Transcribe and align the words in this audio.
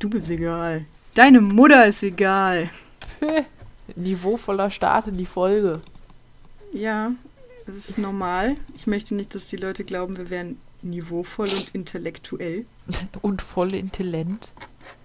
Du 0.00 0.08
bist 0.08 0.30
egal. 0.30 0.86
Deine 1.14 1.42
Mutter 1.42 1.86
ist 1.86 2.02
egal. 2.02 2.70
Niveauvoller 3.96 4.70
Start 4.70 5.08
in 5.08 5.18
die 5.18 5.26
Folge. 5.26 5.82
Ja, 6.72 7.12
das 7.66 7.90
ist 7.90 7.98
normal. 7.98 8.56
Ich 8.74 8.86
möchte 8.86 9.14
nicht, 9.14 9.34
dass 9.34 9.48
die 9.48 9.58
Leute 9.58 9.84
glauben, 9.84 10.16
wir 10.16 10.30
wären 10.30 10.56
niveauvoll 10.80 11.48
und 11.48 11.74
intellektuell. 11.74 12.64
Und 13.20 13.42
voll 13.42 13.74
Intellent. 13.74 14.54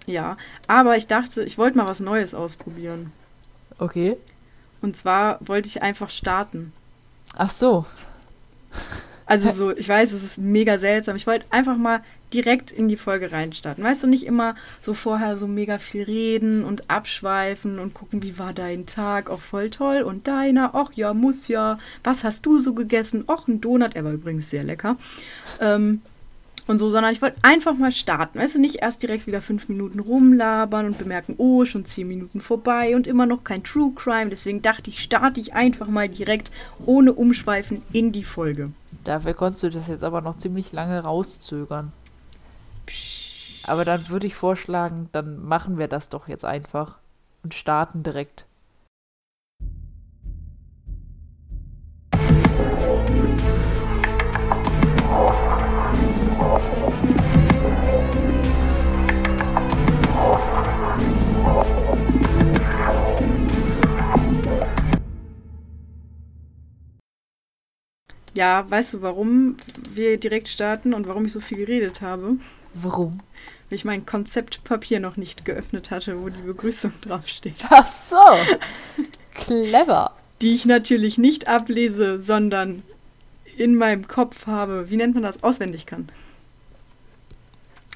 Ja, 0.06 0.38
aber 0.66 0.96
ich 0.96 1.06
dachte, 1.06 1.42
ich 1.44 1.58
wollte 1.58 1.76
mal 1.76 1.88
was 1.88 2.00
Neues 2.00 2.34
ausprobieren. 2.34 3.12
Okay. 3.78 4.16
Und 4.80 4.96
zwar 4.96 5.38
wollte 5.46 5.68
ich 5.68 5.82
einfach 5.82 6.08
starten. 6.08 6.72
Ach 7.36 7.50
so. 7.50 7.84
Also 9.26 9.52
so, 9.52 9.76
ich 9.76 9.88
weiß, 9.88 10.12
es 10.12 10.22
ist 10.22 10.38
mega 10.38 10.78
seltsam. 10.78 11.16
Ich 11.16 11.26
wollte 11.26 11.44
einfach 11.50 11.76
mal 11.76 12.02
direkt 12.32 12.70
in 12.70 12.88
die 12.88 12.96
Folge 12.96 13.32
reinstarten. 13.32 13.84
Weißt 13.84 14.02
du, 14.02 14.06
nicht 14.06 14.26
immer 14.26 14.56
so 14.80 14.94
vorher 14.94 15.36
so 15.36 15.46
mega 15.46 15.78
viel 15.78 16.02
reden 16.02 16.64
und 16.64 16.90
abschweifen 16.90 17.78
und 17.78 17.94
gucken, 17.94 18.22
wie 18.22 18.38
war 18.38 18.52
dein 18.52 18.86
Tag? 18.86 19.30
Auch 19.30 19.40
voll 19.40 19.70
toll. 19.70 20.02
Und 20.02 20.26
deiner? 20.26 20.74
Ach 20.74 20.90
ja, 20.94 21.14
muss 21.14 21.48
ja. 21.48 21.78
Was 22.04 22.24
hast 22.24 22.44
du 22.46 22.58
so 22.58 22.74
gegessen? 22.74 23.24
Och, 23.28 23.46
ein 23.48 23.60
Donut. 23.60 23.94
Er 23.94 24.04
war 24.04 24.12
übrigens 24.12 24.50
sehr 24.50 24.64
lecker. 24.64 24.96
Ähm, 25.60 26.02
und 26.66 26.80
so, 26.80 26.90
sondern 26.90 27.12
ich 27.12 27.22
wollte 27.22 27.38
einfach 27.42 27.76
mal 27.76 27.92
starten. 27.92 28.40
Weißt 28.40 28.56
du, 28.56 28.58
nicht 28.58 28.76
erst 28.82 29.02
direkt 29.02 29.28
wieder 29.28 29.40
fünf 29.40 29.68
Minuten 29.68 30.00
rumlabern 30.00 30.86
und 30.86 30.98
bemerken, 30.98 31.36
oh, 31.38 31.64
schon 31.64 31.84
zehn 31.84 32.08
Minuten 32.08 32.40
vorbei 32.40 32.96
und 32.96 33.06
immer 33.06 33.24
noch 33.24 33.44
kein 33.44 33.62
True 33.62 33.92
Crime. 33.94 34.30
Deswegen 34.30 34.62
dachte 34.62 34.90
ich, 34.90 35.00
starte 35.00 35.38
ich 35.38 35.54
einfach 35.54 35.86
mal 35.86 36.08
direkt 36.08 36.50
ohne 36.84 37.12
Umschweifen 37.12 37.82
in 37.92 38.10
die 38.10 38.24
Folge. 38.24 38.72
Dafür 39.04 39.34
konntest 39.34 39.62
du 39.62 39.70
das 39.70 39.86
jetzt 39.86 40.02
aber 40.02 40.22
noch 40.22 40.38
ziemlich 40.38 40.72
lange 40.72 40.98
rauszögern. 41.00 41.92
Aber 43.66 43.84
dann 43.84 44.08
würde 44.08 44.28
ich 44.28 44.36
vorschlagen, 44.36 45.08
dann 45.10 45.44
machen 45.44 45.76
wir 45.76 45.88
das 45.88 46.08
doch 46.08 46.28
jetzt 46.28 46.44
einfach 46.44 46.98
und 47.42 47.52
starten 47.52 48.04
direkt. 48.04 48.46
Ja, 68.36 68.70
weißt 68.70 68.94
du, 68.94 69.02
warum 69.02 69.56
wir 69.90 70.18
direkt 70.20 70.48
starten 70.48 70.94
und 70.94 71.08
warum 71.08 71.24
ich 71.24 71.32
so 71.32 71.40
viel 71.40 71.56
geredet 71.58 72.00
habe? 72.02 72.36
Warum? 72.74 73.20
Weil 73.68 73.76
ich 73.76 73.84
mein 73.84 74.06
Konzeptpapier 74.06 75.00
noch 75.00 75.16
nicht 75.16 75.44
geöffnet 75.44 75.90
hatte, 75.90 76.22
wo 76.22 76.28
die 76.28 76.46
Begrüßung 76.46 76.92
draufsteht. 77.00 77.66
Ach 77.70 77.90
so. 77.90 78.16
Clever. 79.34 80.12
Die 80.40 80.54
ich 80.54 80.66
natürlich 80.66 81.18
nicht 81.18 81.48
ablese, 81.48 82.20
sondern 82.20 82.82
in 83.56 83.74
meinem 83.74 84.06
Kopf 84.06 84.46
habe. 84.46 84.90
Wie 84.90 84.96
nennt 84.96 85.14
man 85.14 85.22
das? 85.22 85.42
Auswendig 85.42 85.86
kann. 85.86 86.08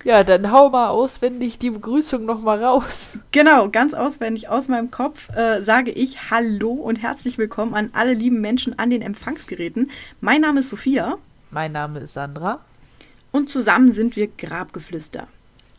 Ja, 0.02 0.24
dann 0.24 0.50
hau 0.50 0.70
mal 0.70 0.88
auswendig 0.88 1.58
die 1.58 1.70
Begrüßung 1.70 2.24
nochmal 2.24 2.64
raus. 2.64 3.18
Genau, 3.32 3.68
ganz 3.68 3.92
auswendig 3.92 4.48
aus 4.48 4.68
meinem 4.68 4.90
Kopf 4.90 5.28
äh, 5.36 5.60
sage 5.60 5.90
ich 5.90 6.30
Hallo 6.30 6.72
und 6.72 6.96
herzlich 6.96 7.36
willkommen 7.36 7.74
an 7.74 7.90
alle 7.92 8.14
lieben 8.14 8.40
Menschen 8.40 8.78
an 8.78 8.88
den 8.88 9.02
Empfangsgeräten. 9.02 9.90
Mein 10.22 10.40
Name 10.40 10.60
ist 10.60 10.70
Sophia. 10.70 11.18
Mein 11.50 11.72
Name 11.72 11.98
ist 12.00 12.14
Sandra. 12.14 12.60
Und 13.30 13.50
zusammen 13.50 13.92
sind 13.92 14.16
wir 14.16 14.28
Grabgeflüster. 14.28 15.28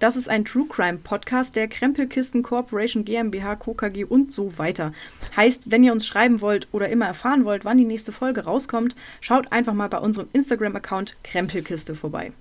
Das 0.02 0.16
ist 0.16 0.28
ein 0.28 0.46
True 0.46 0.66
Crime 0.68 0.98
Podcast 0.98 1.56
der 1.56 1.68
Krempelkisten 1.68 2.42
Corporation 2.42 3.06
GmbH, 3.06 3.56
Co. 3.58 3.78
Und 4.10 4.32
so 4.32 4.58
weiter. 4.58 4.94
Heißt, 5.36 5.62
wenn 5.68 5.84
ihr 5.84 5.92
uns 5.92 6.08
schreiben 6.08 6.42
wollt 6.42 6.68
oder 6.72 6.90
immer 6.90 7.06
erfahren 7.06 7.46
wollt, 7.46 7.66
wann 7.66 7.78
die 7.78 7.86
nächste 7.86 8.12
Folge 8.12 8.46
rauskommt, 8.46 8.96
schaut 9.20 9.52
einfach 9.52 9.76
mal 9.76 9.90
bei 9.90 10.00
unserem 10.00 10.28
Instagram-Account 10.34 11.18
Krempelkiste 11.24 11.94
vorbei. 11.94 12.32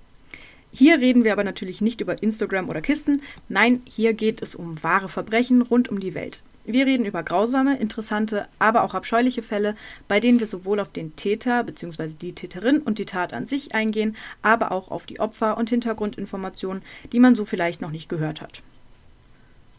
Hier 0.73 1.01
reden 1.01 1.25
wir 1.25 1.33
aber 1.33 1.45
natürlich 1.45 1.81
nicht 1.81 2.01
über 2.01 2.23
Instagram 2.23 2.69
oder 2.69 2.81
Kisten. 2.81 3.23
Nein, 3.49 3.83
hier 3.87 4.15
geht 4.15 4.41
es 4.41 4.55
um 4.55 4.83
wahre 4.83 5.09
Verbrechen 5.09 5.63
rund 5.63 5.89
um 5.89 5.99
die 5.99 6.15
Welt. 6.15 6.43
Wir 6.65 6.87
reden 6.87 7.07
über 7.07 7.25
grausame, 7.25 7.77
interessante, 7.79 8.47
aber 8.61 8.85
auch 8.85 8.95
abscheuliche 8.95 9.43
Fälle, 9.43 9.75
bei 10.07 10.21
denen 10.21 10.39
wir 10.39 10.47
sowohl 10.47 10.79
auf 10.79 10.93
den 10.93 11.17
Täter 11.17 11.65
bzw. 11.65 12.11
die 12.21 12.35
Täterin 12.35 12.79
und 12.79 12.99
die 12.99 13.07
Tat 13.07 13.33
an 13.33 13.47
sich 13.47 13.75
eingehen, 13.75 14.17
aber 14.43 14.71
auch 14.71 14.91
auf 14.91 15.07
die 15.07 15.19
Opfer 15.19 15.59
und 15.59 15.71
Hintergrundinformationen, 15.71 16.83
die 17.13 17.19
man 17.19 17.35
so 17.35 17.45
vielleicht 17.45 17.81
noch 17.81 17.91
nicht 17.91 18.09
gehört 18.09 18.41
hat. 18.41 18.63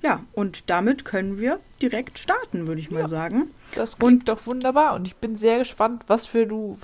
Ja, 0.03 0.21
und 0.33 0.63
damit 0.69 1.05
können 1.05 1.37
wir 1.37 1.59
direkt 1.81 2.17
starten, 2.17 2.65
würde 2.67 2.81
ich 2.81 2.89
mal 2.89 3.01
Ja. 3.01 3.07
sagen. 3.07 3.51
Das 3.75 3.97
klingt 3.99 4.27
doch 4.27 4.45
wunderbar 4.47 4.95
und 4.95 5.05
ich 5.07 5.15
bin 5.15 5.35
sehr 5.37 5.59
gespannt, 5.59 6.03
was 6.07 6.25
für 6.25 6.45
du, 6.47 6.77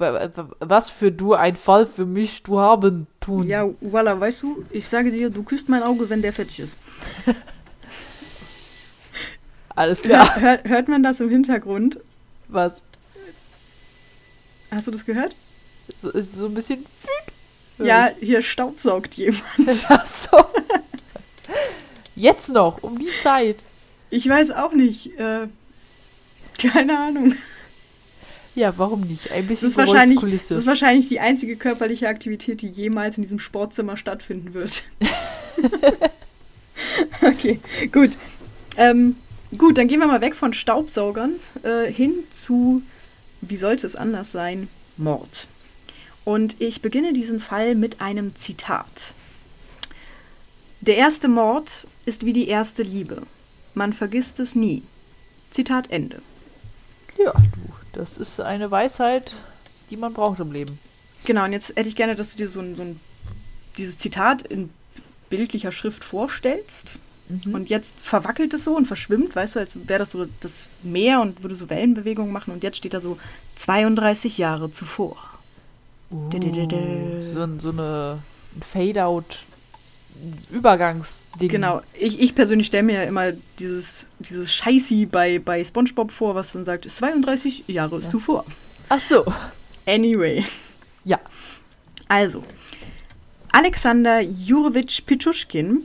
was 0.60 0.90
für 0.90 1.12
du 1.12 1.34
ein 1.34 1.56
Fall 1.56 1.86
für 1.88 2.06
mich 2.06 2.44
du 2.44 2.60
haben 2.60 3.08
tun. 3.20 3.48
Ja, 3.48 3.68
voila, 3.82 4.20
weißt 4.20 4.44
du, 4.44 4.64
ich 4.70 4.88
sage 4.88 5.12
dir, 5.12 5.30
du 5.32 5.44
küsst 5.44 5.68
mein 5.68 5.84
Auge, 5.84 6.10
wenn 6.10 6.22
der 6.22 6.32
fertig 6.32 6.60
ist. 6.60 6.76
Alles 9.76 10.02
klar. 10.02 10.26
Hört, 10.36 10.42
hört, 10.42 10.68
hört 10.70 10.88
man 10.88 11.04
das 11.04 11.20
im 11.20 11.30
Hintergrund? 11.30 12.00
Was? 12.48 12.84
Hast 14.72 14.88
du 14.88 14.92
das 14.92 15.06
gehört? 15.06 15.36
So, 15.94 16.10
ist 16.10 16.36
so 16.36 16.48
ein 16.48 16.54
bisschen. 16.54 16.86
Ja, 17.78 18.10
hier 18.20 18.42
staubsaugt 18.42 19.14
jemand. 19.16 19.42
Ach 19.90 20.06
so. 20.06 20.38
Jetzt 22.18 22.50
noch, 22.50 22.82
um 22.82 22.98
die 22.98 23.12
Zeit. 23.22 23.64
Ich 24.10 24.28
weiß 24.28 24.50
auch 24.52 24.74
nicht. 24.74 25.18
Äh, 25.20 25.48
keine 26.58 26.98
Ahnung. 26.98 27.36
Ja, 28.56 28.76
warum 28.78 29.02
nicht? 29.02 29.32
Ein 29.32 29.42
Das 29.42 29.50
bisschen 29.50 29.70
ist, 29.70 29.78
wahrscheinlich, 29.78 30.20
das 30.20 30.50
ist 30.50 30.66
wahrscheinlich 30.66 31.08
die 31.08 31.20
einzige 31.20 31.56
körperliche 31.58 32.08
Aktivität, 32.08 32.64
die 32.64 32.70
jemals 32.70 33.18
in 33.18 33.22
diesem 33.22 33.38
Sportzimmer 33.38 33.98
stattfinden 33.98 34.56
wird. 34.56 34.84
okay, 37.22 37.60
gut. 37.92 38.18
Ähm, 38.78 39.16
gut, 39.56 39.78
dann 39.78 39.88
gehen 39.88 40.00
wir 40.00 40.08
mal 40.08 40.22
weg 40.22 40.36
von 40.36 40.56
Staubsaugern 40.56 41.34
äh, 41.62 41.86
hin 41.92 42.16
zu, 42.32 42.82
wie 43.42 43.58
sollte 43.58 43.86
es 43.86 43.96
anders 43.96 44.32
sein, 44.32 44.70
Mord. 44.98 45.48
Und 46.26 46.60
ich 46.60 46.82
beginne 46.82 47.14
diesen 47.14 47.40
Fall 47.40 47.76
mit 47.76 48.02
einem 48.02 48.36
Zitat. 48.36 49.14
Der 50.82 50.98
erste 50.98 51.28
Mord 51.28 51.86
ist 52.08 52.26
wie 52.26 52.34
die 52.34 52.48
erste 52.48 52.84
Liebe. 52.84 53.24
Man 53.74 53.94
vergisst 53.94 54.40
es 54.40 54.56
nie. 54.56 54.84
Zitat 55.52 55.92
Ende. 55.92 56.22
Ja, 57.18 57.34
du, 57.34 57.74
das 57.94 58.18
ist 58.18 58.40
eine 58.40 58.72
Weisheit, 58.72 59.36
die 59.90 59.98
man 59.98 60.14
braucht 60.14 60.40
im 60.40 60.52
Leben. 60.52 60.80
Genau, 61.26 61.44
und 61.46 61.52
jetzt 61.52 61.70
hätte 61.76 61.90
ich 61.90 61.96
gerne, 61.96 62.16
dass 62.16 62.32
du 62.32 62.38
dir 62.38 62.48
so 62.48 62.62
ein, 62.62 62.76
so 62.76 62.84
ein 62.84 63.00
dieses 63.78 63.98
Zitat 63.98 64.44
in 64.44 64.70
bildlicher 65.30 65.72
Schrift 65.72 66.04
vorstellst. 66.04 66.98
Mhm. 67.28 67.54
Und 67.54 67.70
jetzt 67.70 67.96
verwackelt 68.02 68.54
es 68.54 68.64
so 68.64 68.76
und 68.76 68.86
verschwimmt, 68.86 69.36
weißt 69.36 69.56
du, 69.56 69.60
als 69.60 69.76
wäre 69.88 70.00
das 70.00 70.12
so 70.12 70.28
das 70.40 70.70
Meer 70.84 71.20
und 71.22 71.44
würde 71.44 71.56
so 71.56 71.70
Wellenbewegungen 71.70 72.32
machen. 72.32 72.54
Und 72.54 72.64
jetzt 72.64 72.78
steht 72.78 72.94
da 72.94 73.02
so 73.02 73.18
32 73.58 74.38
Jahre 74.38 74.72
zuvor. 74.72 75.18
Uh, 76.10 76.30
so, 77.22 77.60
so 77.60 77.70
eine 77.70 78.20
ein 78.58 78.62
Fade-out 78.62 79.46
Übergangsding. 80.52 81.50
Genau, 81.50 81.82
ich, 82.00 82.20
ich 82.20 82.34
persönlich 82.36 82.68
stelle 82.68 82.84
mir 82.84 82.96
ja 82.96 83.04
immer 83.04 83.32
dieses, 83.60 84.06
dieses 84.20 84.54
Scheißi 84.54 85.06
bei, 85.06 85.40
bei 85.40 85.64
Spongebob 85.64 86.12
vor, 86.12 86.36
was 86.36 86.52
dann 86.54 86.66
sagt, 86.66 86.90
32 86.90 87.66
Jahre 87.68 88.00
Ja. 88.00 88.10
zuvor. 88.10 88.46
Ach 88.90 89.00
so. 89.00 89.26
Anyway. 89.86 90.46
Ja. 91.04 91.20
Also, 92.08 92.44
Alexander 93.52 94.22
Jurowitsch 94.22 95.02
Pichuschkin, 95.06 95.82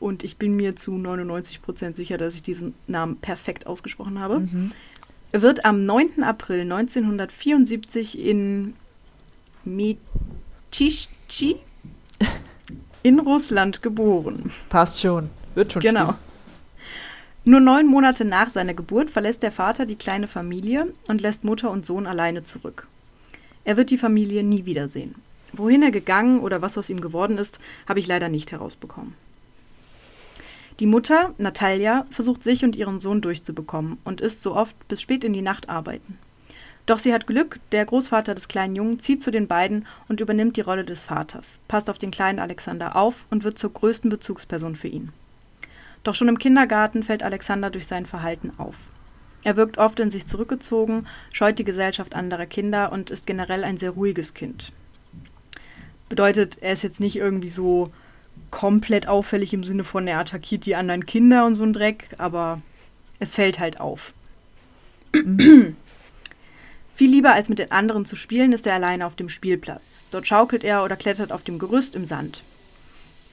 und 0.00 0.22
ich 0.24 0.36
bin 0.36 0.54
mir 0.56 0.76
zu 0.76 0.92
99% 0.92 1.96
sicher, 1.96 2.18
dass 2.18 2.34
ich 2.34 2.42
diesen 2.42 2.74
Namen 2.86 3.16
perfekt 3.16 3.66
ausgesprochen 3.66 4.18
habe, 4.18 4.40
Mhm. 4.40 4.72
wird 5.32 5.64
am 5.64 5.86
9. 5.86 6.22
April 6.24 6.60
1974 6.62 8.18
in 8.18 8.74
Mitischchi 9.64 11.56
in 13.02 13.18
Russland 13.20 13.82
geboren. 13.82 14.52
Passt 14.68 15.00
schon. 15.00 15.30
Wird 15.54 15.72
schon 15.72 15.82
Genau. 15.82 16.04
stimmen. 16.04 16.18
Nur 17.44 17.60
neun 17.60 17.86
Monate 17.88 18.24
nach 18.24 18.50
seiner 18.50 18.74
Geburt 18.74 19.10
verlässt 19.10 19.42
der 19.42 19.50
Vater 19.50 19.84
die 19.84 19.96
kleine 19.96 20.28
Familie 20.28 20.92
und 21.08 21.20
lässt 21.20 21.42
Mutter 21.42 21.70
und 21.70 21.84
Sohn 21.84 22.06
alleine 22.06 22.44
zurück. 22.44 22.86
Er 23.64 23.76
wird 23.76 23.90
die 23.90 23.98
Familie 23.98 24.44
nie 24.44 24.64
wiedersehen. 24.64 25.16
Wohin 25.52 25.82
er 25.82 25.90
gegangen 25.90 26.40
oder 26.40 26.62
was 26.62 26.78
aus 26.78 26.88
ihm 26.88 27.00
geworden 27.00 27.38
ist, 27.38 27.58
habe 27.88 27.98
ich 28.00 28.06
leider 28.06 28.28
nicht 28.28 28.52
herausbekommen. 28.52 29.14
Die 30.80 30.86
Mutter, 30.86 31.34
Natalia, 31.36 32.06
versucht 32.10 32.42
sich 32.42 32.64
und 32.64 32.76
ihren 32.76 32.98
Sohn 32.98 33.20
durchzubekommen 33.20 33.98
und 34.04 34.20
ist 34.20 34.42
so 34.42 34.54
oft 34.56 34.76
bis 34.88 35.02
spät 35.02 35.22
in 35.24 35.32
die 35.32 35.42
Nacht 35.42 35.68
arbeiten. 35.68 36.18
Doch 36.86 36.98
sie 36.98 37.14
hat 37.14 37.26
Glück, 37.26 37.60
der 37.70 37.84
Großvater 37.84 38.34
des 38.34 38.48
kleinen 38.48 38.74
Jungen 38.74 38.98
zieht 38.98 39.22
zu 39.22 39.30
den 39.30 39.46
beiden 39.46 39.86
und 40.08 40.20
übernimmt 40.20 40.56
die 40.56 40.62
Rolle 40.62 40.84
des 40.84 41.04
Vaters, 41.04 41.60
passt 41.68 41.88
auf 41.88 41.98
den 41.98 42.10
kleinen 42.10 42.40
Alexander 42.40 42.96
auf 42.96 43.24
und 43.30 43.44
wird 43.44 43.58
zur 43.58 43.72
größten 43.72 44.10
Bezugsperson 44.10 44.74
für 44.74 44.88
ihn. 44.88 45.12
Doch 46.02 46.16
schon 46.16 46.28
im 46.28 46.38
Kindergarten 46.38 47.04
fällt 47.04 47.22
Alexander 47.22 47.70
durch 47.70 47.86
sein 47.86 48.06
Verhalten 48.06 48.52
auf. 48.58 48.74
Er 49.44 49.56
wirkt 49.56 49.78
oft 49.78 50.00
in 50.00 50.10
sich 50.10 50.26
zurückgezogen, 50.26 51.06
scheut 51.32 51.58
die 51.58 51.64
Gesellschaft 51.64 52.14
anderer 52.14 52.46
Kinder 52.46 52.92
und 52.92 53.10
ist 53.10 53.26
generell 53.26 53.64
ein 53.64 53.76
sehr 53.76 53.90
ruhiges 53.90 54.34
Kind. 54.34 54.72
Bedeutet, 56.08 56.58
er 56.60 56.72
ist 56.72 56.82
jetzt 56.82 57.00
nicht 57.00 57.16
irgendwie 57.16 57.48
so 57.48 57.90
komplett 58.50 59.08
auffällig 59.08 59.54
im 59.54 59.64
Sinne 59.64 59.84
von, 59.84 60.06
er 60.06 60.18
attackiert 60.18 60.66
die 60.66 60.76
anderen 60.76 61.06
Kinder 61.06 61.46
und 61.46 61.54
so 61.54 61.62
ein 61.62 61.72
Dreck, 61.72 62.08
aber 62.18 62.60
es 63.18 63.34
fällt 63.34 63.58
halt 63.58 63.80
auf. 63.80 64.12
Viel 67.02 67.10
lieber 67.10 67.32
als 67.32 67.48
mit 67.48 67.58
den 67.58 67.72
anderen 67.72 68.06
zu 68.06 68.14
spielen, 68.14 68.52
ist 68.52 68.64
er 68.64 68.74
alleine 68.74 69.06
auf 69.06 69.16
dem 69.16 69.28
Spielplatz. 69.28 70.06
Dort 70.12 70.24
schaukelt 70.28 70.62
er 70.62 70.84
oder 70.84 70.94
klettert 70.94 71.32
auf 71.32 71.42
dem 71.42 71.58
Gerüst 71.58 71.96
im 71.96 72.04
Sand. 72.04 72.44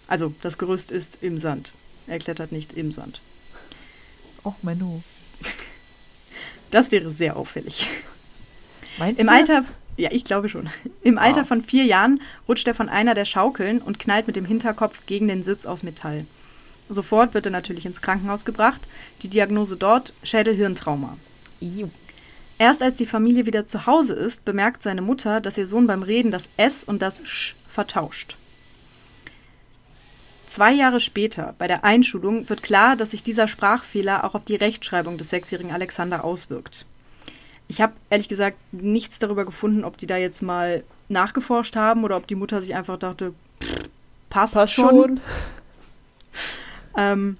Also, 0.07 0.33
das 0.41 0.57
Gerüst 0.57 0.89
ist 0.89 1.19
im 1.21 1.39
Sand. 1.39 1.71
Er 2.07 2.17
klettert 2.17 2.51
nicht 2.51 2.73
im 2.73 2.91
Sand. 2.91 3.21
Och, 4.43 4.55
Menno. 4.63 5.03
Das 6.71 6.91
wäre 6.91 7.11
sehr 7.11 7.37
auffällig. 7.37 7.87
Meinst 8.97 9.19
Im 9.21 9.27
du? 9.27 9.33
Alter, 9.33 9.65
ja, 9.97 10.09
ich 10.13 10.23
glaube 10.23 10.49
schon. 10.49 10.71
Im 11.03 11.19
Alter 11.19 11.41
Ah. 11.41 11.45
von 11.45 11.61
vier 11.61 11.83
Jahren 11.83 12.21
rutscht 12.47 12.65
er 12.65 12.73
von 12.73 12.89
einer 12.89 13.13
der 13.13 13.25
Schaukeln 13.25 13.83
und 13.83 13.99
knallt 13.99 14.25
mit 14.25 14.35
dem 14.35 14.45
Hinterkopf 14.45 15.05
gegen 15.05 15.27
den 15.27 15.43
Sitz 15.43 15.67
aus 15.67 15.83
Metall. 15.83 16.25
Sofort 16.89 17.35
wird 17.35 17.45
er 17.45 17.51
natürlich 17.51 17.85
ins 17.85 18.01
Krankenhaus 18.01 18.45
gebracht. 18.45 18.81
Die 19.21 19.27
Diagnose 19.27 19.77
dort 19.77 20.11
Schädel-Hirntrauma. 20.23 21.17
Iu. 21.61 21.89
Erst 22.59 22.83
als 22.83 22.97
die 22.97 23.05
Familie 23.05 23.45
wieder 23.45 23.65
zu 23.65 23.85
Hause 23.85 24.13
ist, 24.13 24.43
bemerkt 24.43 24.83
seine 24.83 25.01
Mutter, 25.01 25.39
dass 25.39 25.57
ihr 25.57 25.65
Sohn 25.65 25.87
beim 25.87 26.03
Reden 26.03 26.29
das 26.29 26.49
S 26.57 26.83
und 26.83 27.01
das 27.01 27.25
Sch 27.25 27.55
vertauscht. 27.71 28.35
Zwei 30.47 30.73
Jahre 30.73 30.99
später, 30.99 31.55
bei 31.57 31.67
der 31.67 31.85
Einschulung, 31.85 32.49
wird 32.49 32.61
klar, 32.61 32.97
dass 32.97 33.11
sich 33.11 33.23
dieser 33.23 33.47
Sprachfehler 33.47 34.25
auch 34.25 34.35
auf 34.35 34.43
die 34.43 34.55
Rechtschreibung 34.57 35.17
des 35.17 35.29
sechsjährigen 35.29 35.71
Alexander 35.71 36.25
auswirkt. 36.25 36.85
Ich 37.69 37.79
habe 37.79 37.93
ehrlich 38.09 38.27
gesagt 38.27 38.57
nichts 38.73 39.19
darüber 39.19 39.45
gefunden, 39.45 39.85
ob 39.85 39.97
die 39.97 40.07
da 40.07 40.17
jetzt 40.17 40.41
mal 40.41 40.83
nachgeforscht 41.07 41.77
haben 41.77 42.03
oder 42.03 42.17
ob 42.17 42.27
die 42.27 42.35
Mutter 42.35 42.61
sich 42.61 42.75
einfach 42.75 42.99
dachte, 42.99 43.33
pff, 43.63 43.89
passt, 44.29 44.55
Passt 44.55 44.73
schon. 44.73 44.89
schon. 44.89 45.21
Ähm, 46.97 47.37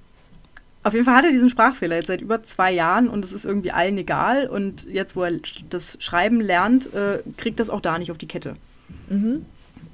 auf 0.89 0.93
jeden 0.93 1.05
Fall 1.05 1.15
hat 1.15 1.25
er 1.25 1.31
diesen 1.31 1.49
Sprachfehler 1.49 1.95
jetzt 1.95 2.07
seit 2.07 2.19
über 2.21 2.43
zwei 2.43 2.71
Jahren 2.73 3.07
und 3.07 3.23
es 3.23 3.31
ist 3.31 3.45
irgendwie 3.45 3.71
allen 3.71 3.97
egal. 3.97 4.47
Und 4.47 4.85
jetzt, 4.85 5.15
wo 5.15 5.23
er 5.23 5.39
das 5.69 5.95
Schreiben 6.01 6.41
lernt, 6.41 6.93
äh, 6.93 7.19
kriegt 7.37 7.59
das 7.61 7.69
auch 7.69 7.79
da 7.81 7.97
nicht 7.97 8.11
auf 8.11 8.17
die 8.17 8.27
Kette. 8.27 8.55
Mhm. 9.09 9.45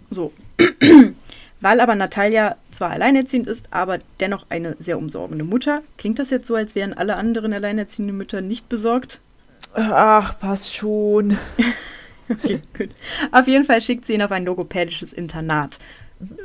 So. 0.10 0.34
Weil 1.62 1.80
aber 1.80 1.96
Natalia 1.96 2.58
zwar 2.72 2.92
alleinerziehend 2.92 3.48
ist, 3.48 3.68
aber 3.72 4.00
dennoch 4.20 4.46
eine 4.50 4.76
sehr 4.80 4.98
umsorgende 4.98 5.44
Mutter. 5.46 5.82
Klingt 5.98 6.20
das 6.20 6.30
jetzt 6.30 6.48
so, 6.48 6.56
als 6.56 6.76
wären 6.76 6.94
alle 6.94 7.16
anderen 7.16 7.54
alleinerziehenden 7.54 8.18
Mütter 8.18 8.42
nicht 8.42 8.68
besorgt? 8.70 9.22
Ach, 9.74 10.38
passt 10.40 10.74
schon. 10.76 11.38
Okay, 12.28 12.60
gut. 12.76 12.90
Auf 13.32 13.48
jeden 13.48 13.66
Fall 13.66 13.80
schickt 13.82 14.08
sie 14.08 14.14
ihn 14.16 14.24
auf 14.24 14.32
ein 14.32 14.46
logopädisches 14.46 15.14
Internat. 15.14 15.78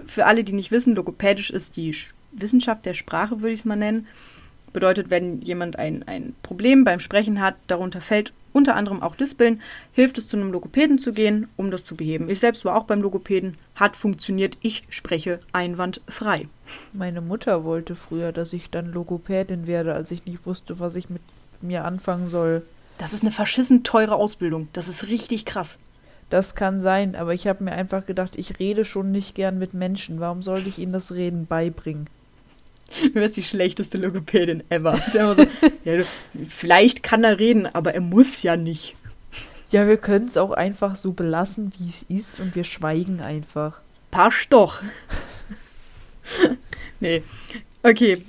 Für 0.05 0.26
alle, 0.26 0.44
die 0.44 0.53
nicht 0.53 0.70
wissen, 0.70 0.94
logopädisch 0.94 1.49
ist 1.49 1.79
die 1.79 1.94
Sch- 1.94 2.11
Wissenschaft 2.32 2.85
der 2.85 2.93
Sprache, 2.93 3.41
würde 3.41 3.53
ich 3.55 3.61
es 3.61 3.64
mal 3.64 3.76
nennen. 3.76 4.06
Bedeutet, 4.72 5.11
wenn 5.11 5.40
jemand 5.40 5.78
ein, 5.78 6.06
ein 6.06 6.34
Problem 6.43 6.84
beim 6.84 7.00
Sprechen 7.00 7.40
hat, 7.40 7.56
darunter 7.67 8.00
fällt 8.00 8.32
unter 8.52 8.75
anderem 8.75 9.02
auch 9.02 9.17
Lispeln, 9.19 9.61
hilft 9.93 10.19
es 10.19 10.28
zu 10.28 10.37
einem 10.37 10.52
Logopäden 10.52 10.99
zu 10.99 11.12
gehen, 11.12 11.49
um 11.56 11.70
das 11.70 11.84
zu 11.84 11.94
beheben. 11.96 12.28
Ich 12.28 12.40
selbst 12.40 12.64
war 12.64 12.76
auch 12.76 12.84
beim 12.84 13.00
Logopäden, 13.00 13.56
hat 13.75 13.96
funktioniert, 13.96 14.58
ich 14.61 14.84
spreche 14.88 15.40
einwandfrei. 15.52 16.49
Meine 16.93 17.20
Mutter 17.20 17.64
wollte 17.64 17.94
früher, 17.94 18.32
dass 18.32 18.52
ich 18.52 18.70
dann 18.70 18.93
Logopädin 18.93 19.67
werde, 19.67 19.94
als 19.94 20.11
ich 20.11 20.26
nicht 20.26 20.46
wusste, 20.46 20.81
was 20.81 20.96
ich 20.96 21.11
mit 21.11 21.22
mir 21.61 21.84
anfangen 21.84 22.28
soll. 22.28 22.62
Das 22.99 23.12
ist 23.12 23.22
eine 23.22 23.32
verschissen 23.32 23.82
teure 23.82 24.17
Ausbildung. 24.17 24.69
Das 24.72 24.88
ist 24.88 25.08
richtig 25.08 25.46
krass. 25.46 25.78
Das 26.28 26.55
kann 26.55 26.78
sein, 26.78 27.17
aber 27.17 27.34
ich 27.34 27.49
habe 27.49 27.64
mir 27.64 27.72
einfach 27.72 28.06
gedacht, 28.06 28.37
ich 28.37 28.61
rede 28.61 28.84
schon 28.84 29.11
nicht 29.11 29.34
gern 29.34 29.58
mit 29.58 29.75
Menschen. 29.75 30.20
Warum 30.20 30.43
sollte 30.43 30.69
ich 30.69 30.78
ihnen 30.78 30.93
das 30.93 31.12
Reden 31.12 31.46
beibringen? 31.46 32.06
Du 33.03 33.15
wärst 33.15 33.37
die 33.37 33.43
schlechteste 33.43 33.99
Logopädin 33.99 34.65
ever. 34.69 35.01
Ja 35.15 35.35
so, 35.35 35.43
ja, 35.85 35.99
du, 35.99 36.07
vielleicht 36.49 37.03
kann 37.03 37.25
er 37.25 37.39
reden, 37.39 37.67
aber 37.67 37.95
er 37.95 38.01
muss 38.01 38.43
ja 38.43 38.57
nicht. 38.57 38.97
Ja, 39.71 39.87
wir 39.87 39.97
können 39.97 40.27
es 40.27 40.37
auch 40.37 40.51
einfach 40.51 40.97
so 40.97 41.13
belassen, 41.13 41.73
wie 41.79 41.89
es 41.89 42.03
ist 42.03 42.41
und 42.41 42.57
wir 42.57 42.65
schweigen 42.65 43.21
einfach. 43.21 43.81
Passt 44.11 44.47
doch. 44.51 44.83
nee. 47.01 47.23
Okay. 47.83 48.25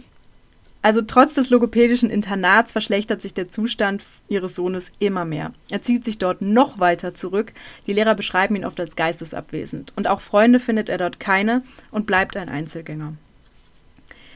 Also 0.83 1.01
trotz 1.03 1.35
des 1.35 1.51
logopädischen 1.51 2.09
Internats 2.09 2.71
verschlechtert 2.71 3.21
sich 3.21 3.35
der 3.35 3.49
Zustand 3.49 4.03
ihres 4.29 4.55
Sohnes 4.55 4.91
immer 4.97 5.25
mehr. 5.25 5.53
Er 5.69 5.83
zieht 5.83 6.05
sich 6.05 6.17
dort 6.17 6.41
noch 6.41 6.79
weiter 6.79 7.13
zurück. 7.13 7.53
Die 7.85 7.93
Lehrer 7.93 8.15
beschreiben 8.15 8.55
ihn 8.55 8.65
oft 8.65 8.79
als 8.79 8.95
geistesabwesend. 8.95 9.93
Und 9.95 10.07
auch 10.07 10.21
Freunde 10.21 10.59
findet 10.59 10.89
er 10.89 10.97
dort 10.97 11.19
keine 11.19 11.61
und 11.91 12.07
bleibt 12.07 12.35
ein 12.35 12.49
Einzelgänger. 12.49 13.13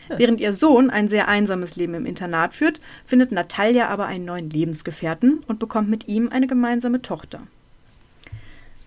Während 0.10 0.40
ihr 0.40 0.54
Sohn 0.54 0.90
ein 0.90 1.10
sehr 1.10 1.28
einsames 1.28 1.76
Leben 1.76 1.94
im 1.94 2.06
Internat 2.06 2.54
führt, 2.54 2.80
findet 3.06 3.32
Natalia 3.32 3.90
aber 3.90 4.06
einen 4.06 4.26
neuen 4.26 4.50
Lebensgefährten 4.50 5.44
und 5.48 5.60
bekommt 5.60 5.90
mit 5.90 6.08
ihm 6.08 6.30
eine 6.30 6.48
gemeinsame 6.48 7.02
Tochter. 7.02 7.42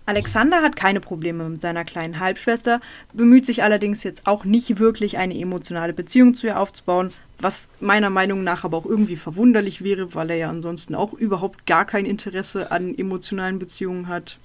Alexander 0.09 0.63
hat 0.63 0.75
keine 0.75 1.01
Probleme 1.01 1.47
mit 1.47 1.61
seiner 1.61 1.85
kleinen 1.85 2.19
Halbschwester, 2.19 2.81
bemüht 3.13 3.45
sich 3.45 3.61
allerdings 3.61 4.03
jetzt 4.03 4.25
auch 4.25 4.43
nicht 4.43 4.79
wirklich 4.79 5.19
eine 5.19 5.39
emotionale 5.39 5.93
Beziehung 5.93 6.33
zu 6.33 6.47
ihr 6.47 6.59
aufzubauen, 6.59 7.11
was 7.37 7.67
meiner 7.79 8.09
Meinung 8.09 8.43
nach 8.43 8.63
aber 8.63 8.77
auch 8.77 8.87
irgendwie 8.87 9.17
verwunderlich 9.17 9.83
wäre, 9.83 10.15
weil 10.15 10.31
er 10.31 10.37
ja 10.37 10.49
ansonsten 10.49 10.95
auch 10.95 11.13
überhaupt 11.13 11.67
gar 11.67 11.85
kein 11.85 12.07
Interesse 12.07 12.71
an 12.71 12.97
emotionalen 12.97 13.59
Beziehungen 13.59 14.07
hat. 14.07 14.39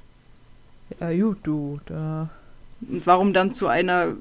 Ja, 1.00 1.10
gut, 1.12 1.38
du, 1.44 1.80
da. 1.86 2.28
Und 2.82 3.06
warum 3.06 3.32
dann 3.32 3.52
zu 3.52 3.66
einer 3.66 4.16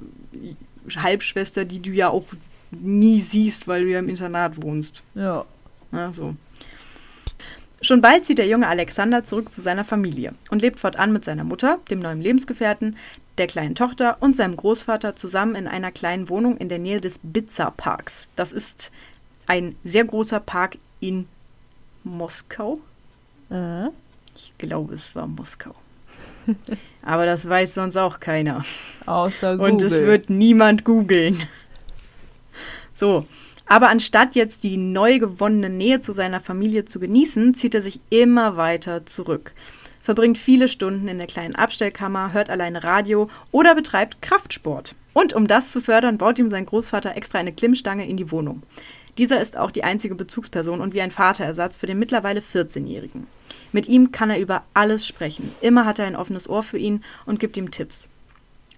Halbschwester, 0.96 1.66
die 1.66 1.80
du 1.80 1.92
ja 1.92 2.10
auch 2.10 2.26
nie 2.72 3.20
siehst, 3.20 3.68
weil 3.68 3.84
du 3.84 3.92
ja 3.92 4.00
im 4.00 4.10
Internat 4.10 4.62
wohnst? 4.62 5.04
Ja. 5.16 5.46
Ja, 5.92 6.12
so. 6.12 6.36
Schon 7.82 8.02
bald 8.02 8.26
zieht 8.26 8.38
der 8.38 8.48
junge 8.48 8.68
Alexander 8.68 9.24
zurück 9.24 9.52
zu 9.52 9.62
seiner 9.62 9.84
Familie 9.84 10.34
und 10.50 10.62
lebt 10.62 10.80
fortan 10.80 11.12
mit 11.12 11.26
seiner 11.26 11.44
Mutter, 11.44 11.80
dem 11.90 12.00
neuen 12.00 12.22
Lebensgefährten, 12.22 12.96
der 13.38 13.48
kleinen 13.48 13.76
Tochter 13.76 14.18
und 14.22 14.38
seinem 14.38 14.56
Großvater 14.56 15.16
zusammen 15.16 15.56
in 15.56 15.68
einer 15.68 15.92
kleinen 15.92 16.30
Wohnung 16.30 16.58
in 16.58 16.70
der 16.70 16.80
Nähe 16.80 17.02
des 17.02 17.20
Bitzer 17.22 17.74
Parks. 17.76 18.30
Das 18.36 18.54
ist 18.54 18.92
ein 19.48 19.76
sehr 19.84 20.06
großer 20.06 20.40
Park 20.40 20.78
in 21.00 21.28
Moskau. 22.04 22.80
Äh? 23.50 23.88
Ich 24.36 24.54
glaube, 24.58 24.94
es 24.94 25.16
war 25.16 25.28
Moskau. 25.28 25.76
Aber 27.06 27.26
das 27.26 27.48
weiß 27.48 27.74
sonst 27.74 27.98
auch 27.98 28.20
keiner. 28.20 28.64
Außer 29.06 29.58
Google. 29.58 29.72
Und 29.72 29.82
es 29.84 30.00
wird 30.02 30.30
niemand 30.30 30.86
googeln. 30.86 31.44
So. 32.96 33.26
Aber 33.66 33.90
anstatt 33.90 34.36
jetzt 34.36 34.64
die 34.64 34.78
neu 34.78 35.20
gewonnene 35.20 35.70
Nähe 35.70 36.00
zu 36.00 36.12
seiner 36.12 36.40
Familie 36.40 36.86
zu 36.86 37.00
genießen, 37.00 37.56
zieht 37.56 37.74
er 37.76 37.82
sich 37.82 38.00
immer 38.10 38.58
weiter 38.58 39.06
zurück. 39.06 39.54
Verbringt 40.02 40.38
viele 40.38 40.68
Stunden 40.68 41.08
in 41.08 41.18
der 41.18 41.28
kleinen 41.28 41.56
Abstellkammer, 41.56 42.34
hört 42.34 42.50
alleine 42.50 42.84
Radio 42.84 43.30
oder 43.52 43.74
betreibt 43.74 44.22
Kraftsport. 44.22 44.96
Und 45.14 45.34
um 45.34 45.48
das 45.48 45.72
zu 45.72 45.80
fördern, 45.80 46.18
baut 46.18 46.40
ihm 46.40 46.50
sein 46.50 46.66
Großvater 46.66 47.16
extra 47.16 47.40
eine 47.40 47.54
Klimmstange 47.54 48.08
in 48.08 48.18
die 48.18 48.30
Wohnung. 48.32 48.64
Dieser 49.18 49.40
ist 49.42 49.58
auch 49.58 49.72
die 49.72 49.84
einzige 49.84 50.16
Bezugsperson 50.16 50.82
und 50.82 50.94
wie 50.94 51.02
ein 51.02 51.12
Vaterersatz 51.12 51.78
für 51.78 51.86
den 51.86 52.00
mittlerweile 52.00 52.40
14-Jährigen. 52.40 53.28
Mit 53.72 53.88
ihm 53.88 54.12
kann 54.12 54.30
er 54.30 54.40
über 54.40 54.64
alles 54.74 55.06
sprechen. 55.06 55.54
Immer 55.62 55.86
hat 55.86 56.00
er 56.00 56.06
ein 56.06 56.16
offenes 56.16 56.50
Ohr 56.50 56.64
für 56.64 56.80
ihn 56.80 57.04
und 57.26 57.40
gibt 57.40 57.58
ihm 57.58 57.72
Tipps. 57.72 58.08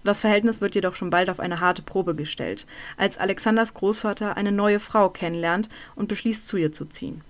Das 0.04 0.20
Verhältnis 0.20 0.60
wird 0.60 0.74
jedoch 0.74 0.94
schon 0.94 1.10
bald 1.10 1.28
auf 1.30 1.40
eine 1.40 1.60
harte 1.60 1.82
Probe 1.82 2.14
gestellt, 2.14 2.64
als 2.96 3.18
Alexanders 3.18 3.74
Großvater 3.74 4.36
eine 4.36 4.52
neue 4.52 4.78
Frau 4.78 5.08
kennenlernt 5.08 5.68
und 5.96 6.08
beschließt, 6.08 6.46
zu 6.46 6.56
ihr 6.56 6.70
zu 6.70 6.84
ziehen. 6.84 7.22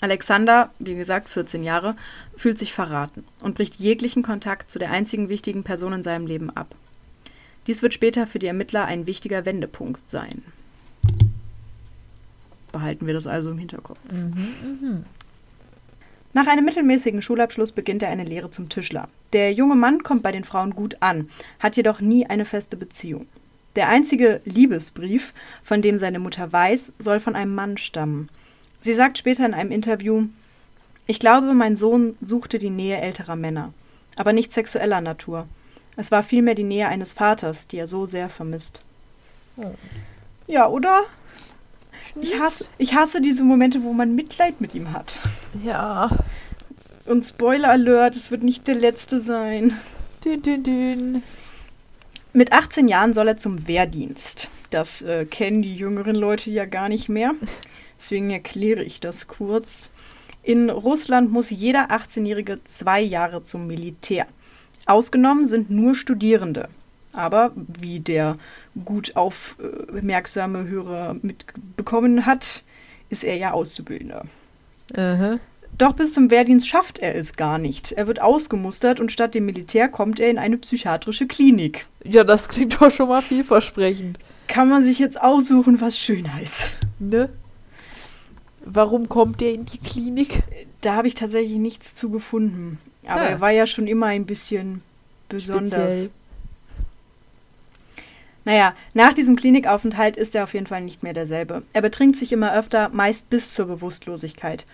Alexander, 0.00 0.70
wie 0.78 0.94
gesagt 0.94 1.28
14 1.28 1.62
Jahre, 1.62 1.96
fühlt 2.36 2.58
sich 2.58 2.72
verraten 2.72 3.24
und 3.40 3.54
bricht 3.54 3.76
jeglichen 3.76 4.22
Kontakt 4.22 4.70
zu 4.70 4.78
der 4.78 4.90
einzigen 4.90 5.28
wichtigen 5.28 5.62
Person 5.62 5.92
in 5.92 6.02
seinem 6.02 6.26
Leben 6.26 6.50
ab. 6.50 6.74
Dies 7.66 7.82
wird 7.82 7.94
später 7.94 8.26
für 8.26 8.38
die 8.38 8.46
Ermittler 8.46 8.84
ein 8.84 9.06
wichtiger 9.06 9.44
Wendepunkt 9.44 10.08
sein. 10.08 10.42
Behalten 12.72 13.06
wir 13.06 13.14
das 13.14 13.26
also 13.26 13.50
im 13.50 13.58
Hinterkopf. 13.58 13.98
Nach 16.34 16.46
einem 16.46 16.64
mittelmäßigen 16.64 17.22
Schulabschluss 17.22 17.72
beginnt 17.72 18.02
er 18.02 18.10
eine 18.10 18.24
Lehre 18.24 18.50
zum 18.50 18.68
Tischler. 18.68 19.08
Der 19.32 19.52
junge 19.52 19.74
Mann 19.74 20.02
kommt 20.02 20.22
bei 20.22 20.32
den 20.32 20.44
Frauen 20.44 20.74
gut 20.74 20.96
an, 21.00 21.28
hat 21.58 21.76
jedoch 21.76 22.00
nie 22.00 22.26
eine 22.26 22.44
feste 22.44 22.76
Beziehung. 22.76 23.26
Der 23.76 23.88
einzige 23.88 24.40
Liebesbrief, 24.44 25.32
von 25.62 25.82
dem 25.82 25.98
seine 25.98 26.18
Mutter 26.18 26.52
weiß, 26.52 26.92
soll 26.98 27.20
von 27.20 27.34
einem 27.36 27.54
Mann 27.54 27.78
stammen. 27.78 28.28
Sie 28.80 28.94
sagt 28.94 29.18
später 29.18 29.46
in 29.46 29.54
einem 29.54 29.72
Interview, 29.72 30.28
Ich 31.06 31.20
glaube, 31.20 31.54
mein 31.54 31.76
Sohn 31.76 32.16
suchte 32.20 32.58
die 32.58 32.70
Nähe 32.70 32.98
älterer 32.98 33.36
Männer, 33.36 33.72
aber 34.16 34.32
nicht 34.32 34.52
sexueller 34.52 35.00
Natur. 35.00 35.46
Es 35.96 36.10
war 36.10 36.22
vielmehr 36.22 36.54
die 36.54 36.64
Nähe 36.64 36.86
eines 36.86 37.12
Vaters, 37.12 37.66
die 37.66 37.78
er 37.78 37.88
so 37.88 38.04
sehr 38.06 38.28
vermisst. 38.28 38.82
Oh. 39.56 39.74
Ja, 40.46 40.68
oder? 40.68 41.04
Ich 42.20 42.38
hasse, 42.38 42.68
ich 42.78 42.94
hasse 42.94 43.20
diese 43.20 43.44
Momente, 43.44 43.82
wo 43.82 43.92
man 43.92 44.14
Mitleid 44.14 44.60
mit 44.60 44.74
ihm 44.74 44.92
hat. 44.92 45.20
Ja. 45.64 46.10
Und 47.06 47.24
Spoiler 47.24 47.70
Alert, 47.70 48.16
es 48.16 48.30
wird 48.30 48.42
nicht 48.42 48.68
der 48.68 48.74
letzte 48.74 49.20
sein. 49.20 49.78
Dün, 50.24 50.42
dün, 50.42 50.62
dün. 50.62 51.22
Mit 52.32 52.52
18 52.52 52.88
Jahren 52.88 53.14
soll 53.14 53.28
er 53.28 53.38
zum 53.38 53.66
Wehrdienst. 53.66 54.50
Das 54.70 55.00
äh, 55.02 55.24
kennen 55.24 55.62
die 55.62 55.76
jüngeren 55.76 56.14
Leute 56.14 56.50
ja 56.50 56.66
gar 56.66 56.88
nicht 56.88 57.08
mehr. 57.08 57.32
Deswegen 57.98 58.30
erkläre 58.30 58.84
ich 58.84 59.00
das 59.00 59.26
kurz. 59.26 59.92
In 60.42 60.70
Russland 60.70 61.32
muss 61.32 61.50
jeder 61.50 61.90
18-Jährige 61.90 62.62
zwei 62.64 63.00
Jahre 63.00 63.42
zum 63.42 63.66
Militär. 63.66 64.26
Ausgenommen 64.86 65.48
sind 65.48 65.70
nur 65.70 65.94
Studierende. 65.94 66.68
Aber 67.12 67.52
wie 67.56 68.00
der 68.00 68.36
gut 68.84 69.16
aufmerksame 69.16 70.66
Hörer 70.68 71.16
mitbekommen 71.22 72.26
hat, 72.26 72.62
ist 73.08 73.24
er 73.24 73.36
ja 73.36 73.52
Auszubildender. 73.52 74.24
Aha. 74.96 75.38
Doch 75.76 75.92
bis 75.92 76.12
zum 76.12 76.30
Wehrdienst 76.30 76.66
schafft 76.66 76.98
er 76.98 77.14
es 77.14 77.36
gar 77.36 77.58
nicht. 77.58 77.92
Er 77.92 78.06
wird 78.06 78.20
ausgemustert 78.20 78.98
und 79.00 79.12
statt 79.12 79.34
dem 79.34 79.46
Militär 79.46 79.88
kommt 79.88 80.18
er 80.18 80.28
in 80.30 80.38
eine 80.38 80.56
psychiatrische 80.58 81.26
Klinik. 81.26 81.86
Ja, 82.04 82.24
das 82.24 82.48
klingt 82.48 82.80
doch 82.80 82.90
schon 82.90 83.08
mal 83.08 83.22
vielversprechend. 83.22 84.18
Kann 84.48 84.68
man 84.68 84.82
sich 84.82 84.98
jetzt 84.98 85.20
aussuchen, 85.20 85.80
was 85.80 85.96
schöner 85.98 86.40
ist. 86.42 86.72
Ne? 86.98 87.28
Warum 88.64 89.08
kommt 89.08 89.40
der 89.40 89.54
in 89.54 89.64
die 89.66 89.78
Klinik? 89.78 90.42
Da 90.80 90.94
habe 90.94 91.06
ich 91.08 91.14
tatsächlich 91.14 91.58
nichts 91.58 91.94
zu 91.94 92.10
gefunden. 92.10 92.78
Aber 93.06 93.22
Ja. 93.22 93.28
er 93.28 93.40
war 93.40 93.50
ja 93.50 93.66
schon 93.66 93.86
immer 93.86 94.06
ein 94.06 94.26
bisschen 94.26 94.82
besonders. 95.28 95.70
Speziell. 95.72 96.10
Naja, 98.48 98.74
nach 98.94 99.12
diesem 99.12 99.36
Klinikaufenthalt 99.36 100.16
ist 100.16 100.34
er 100.34 100.42
auf 100.42 100.54
jeden 100.54 100.66
Fall 100.66 100.80
nicht 100.80 101.02
mehr 101.02 101.12
derselbe. 101.12 101.64
Er 101.74 101.82
betrinkt 101.82 102.16
sich 102.16 102.32
immer 102.32 102.54
öfter, 102.54 102.88
meist 102.88 103.28
bis 103.28 103.52
zur 103.52 103.66
Bewusstlosigkeit. 103.66 104.64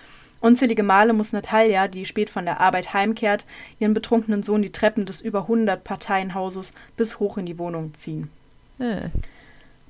Unzählige 0.41 0.85
Male 0.85 1.13
muss 1.13 1.33
Natalia, 1.33 1.89
die 1.89 2.07
spät 2.07 2.31
von 2.31 2.45
der 2.45 2.61
Arbeit 2.61 2.95
heimkehrt, 2.95 3.45
ihren 3.81 3.93
betrunkenen 3.93 4.45
Sohn 4.45 4.63
die 4.63 4.71
Treppen 4.71 5.07
des 5.07 5.21
über 5.21 5.41
100 5.41 5.83
Parteienhauses 5.83 6.73
bis 6.97 7.19
hoch 7.19 7.37
in 7.37 7.47
die 7.47 7.59
Wohnung 7.59 7.95
ziehen. 7.95 8.31
Äh. 8.79 9.09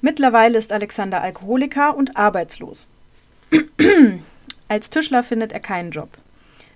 Mittlerweile 0.00 0.56
ist 0.56 0.72
Alexander 0.72 1.20
Alkoholiker 1.20 1.94
und 1.94 2.16
arbeitslos. 2.16 2.88
als 4.68 4.88
Tischler 4.88 5.22
findet 5.22 5.52
er 5.52 5.60
keinen 5.60 5.90
Job. 5.90 6.08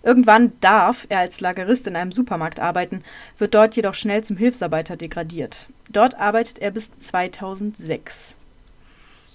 Irgendwann 0.02 0.52
darf 0.60 1.06
er 1.08 1.18
als 1.18 1.40
Lagerist 1.40 1.86
in 1.86 1.96
einem 1.96 2.12
Supermarkt 2.12 2.60
arbeiten, 2.60 3.02
wird 3.38 3.54
dort 3.54 3.76
jedoch 3.76 3.94
schnell 3.94 4.22
zum 4.24 4.36
Hilfsarbeiter 4.36 4.96
degradiert. 4.96 5.68
Dort 5.88 6.18
arbeitet 6.18 6.58
er 6.58 6.70
bis 6.70 6.90
2006. 6.98 8.34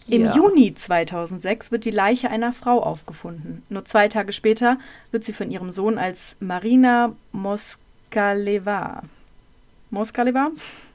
Im 0.08 0.26
Ja. 0.26 0.36
Juni 0.36 0.74
2006 0.76 1.72
wird 1.72 1.86
die 1.86 1.92
Leiche 1.92 2.30
einer 2.30 2.52
Frau 2.54 2.82
aufgefunden. 2.84 3.64
Nur 3.70 3.86
zwei 3.86 4.08
Tage 4.10 4.34
später 4.34 4.78
wird 5.12 5.24
sie 5.24 5.34
von 5.34 5.50
ihrem 5.50 5.72
Sohn 5.72 5.98
als 5.98 6.36
Marina 6.40 7.14
Moskaleva, 7.32 9.04
Moskaleva 9.92 10.52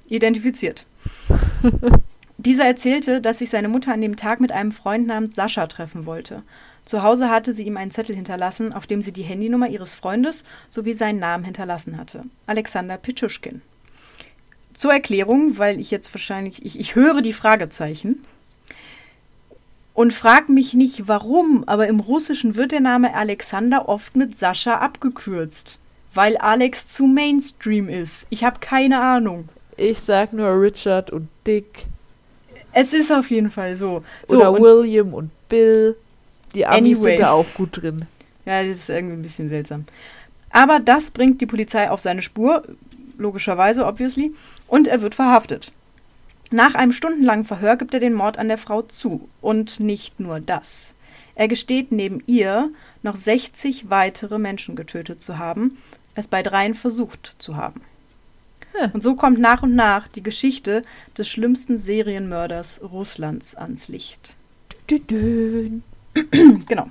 identifiziert. 0.08 0.86
Dieser 2.38 2.66
erzählte, 2.66 3.20
dass 3.20 3.38
sich 3.38 3.50
seine 3.50 3.68
Mutter 3.68 3.92
an 3.92 4.00
dem 4.00 4.16
Tag 4.16 4.40
mit 4.40 4.52
einem 4.52 4.72
Freund 4.72 5.06
namens 5.06 5.34
Sascha 5.34 5.66
treffen 5.66 6.06
wollte. 6.06 6.42
Zu 6.88 7.02
Hause 7.02 7.28
hatte 7.28 7.52
sie 7.52 7.64
ihm 7.64 7.76
einen 7.76 7.90
Zettel 7.90 8.16
hinterlassen, 8.16 8.72
auf 8.72 8.86
dem 8.86 9.02
sie 9.02 9.12
die 9.12 9.22
Handynummer 9.22 9.68
ihres 9.68 9.94
Freundes 9.94 10.42
sowie 10.70 10.94
seinen 10.94 11.18
Namen 11.18 11.44
hinterlassen 11.44 11.98
hatte. 11.98 12.24
Alexander 12.46 12.96
Pitschuschkin. 12.96 13.60
Zur 14.72 14.94
Erklärung, 14.94 15.58
weil 15.58 15.78
ich 15.80 15.90
jetzt 15.90 16.14
wahrscheinlich, 16.14 16.64
ich, 16.64 16.80
ich 16.80 16.94
höre 16.94 17.20
die 17.20 17.34
Fragezeichen 17.34 18.22
und 19.92 20.14
frag 20.14 20.48
mich 20.48 20.72
nicht 20.72 21.08
warum, 21.08 21.62
aber 21.66 21.88
im 21.88 22.00
Russischen 22.00 22.54
wird 22.54 22.72
der 22.72 22.80
Name 22.80 23.12
Alexander 23.12 23.86
oft 23.86 24.16
mit 24.16 24.38
Sascha 24.38 24.78
abgekürzt, 24.78 25.78
weil 26.14 26.38
Alex 26.38 26.88
zu 26.88 27.06
Mainstream 27.06 27.90
ist. 27.90 28.26
Ich 28.30 28.44
habe 28.44 28.60
keine 28.60 28.98
Ahnung. 28.98 29.50
Ich 29.76 30.00
sag 30.00 30.32
nur 30.32 30.58
Richard 30.58 31.10
und 31.10 31.28
Dick. 31.46 31.84
Es 32.72 32.94
ist 32.94 33.12
auf 33.12 33.30
jeden 33.30 33.50
Fall 33.50 33.76
so. 33.76 34.02
so 34.26 34.38
Oder 34.38 34.58
William 34.58 35.12
und 35.12 35.30
Bill. 35.50 35.94
Die 36.54 36.66
Amis 36.66 36.98
Anyway. 36.98 37.10
sind 37.10 37.20
da 37.20 37.30
auch 37.32 37.46
gut 37.54 37.80
drin. 37.82 38.06
Ja, 38.44 38.62
das 38.62 38.78
ist 38.78 38.90
irgendwie 38.90 39.16
ein 39.16 39.22
bisschen 39.22 39.48
seltsam. 39.48 39.84
Aber 40.50 40.80
das 40.80 41.10
bringt 41.10 41.40
die 41.40 41.46
Polizei 41.46 41.90
auf 41.90 42.00
seine 42.00 42.22
Spur, 42.22 42.64
logischerweise, 43.18 43.84
obviously, 43.86 44.32
und 44.66 44.88
er 44.88 45.02
wird 45.02 45.14
verhaftet. 45.14 45.72
Nach 46.50 46.74
einem 46.74 46.92
stundenlangen 46.92 47.44
Verhör 47.44 47.76
gibt 47.76 47.92
er 47.92 48.00
den 48.00 48.14
Mord 48.14 48.38
an 48.38 48.48
der 48.48 48.56
Frau 48.56 48.82
zu. 48.82 49.28
Und 49.42 49.80
nicht 49.80 50.18
nur 50.18 50.40
das. 50.40 50.94
Er 51.34 51.46
gesteht 51.46 51.92
neben 51.92 52.22
ihr 52.26 52.70
noch 53.02 53.16
60 53.16 53.90
weitere 53.90 54.38
Menschen 54.38 54.74
getötet 54.74 55.20
zu 55.22 55.38
haben, 55.38 55.78
es 56.14 56.26
bei 56.26 56.42
dreien 56.42 56.74
versucht 56.74 57.36
zu 57.38 57.56
haben. 57.56 57.82
Hm. 58.72 58.90
Und 58.92 59.02
so 59.02 59.14
kommt 59.14 59.38
nach 59.38 59.62
und 59.62 59.74
nach 59.74 60.08
die 60.08 60.22
Geschichte 60.22 60.82
des 61.16 61.28
schlimmsten 61.28 61.78
Serienmörders 61.78 62.80
Russlands 62.82 63.54
ans 63.54 63.88
Licht. 63.88 64.34
Dün, 64.90 65.06
dün. 65.06 65.82
Genau. 66.66 66.88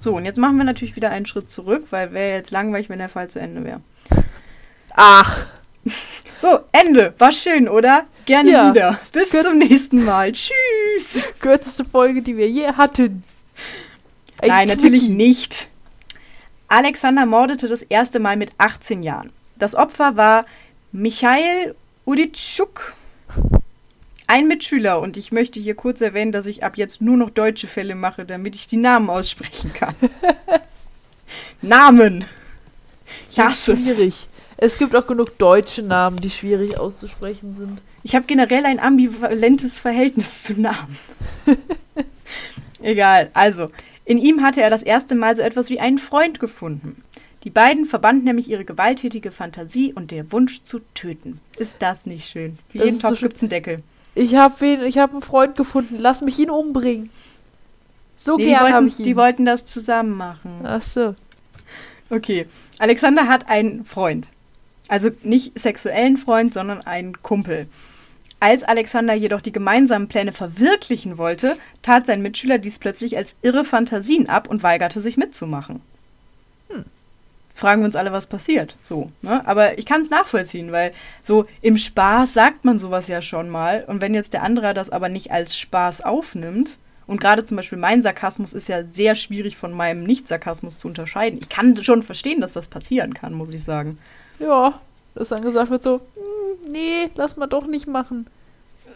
So, 0.00 0.16
und 0.16 0.24
jetzt 0.26 0.38
machen 0.38 0.56
wir 0.58 0.64
natürlich 0.64 0.96
wieder 0.96 1.10
einen 1.10 1.24
Schritt 1.26 1.50
zurück, 1.50 1.86
weil 1.90 2.12
wäre 2.12 2.32
jetzt 2.34 2.50
langweilig, 2.50 2.88
wenn 2.90 2.98
der 2.98 3.08
Fall 3.08 3.28
zu 3.30 3.40
Ende 3.40 3.64
wäre. 3.64 3.80
Ach, 4.94 5.46
So, 6.40 6.60
Ende. 6.72 7.14
War 7.18 7.32
schön, 7.32 7.68
oder? 7.68 8.04
Gerne 8.26 8.50
Ja. 8.50 8.70
wieder. 8.70 9.00
Bis 9.12 9.30
Kürz- 9.30 9.48
zum 9.48 9.58
nächsten 9.58 10.04
Mal. 10.04 10.32
Tschüss. 10.32 11.32
kürzeste 11.40 11.84
Folge, 11.86 12.20
die 12.20 12.36
wir 12.36 12.48
je 12.50 12.66
hatten. 12.72 13.22
Ein 14.42 14.48
Nein, 14.48 14.68
natürlich 14.68 15.08
nicht. 15.08 15.68
Alexander 16.68 17.24
mordete 17.24 17.68
das 17.68 17.82
erste 17.82 18.18
Mal 18.18 18.36
mit 18.36 18.52
18 18.58 19.02
Jahren. 19.02 19.32
Das 19.58 19.74
Opfer 19.74 20.16
war 20.16 20.44
Michael 20.92 21.74
Uditschuk, 22.04 22.92
ein 24.26 24.48
Mitschüler. 24.48 25.00
Und 25.00 25.16
ich 25.16 25.32
möchte 25.32 25.60
hier 25.60 25.74
kurz 25.74 26.00
erwähnen, 26.00 26.32
dass 26.32 26.46
ich 26.46 26.64
ab 26.64 26.76
jetzt 26.76 27.00
nur 27.00 27.16
noch 27.16 27.30
deutsche 27.30 27.66
Fälle 27.66 27.94
mache, 27.94 28.24
damit 28.24 28.54
ich 28.56 28.66
die 28.66 28.76
Namen 28.76 29.10
aussprechen 29.10 29.72
kann. 29.72 29.94
Namen. 31.62 32.24
Ich 33.30 33.38
hasse 33.38 33.72
es. 33.72 33.78
Schwierig. 33.78 34.28
Es 34.56 34.78
gibt 34.78 34.94
auch 34.94 35.06
genug 35.06 35.36
deutsche 35.38 35.82
Namen, 35.82 36.20
die 36.20 36.30
schwierig 36.30 36.78
auszusprechen 36.78 37.52
sind. 37.52 37.82
Ich 38.02 38.14
habe 38.14 38.26
generell 38.26 38.64
ein 38.66 38.78
ambivalentes 38.78 39.76
Verhältnis 39.76 40.44
zu 40.44 40.60
Namen. 40.60 40.96
Egal, 42.80 43.30
also, 43.34 43.66
in 44.04 44.18
ihm 44.18 44.42
hatte 44.42 44.62
er 44.62 44.70
das 44.70 44.82
erste 44.82 45.14
Mal 45.14 45.34
so 45.36 45.42
etwas 45.42 45.70
wie 45.70 45.80
einen 45.80 45.98
Freund 45.98 46.38
gefunden. 46.38 47.02
Die 47.42 47.50
beiden 47.50 47.84
verbanden 47.84 48.24
nämlich 48.24 48.48
ihre 48.48 48.64
gewalttätige 48.64 49.32
Fantasie 49.32 49.92
und 49.92 50.10
der 50.10 50.30
Wunsch 50.32 50.62
zu 50.62 50.80
töten. 50.94 51.40
Ist 51.58 51.76
das 51.80 52.06
nicht 52.06 52.28
schön? 52.28 52.58
Für 52.70 52.78
Das 52.78 52.86
jeden 52.86 53.00
so 53.00 53.08
Topf 53.08 53.18
schön. 53.18 53.28
gibt's 53.28 53.42
einen 53.42 53.50
Deckel. 53.50 53.82
Ich 54.14 54.34
habe 54.36 54.54
wen, 54.60 54.82
ich 54.82 54.98
habe 54.98 55.12
einen 55.12 55.22
Freund 55.22 55.56
gefunden. 55.56 55.96
Lass 55.98 56.22
mich 56.22 56.38
ihn 56.38 56.50
umbringen. 56.50 57.10
So 58.16 58.36
Nee, 58.36 58.44
gern 58.44 58.72
habe 58.72 58.86
ich 58.86 58.98
ihn. 59.00 59.04
die 59.04 59.16
wollten 59.16 59.44
das 59.44 59.66
zusammen 59.66 60.16
machen. 60.16 60.60
Ach 60.62 60.82
so. 60.82 61.14
Okay, 62.10 62.46
Alexander 62.78 63.26
hat 63.28 63.48
einen 63.48 63.84
Freund. 63.84 64.28
Also 64.88 65.10
nicht 65.22 65.58
sexuellen 65.58 66.16
Freund, 66.16 66.54
sondern 66.54 66.82
einen 66.82 67.22
Kumpel. 67.22 67.66
Als 68.40 68.62
Alexander 68.62 69.14
jedoch 69.14 69.40
die 69.40 69.52
gemeinsamen 69.52 70.06
Pläne 70.08 70.32
verwirklichen 70.32 71.16
wollte, 71.16 71.56
tat 71.82 72.04
sein 72.06 72.20
Mitschüler 72.20 72.58
dies 72.58 72.78
plötzlich 72.78 73.16
als 73.16 73.36
irre 73.42 73.64
Fantasien 73.64 74.28
ab 74.28 74.48
und 74.48 74.62
weigerte 74.62 75.00
sich 75.00 75.16
mitzumachen. 75.16 75.80
Hm. 76.68 76.84
Jetzt 77.54 77.60
fragen 77.60 77.82
wir 77.82 77.86
uns 77.86 77.94
alle, 77.94 78.10
was 78.10 78.26
passiert. 78.26 78.76
So, 78.82 79.12
ne? 79.22 79.46
Aber 79.46 79.78
ich 79.78 79.86
kann 79.86 80.00
es 80.00 80.10
nachvollziehen, 80.10 80.72
weil 80.72 80.92
so 81.22 81.46
im 81.62 81.76
Spaß 81.76 82.34
sagt 82.34 82.64
man 82.64 82.80
sowas 82.80 83.06
ja 83.06 83.22
schon 83.22 83.48
mal. 83.48 83.84
Und 83.86 84.00
wenn 84.00 84.12
jetzt 84.12 84.32
der 84.32 84.42
andere 84.42 84.74
das 84.74 84.90
aber 84.90 85.08
nicht 85.08 85.30
als 85.30 85.56
Spaß 85.56 86.00
aufnimmt, 86.00 86.78
und 87.06 87.20
gerade 87.20 87.44
zum 87.44 87.56
Beispiel 87.56 87.78
mein 87.78 88.02
Sarkasmus 88.02 88.54
ist 88.54 88.68
ja 88.68 88.82
sehr 88.82 89.14
schwierig 89.14 89.56
von 89.56 89.70
meinem 89.70 90.02
Nicht-Sarkasmus 90.02 90.80
zu 90.80 90.88
unterscheiden. 90.88 91.38
Ich 91.40 91.48
kann 91.48 91.84
schon 91.84 92.02
verstehen, 92.02 92.40
dass 92.40 92.54
das 92.54 92.66
passieren 92.66 93.14
kann, 93.14 93.34
muss 93.34 93.54
ich 93.54 93.62
sagen. 93.62 93.98
Ja, 94.40 94.80
dass 95.14 95.28
dann 95.28 95.42
gesagt 95.42 95.70
wird 95.70 95.84
so, 95.84 96.00
"Hm, 96.16 96.72
nee, 96.72 97.08
lass 97.14 97.36
mal 97.36 97.46
doch 97.46 97.68
nicht 97.68 97.86
machen. 97.86 98.26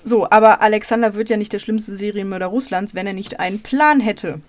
So, 0.03 0.29
aber 0.29 0.63
Alexander 0.63 1.15
wird 1.15 1.31
ja 1.31 1.37
nicht 1.37 1.53
der 1.53 1.61
schlimmste 1.61 1.97
Serienmörder 1.97 2.47
Russlands, 2.47 2.97
wenn 2.97 3.07
er 3.07 3.13
nicht 3.13 3.39
einen 3.39 3.63
Plan 3.63 4.01
hätte. 4.01 4.41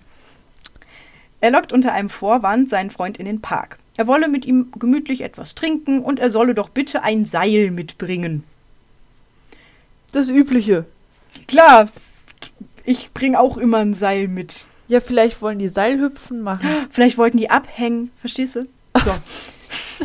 Er 1.40 1.52
lockt 1.52 1.72
unter 1.72 1.92
einem 1.92 2.08
Vorwand 2.08 2.68
seinen 2.68 2.90
Freund 2.90 3.16
in 3.20 3.26
den 3.26 3.40
Park. 3.40 3.78
Er 4.00 4.06
wolle 4.06 4.28
mit 4.28 4.46
ihm 4.46 4.72
gemütlich 4.78 5.20
etwas 5.20 5.54
trinken 5.54 6.00
und 6.00 6.20
er 6.20 6.30
solle 6.30 6.54
doch 6.54 6.70
bitte 6.70 7.02
ein 7.02 7.26
Seil 7.26 7.70
mitbringen. 7.70 8.44
Das 10.12 10.30
Übliche. 10.30 10.86
Klar, 11.46 11.90
ich 12.86 13.12
bringe 13.12 13.38
auch 13.38 13.58
immer 13.58 13.76
ein 13.76 13.92
Seil 13.92 14.26
mit. 14.26 14.64
Ja, 14.88 15.00
vielleicht 15.00 15.42
wollen 15.42 15.58
die 15.58 15.68
Seilhüpfen 15.68 16.40
machen. 16.40 16.66
Vielleicht 16.90 17.18
wollten 17.18 17.36
die 17.36 17.50
abhängen, 17.50 18.10
verstehst 18.16 18.56
du? 18.56 18.66
So. 18.96 19.12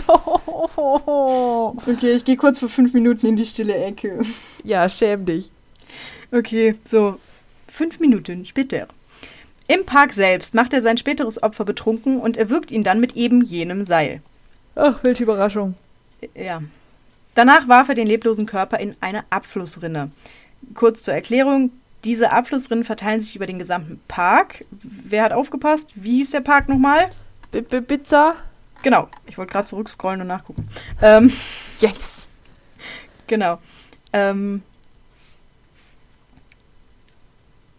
Okay, 1.87 2.11
ich 2.11 2.25
gehe 2.25 2.35
kurz 2.35 2.59
für 2.59 2.67
fünf 2.67 2.91
Minuten 2.91 3.25
in 3.27 3.37
die 3.37 3.45
stille 3.45 3.75
Ecke. 3.75 4.19
ja, 4.65 4.89
schäm 4.89 5.25
dich. 5.25 5.51
Okay, 6.33 6.75
so. 6.91 7.17
Fünf 7.69 8.01
Minuten 8.01 8.45
später. 8.45 8.89
Im 9.67 9.85
Park 9.85 10.13
selbst 10.13 10.53
macht 10.53 10.73
er 10.73 10.81
sein 10.81 10.97
späteres 10.97 11.41
Opfer 11.41 11.65
betrunken 11.65 12.19
und 12.19 12.37
erwürgt 12.37 12.71
ihn 12.71 12.83
dann 12.83 12.99
mit 12.99 13.15
eben 13.15 13.41
jenem 13.43 13.85
Seil. 13.85 14.21
Ach, 14.75 15.03
welche 15.03 15.23
Überraschung. 15.23 15.75
Ja. 16.35 16.61
Danach 17.33 17.67
warf 17.67 17.89
er 17.89 17.95
den 17.95 18.07
leblosen 18.07 18.45
Körper 18.45 18.79
in 18.79 18.95
eine 19.01 19.23
Abflussrinne. 19.29 20.11
Kurz 20.73 21.03
zur 21.03 21.13
Erklärung, 21.13 21.71
diese 22.03 22.31
Abflussrinnen 22.31 22.83
verteilen 22.83 23.21
sich 23.21 23.35
über 23.35 23.47
den 23.47 23.59
gesamten 23.59 23.99
Park. 24.07 24.63
Wer 24.71 25.23
hat 25.23 25.33
aufgepasst? 25.33 25.89
Wie 25.95 26.17
hieß 26.17 26.31
der 26.31 26.41
Park 26.41 26.69
nochmal? 26.69 27.09
B 27.51 27.59
-b 27.59 27.81
Pizza? 27.81 28.35
Genau. 28.83 29.07
Ich 29.25 29.37
wollte 29.37 29.51
gerade 29.51 29.67
zurückscrollen 29.67 30.21
und 30.21 30.27
nachgucken. 30.27 30.67
Ähm, 31.01 31.33
Yes. 31.79 32.29
genau. 33.27 33.59
Ähm, 34.13 34.61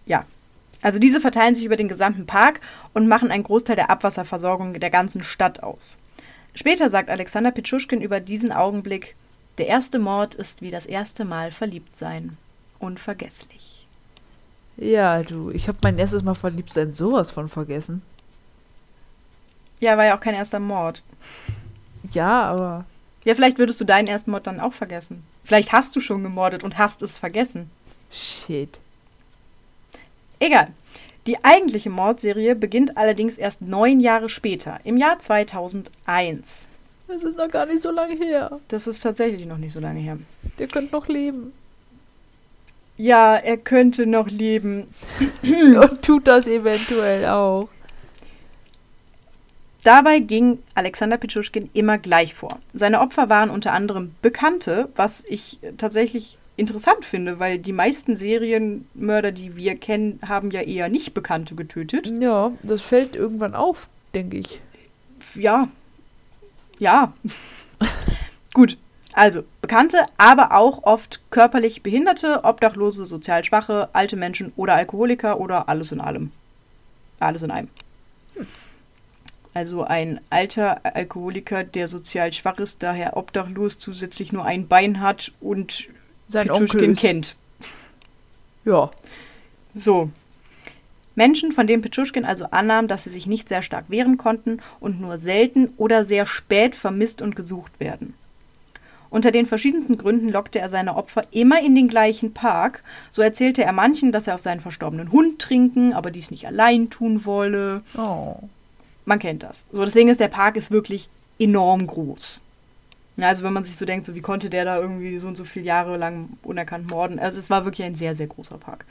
ja. 0.04 0.24
Also 0.86 1.00
diese 1.00 1.20
verteilen 1.20 1.56
sich 1.56 1.64
über 1.64 1.74
den 1.74 1.88
gesamten 1.88 2.26
Park 2.26 2.60
und 2.94 3.08
machen 3.08 3.32
einen 3.32 3.42
Großteil 3.42 3.74
der 3.74 3.90
Abwasserversorgung 3.90 4.78
der 4.78 4.90
ganzen 4.90 5.24
Stadt 5.24 5.60
aus. 5.64 5.98
Später 6.54 6.90
sagt 6.90 7.10
Alexander 7.10 7.50
Pitschuschkin 7.50 8.00
über 8.00 8.20
diesen 8.20 8.52
Augenblick, 8.52 9.16
der 9.58 9.66
erste 9.66 9.98
Mord 9.98 10.36
ist 10.36 10.62
wie 10.62 10.70
das 10.70 10.86
erste 10.86 11.24
Mal 11.24 11.50
verliebt 11.50 11.96
sein. 11.96 12.36
Unvergesslich. 12.78 13.88
Ja, 14.76 15.24
du, 15.24 15.50
ich 15.50 15.66
habe 15.66 15.78
mein 15.82 15.98
erstes 15.98 16.22
Mal 16.22 16.36
verliebt 16.36 16.70
sein 16.70 16.92
sowas 16.92 17.32
von 17.32 17.48
vergessen. 17.48 18.02
Ja, 19.80 19.96
war 19.96 20.04
ja 20.04 20.16
auch 20.16 20.20
kein 20.20 20.36
erster 20.36 20.60
Mord. 20.60 21.02
Ja, 22.12 22.44
aber 22.44 22.84
Ja, 23.24 23.34
vielleicht 23.34 23.58
würdest 23.58 23.80
du 23.80 23.84
deinen 23.84 24.06
ersten 24.06 24.30
Mord 24.30 24.46
dann 24.46 24.60
auch 24.60 24.72
vergessen. 24.72 25.24
Vielleicht 25.42 25.72
hast 25.72 25.96
du 25.96 26.00
schon 26.00 26.22
gemordet 26.22 26.62
und 26.62 26.78
hast 26.78 27.02
es 27.02 27.18
vergessen. 27.18 27.72
shit. 28.08 28.78
Egal. 30.38 30.68
Die 31.26 31.42
eigentliche 31.44 31.90
Mordserie 31.90 32.54
beginnt 32.54 32.96
allerdings 32.96 33.36
erst 33.36 33.60
neun 33.60 34.00
Jahre 34.00 34.28
später, 34.28 34.78
im 34.84 34.96
Jahr 34.96 35.18
2001. 35.18 36.66
Das 37.08 37.22
ist 37.22 37.36
noch 37.36 37.50
gar 37.50 37.66
nicht 37.66 37.80
so 37.80 37.90
lange 37.90 38.14
her. 38.14 38.60
Das 38.68 38.86
ist 38.86 39.00
tatsächlich 39.02 39.46
noch 39.46 39.58
nicht 39.58 39.72
so 39.72 39.80
lange 39.80 40.00
her. 40.00 40.18
Der 40.58 40.68
könnte 40.68 40.94
noch 40.94 41.08
leben. 41.08 41.52
Ja, 42.96 43.36
er 43.36 43.56
könnte 43.56 44.06
noch 44.06 44.28
leben. 44.28 44.88
Und 45.42 46.02
tut 46.02 46.26
das 46.26 46.46
eventuell 46.48 47.26
auch. 47.26 47.68
Dabei 49.84 50.18
ging 50.18 50.58
Alexander 50.74 51.16
Pitschuschkin 51.16 51.70
immer 51.72 51.98
gleich 51.98 52.34
vor. 52.34 52.58
Seine 52.74 53.00
Opfer 53.00 53.28
waren 53.28 53.50
unter 53.50 53.72
anderem 53.72 54.16
Bekannte, 54.20 54.88
was 54.96 55.24
ich 55.28 55.60
tatsächlich 55.78 56.38
interessant 56.56 57.04
finde, 57.04 57.38
weil 57.38 57.58
die 57.58 57.72
meisten 57.72 58.16
Serienmörder, 58.16 59.32
die 59.32 59.56
wir 59.56 59.76
kennen, 59.76 60.20
haben 60.26 60.50
ja 60.50 60.62
eher 60.62 60.88
nicht 60.88 61.14
Bekannte 61.14 61.54
getötet. 61.54 62.10
Ja, 62.20 62.52
das 62.62 62.82
fällt 62.82 63.14
irgendwann 63.14 63.54
auf, 63.54 63.88
denke 64.14 64.38
ich. 64.38 64.60
Ja. 65.34 65.68
Ja. 66.78 67.12
Gut. 68.54 68.78
Also, 69.12 69.44
Bekannte, 69.62 70.04
aber 70.18 70.52
auch 70.52 70.82
oft 70.82 71.20
körperlich 71.30 71.82
Behinderte, 71.82 72.44
Obdachlose, 72.44 73.06
sozial 73.06 73.44
Schwache, 73.44 73.88
alte 73.94 74.14
Menschen 74.14 74.52
oder 74.56 74.74
Alkoholiker 74.74 75.40
oder 75.40 75.70
alles 75.70 75.90
in 75.90 76.02
allem. 76.02 76.32
Alles 77.18 77.42
in 77.42 77.50
einem. 77.50 77.70
Also 79.54 79.84
ein 79.84 80.20
alter 80.28 80.82
Alkoholiker, 80.84 81.64
der 81.64 81.88
sozial 81.88 82.34
schwach 82.34 82.58
ist, 82.58 82.82
daher 82.82 83.16
obdachlos, 83.16 83.78
zusätzlich 83.78 84.30
nur 84.30 84.44
ein 84.44 84.68
Bein 84.68 85.00
hat 85.00 85.32
und 85.40 85.88
Sein 86.28 86.50
Onkel 86.50 86.84
ist, 86.84 87.00
kennt. 87.00 87.36
Ja. 88.64 88.90
So. 89.74 90.10
Menschen, 91.14 91.52
von 91.52 91.66
denen 91.66 91.82
Pitschuschkin 91.82 92.24
also 92.24 92.46
annahm, 92.50 92.88
dass 92.88 93.04
sie 93.04 93.10
sich 93.10 93.26
nicht 93.26 93.48
sehr 93.48 93.62
stark 93.62 93.86
wehren 93.88 94.18
konnten 94.18 94.60
und 94.80 95.00
nur 95.00 95.18
selten 95.18 95.70
oder 95.76 96.04
sehr 96.04 96.26
spät 96.26 96.74
vermisst 96.74 97.22
und 97.22 97.36
gesucht 97.36 97.80
werden. 97.80 98.14
Unter 99.08 99.30
den 99.30 99.46
verschiedensten 99.46 99.96
Gründen 99.96 100.28
lockte 100.28 100.58
er 100.58 100.68
seine 100.68 100.96
Opfer 100.96 101.24
immer 101.30 101.62
in 101.62 101.74
den 101.74 101.88
gleichen 101.88 102.34
Park. 102.34 102.82
So 103.12 103.22
erzählte 103.22 103.64
er 103.64 103.72
manchen, 103.72 104.12
dass 104.12 104.26
er 104.26 104.34
auf 104.34 104.40
seinen 104.40 104.60
verstorbenen 104.60 105.12
Hund 105.12 105.40
trinken, 105.40 105.94
aber 105.94 106.10
dies 106.10 106.30
nicht 106.30 106.46
allein 106.46 106.90
tun 106.90 107.24
wolle. 107.24 107.82
Oh. 107.96 108.36
Man 109.04 109.18
kennt 109.18 109.42
das. 109.42 109.64
So, 109.72 109.84
das 109.84 109.94
Ding 109.94 110.08
ist, 110.08 110.20
der 110.20 110.28
Park 110.28 110.56
ist 110.56 110.70
wirklich 110.70 111.08
enorm 111.38 111.86
groß. 111.86 112.40
Ja, 113.16 113.28
also 113.28 113.42
wenn 113.42 113.52
man 113.52 113.64
sich 113.64 113.76
so 113.76 113.86
denkt, 113.86 114.04
so 114.04 114.14
wie 114.14 114.20
konnte 114.20 114.50
der 114.50 114.64
da 114.64 114.78
irgendwie 114.78 115.18
so 115.18 115.28
und 115.28 115.36
so 115.36 115.44
viele 115.44 115.64
Jahre 115.64 115.96
lang 115.96 116.30
unerkannt 116.42 116.90
morden. 116.90 117.18
Also 117.18 117.38
es 117.38 117.48
war 117.48 117.64
wirklich 117.64 117.86
ein 117.86 117.94
sehr, 117.94 118.14
sehr 118.14 118.26
großer 118.26 118.58
Park. 118.58 118.84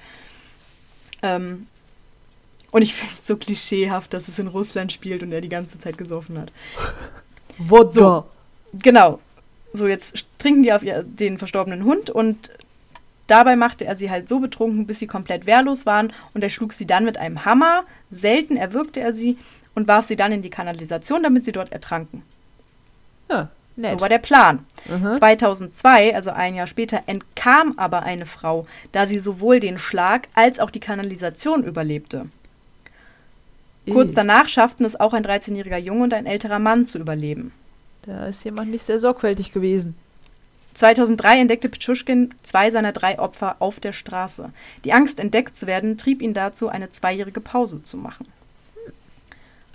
Ähm, 1.22 1.68
und 2.72 2.82
ich 2.82 2.96
finde 2.96 3.14
es 3.18 3.28
so 3.28 3.38
klischeehaft, 3.38 4.14
dass 4.14 4.28
es 4.28 4.40
in 4.40 4.48
Russland 4.48 4.92
spielt 4.92 5.22
und 5.22 5.32
er 5.32 5.42
die 5.42 5.50
ganze 5.50 5.78
Zeit 5.78 5.98
gesoffen 5.98 6.40
hat. 6.40 6.52
Wodka. 7.58 7.92
So. 7.92 8.26
Genau. 8.82 9.20
So, 9.74 9.88
jetzt 9.88 10.26
trinken 10.40 10.64
die 10.64 10.74
auf 10.74 10.84
ihr, 10.84 11.04
den 11.04 11.38
verstorbenen 11.38 11.84
Hund 11.84 12.10
und 12.10 12.52
dabei 13.28 13.56
machte 13.56 13.86
er 13.86 13.96
sie 13.96 14.10
halt 14.10 14.28
so 14.28 14.40
betrunken, 14.40 14.88
bis 14.88 15.00
sie 15.00 15.08
komplett 15.08 15.46
wehrlos 15.46 15.86
waren 15.86 16.12
und 16.34 16.44
er 16.44 16.50
schlug 16.50 16.74
sie 16.74 16.88
dann 16.88 17.06
mit 17.06 17.18
einem 17.18 17.46
Hammer. 17.46 17.84
Selten 18.10 18.58
erwürgte 18.58 19.02
er 19.02 19.14
sie 19.14 19.38
und 19.76 19.88
warf 19.88 20.06
sie 20.06 20.16
dann 20.16 20.32
in 20.32 20.42
die 20.42 20.50
Kanalisation, 20.50 21.24
damit 21.24 21.46
sie 21.46 21.52
dort 21.52 21.72
ertranken. 21.72 22.24
Ja, 23.30 23.50
nett. 23.76 23.94
So 23.94 24.02
war 24.02 24.10
der 24.10 24.20
Plan. 24.20 24.66
Mhm. 24.86 25.18
2002, 25.18 26.16
also 26.16 26.32
ein 26.32 26.56
Jahr 26.56 26.68
später, 26.68 27.04
entkam 27.08 27.74
aber 27.78 28.04
eine 28.04 28.26
Frau, 28.26 28.68
da 28.92 29.06
sie 29.06 29.20
sowohl 29.20 29.60
den 29.60 29.78
Schlag 29.78 30.28
als 30.34 30.60
auch 30.60 30.72
die 30.72 30.80
Kanalisation 30.80 31.64
überlebte. 31.64 32.28
Kurz 33.92 34.12
Ih, 34.12 34.16
danach 34.16 34.48
schafften 34.48 34.86
es 34.86 35.00
auch 35.00 35.14
ein 35.14 35.26
13-jähriger 35.26 35.78
Junge 35.78 36.04
und 36.04 36.14
ein 36.14 36.26
älterer 36.26 36.60
Mann 36.60 36.86
zu 36.86 36.98
überleben. 36.98 37.52
Da 38.04 38.28
ist 38.28 38.44
jemand 38.44 38.72
nicht 38.72 38.84
sehr 38.84 39.00
sorgfältig 39.00 39.52
gewesen. 39.52 39.96
2003 40.76 41.40
entdeckte 41.40 41.70
Pitschuschkin 41.70 42.34
zwei 42.44 42.70
seiner 42.70 42.92
drei 42.92 43.18
Opfer 43.18 43.56
auf 43.60 43.80
der 43.80 43.94
Straße. 43.94 44.52
Die 44.84 44.94
Angst, 44.94 45.20
entdeckt 45.20 45.56
zu 45.56 45.68
werden, 45.68 45.98
trieb 45.98 46.22
ihn 46.22 46.34
dazu, 46.34 46.68
eine 46.68 46.92
zweijährige 46.92 47.40
Pause 47.40 47.82
zu 47.82 47.98
machen. 47.98 48.28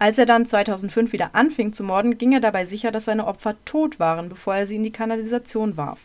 Als 0.01 0.17
er 0.17 0.25
dann 0.25 0.47
2005 0.47 1.13
wieder 1.13 1.35
anfing 1.35 1.75
zu 1.75 1.85
morden, 1.85 2.17
ging 2.17 2.33
er 2.33 2.41
dabei 2.41 2.65
sicher, 2.65 2.91
dass 2.91 3.05
seine 3.05 3.27
Opfer 3.27 3.55
tot 3.67 4.01
waren, 4.01 4.31
bevor 4.31 4.55
er 4.57 4.67
sie 4.67 4.77
in 4.77 4.83
die 4.83 4.93
Kanalisation 4.93 5.77
warf. 5.77 6.01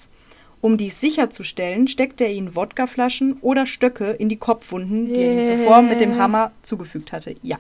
Um 0.60 0.78
dies 0.78 1.00
sicherzustellen, 1.00 1.88
steckte 1.88 2.26
er 2.26 2.32
ihnen 2.34 2.56
Wodkaflaschen 2.56 3.38
oder 3.40 3.66
Stöcke 3.66 4.12
in 4.12 4.28
die 4.28 4.36
Kopfwunden, 4.36 5.06
die 5.06 5.16
er 5.16 5.32
ihnen 5.32 5.46
zuvor 5.46 5.82
mit 5.82 6.02
dem 6.02 6.18
Hammer 6.18 6.52
zugefügt 6.62 7.14
hatte. 7.14 7.38
Ja. 7.42 7.58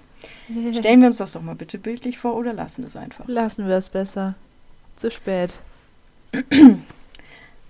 Stellen 0.77 0.99
wir 0.99 1.07
uns 1.07 1.19
das 1.19 1.31
doch 1.31 1.41
mal 1.41 1.55
bitte 1.55 1.77
bildlich 1.77 2.17
vor 2.17 2.35
oder 2.35 2.51
lassen 2.51 2.83
es 2.83 2.97
einfach. 2.97 3.25
Lassen 3.29 3.69
wir 3.69 3.75
es 3.77 3.87
besser. 3.87 4.35
Zu 4.97 5.11
spät. 5.11 5.53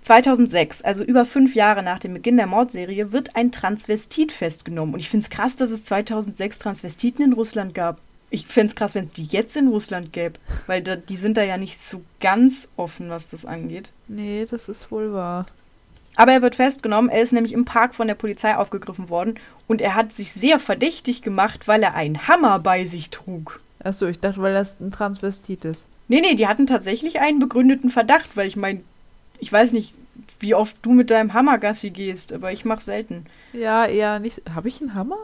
2006, 0.02 0.82
also 0.82 1.04
über 1.04 1.24
fünf 1.24 1.54
Jahre 1.54 1.84
nach 1.84 2.00
dem 2.00 2.14
Beginn 2.14 2.36
der 2.36 2.48
Mordserie, 2.48 3.12
wird 3.12 3.36
ein 3.36 3.52
Transvestit 3.52 4.32
festgenommen. 4.32 4.94
Und 4.94 5.00
ich 5.00 5.08
finde 5.08 5.22
es 5.22 5.30
krass, 5.30 5.54
dass 5.54 5.70
es 5.70 5.84
2006 5.84 6.58
Transvestiten 6.58 7.24
in 7.24 7.32
Russland 7.32 7.72
gab. 7.72 8.00
Ich 8.30 8.46
fände 8.46 8.70
es 8.70 8.76
krass, 8.76 8.94
wenn 8.94 9.04
es 9.04 9.12
die 9.12 9.24
jetzt 9.24 9.56
in 9.56 9.68
Russland 9.68 10.12
gäbe. 10.12 10.38
Weil 10.66 10.82
da, 10.82 10.96
die 10.96 11.16
sind 11.16 11.36
da 11.36 11.42
ja 11.42 11.56
nicht 11.56 11.80
so 11.80 12.02
ganz 12.20 12.68
offen, 12.76 13.08
was 13.08 13.28
das 13.28 13.44
angeht. 13.44 13.90
Nee, 14.08 14.46
das 14.50 14.68
ist 14.68 14.90
wohl 14.90 15.12
wahr. 15.12 15.46
Aber 16.16 16.32
er 16.32 16.42
wird 16.42 16.56
festgenommen. 16.56 17.10
Er 17.10 17.22
ist 17.22 17.32
nämlich 17.32 17.52
im 17.52 17.64
Park 17.64 17.94
von 17.94 18.08
der 18.08 18.14
Polizei 18.14 18.56
aufgegriffen 18.56 19.08
worden. 19.08 19.38
Und 19.68 19.80
er 19.80 19.94
hat 19.94 20.12
sich 20.12 20.32
sehr 20.32 20.58
verdächtig 20.58 21.22
gemacht, 21.22 21.68
weil 21.68 21.82
er 21.82 21.94
einen 21.94 22.26
Hammer 22.26 22.58
bei 22.58 22.84
sich 22.84 23.10
trug. 23.10 23.60
Achso, 23.84 24.06
ich 24.06 24.18
dachte, 24.18 24.42
weil 24.42 24.54
das 24.54 24.80
ein 24.80 24.90
Transvestit 24.90 25.64
ist. 25.64 25.86
Nee, 26.08 26.20
nee, 26.20 26.34
die 26.34 26.46
hatten 26.46 26.66
tatsächlich 26.66 27.20
einen 27.20 27.38
begründeten 27.38 27.90
Verdacht, 27.90 28.36
weil 28.36 28.48
ich 28.48 28.56
meine, 28.56 28.80
ich 29.38 29.52
weiß 29.52 29.72
nicht, 29.72 29.92
wie 30.40 30.54
oft 30.54 30.76
du 30.82 30.92
mit 30.92 31.10
deinem 31.10 31.34
Hammer 31.34 31.58
Gassi 31.58 31.90
gehst, 31.90 32.32
aber 32.32 32.52
ich 32.52 32.64
mach's 32.64 32.86
selten. 32.86 33.26
Ja, 33.52 33.86
eher 33.86 34.18
nicht. 34.18 34.42
Habe 34.54 34.68
ich 34.68 34.80
einen 34.80 34.94
Hammer? 34.94 35.18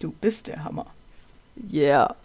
Du 0.00 0.10
bist 0.10 0.48
der 0.48 0.64
Hammer. 0.64 0.86
Yeah. 1.72 2.16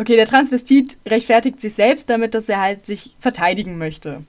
Okay, 0.00 0.14
der 0.14 0.26
Transvestit 0.26 0.96
rechtfertigt 1.06 1.60
sich 1.60 1.74
selbst 1.74 2.08
damit, 2.08 2.32
dass 2.32 2.48
er 2.48 2.60
halt 2.60 2.86
sich 2.86 3.10
verteidigen 3.18 3.78
möchte. 3.78 4.22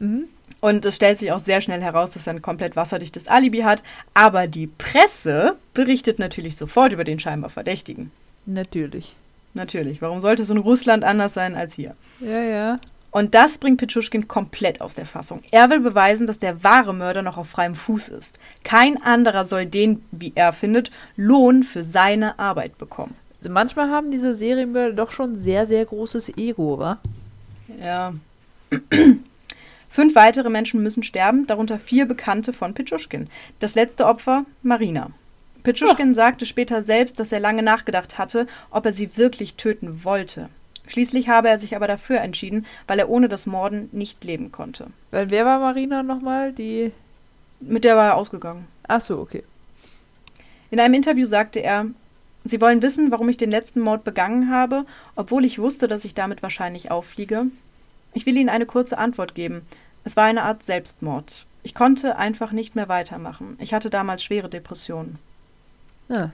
Mhm. 0.00 0.24
Und 0.60 0.84
es 0.84 0.96
stellt 0.96 1.18
sich 1.18 1.30
auch 1.30 1.38
sehr 1.38 1.60
schnell 1.60 1.80
heraus, 1.80 2.10
dass 2.10 2.26
er 2.26 2.34
ein 2.34 2.42
komplett 2.42 2.74
wasserdichtes 2.74 3.28
Alibi 3.28 3.60
hat. 3.60 3.84
Aber 4.14 4.48
die 4.48 4.66
Presse 4.66 5.56
berichtet 5.74 6.18
natürlich 6.18 6.56
sofort 6.56 6.92
über 6.92 7.04
den 7.04 7.20
scheinbar 7.20 7.50
Verdächtigen. 7.50 8.10
Natürlich. 8.46 9.14
Natürlich. 9.54 10.02
Warum 10.02 10.20
sollte 10.20 10.42
es 10.42 10.50
in 10.50 10.58
Russland 10.58 11.04
anders 11.04 11.34
sein 11.34 11.54
als 11.54 11.74
hier? 11.74 11.94
Ja, 12.20 12.42
ja. 12.42 12.80
Und 13.12 13.34
das 13.34 13.58
bringt 13.58 13.78
Pichuschkin 13.78 14.26
komplett 14.26 14.80
aus 14.80 14.94
der 14.94 15.04
Fassung. 15.04 15.42
Er 15.50 15.68
will 15.68 15.80
beweisen, 15.80 16.26
dass 16.26 16.38
der 16.38 16.64
wahre 16.64 16.94
Mörder 16.94 17.20
noch 17.20 17.36
auf 17.36 17.48
freiem 17.48 17.74
Fuß 17.74 18.08
ist. 18.08 18.38
Kein 18.64 19.00
anderer 19.00 19.44
soll 19.44 19.66
den, 19.66 20.02
wie 20.10 20.32
er 20.34 20.52
findet, 20.54 20.90
Lohn 21.14 21.62
für 21.62 21.84
seine 21.84 22.38
Arbeit 22.38 22.78
bekommen. 22.78 23.14
Also 23.38 23.50
manchmal 23.50 23.90
haben 23.90 24.10
diese 24.10 24.34
Serienmörder 24.34 24.94
doch 24.94 25.10
schon 25.10 25.36
sehr, 25.36 25.66
sehr 25.66 25.84
großes 25.84 26.38
Ego, 26.38 26.78
wa? 26.78 26.98
Ja. 27.78 28.14
Fünf 29.90 30.14
weitere 30.14 30.48
Menschen 30.48 30.82
müssen 30.82 31.02
sterben, 31.02 31.46
darunter 31.46 31.78
vier 31.78 32.06
Bekannte 32.06 32.54
von 32.54 32.72
Pichuschkin. 32.72 33.28
Das 33.60 33.74
letzte 33.74 34.06
Opfer, 34.06 34.46
Marina. 34.62 35.10
Pichuschkin 35.64 36.12
oh. 36.12 36.14
sagte 36.14 36.46
später 36.46 36.80
selbst, 36.80 37.20
dass 37.20 37.30
er 37.30 37.40
lange 37.40 37.62
nachgedacht 37.62 38.16
hatte, 38.16 38.46
ob 38.70 38.86
er 38.86 38.94
sie 38.94 39.18
wirklich 39.18 39.56
töten 39.56 40.02
wollte. 40.02 40.48
Schließlich 40.92 41.30
habe 41.30 41.48
er 41.48 41.58
sich 41.58 41.74
aber 41.74 41.86
dafür 41.86 42.20
entschieden, 42.20 42.66
weil 42.86 42.98
er 42.98 43.08
ohne 43.08 43.30
das 43.30 43.46
Morden 43.46 43.88
nicht 43.92 44.24
leben 44.24 44.52
konnte. 44.52 44.88
Weil 45.10 45.30
wer 45.30 45.46
war 45.46 45.58
Marina 45.58 46.02
nochmal? 46.02 46.52
Die. 46.52 46.92
Mit 47.60 47.84
der 47.84 47.96
war 47.96 48.08
er 48.08 48.16
ausgegangen. 48.16 48.68
Ach 48.88 49.00
so, 49.00 49.18
okay. 49.18 49.42
In 50.70 50.78
einem 50.78 50.92
Interview 50.92 51.24
sagte 51.24 51.60
er, 51.60 51.86
Sie 52.44 52.60
wollen 52.60 52.82
wissen, 52.82 53.10
warum 53.10 53.30
ich 53.30 53.38
den 53.38 53.50
letzten 53.50 53.80
Mord 53.80 54.04
begangen 54.04 54.50
habe, 54.50 54.84
obwohl 55.16 55.46
ich 55.46 55.58
wusste, 55.58 55.88
dass 55.88 56.04
ich 56.04 56.12
damit 56.12 56.42
wahrscheinlich 56.42 56.90
auffliege? 56.90 57.46
Ich 58.12 58.26
will 58.26 58.36
Ihnen 58.36 58.50
eine 58.50 58.66
kurze 58.66 58.98
Antwort 58.98 59.34
geben. 59.34 59.62
Es 60.04 60.16
war 60.16 60.24
eine 60.24 60.42
Art 60.42 60.62
Selbstmord. 60.62 61.46
Ich 61.62 61.74
konnte 61.74 62.16
einfach 62.16 62.52
nicht 62.52 62.76
mehr 62.76 62.90
weitermachen. 62.90 63.56
Ich 63.60 63.72
hatte 63.72 63.88
damals 63.88 64.22
schwere 64.22 64.50
Depressionen. 64.50 65.18
Ja. 66.10 66.32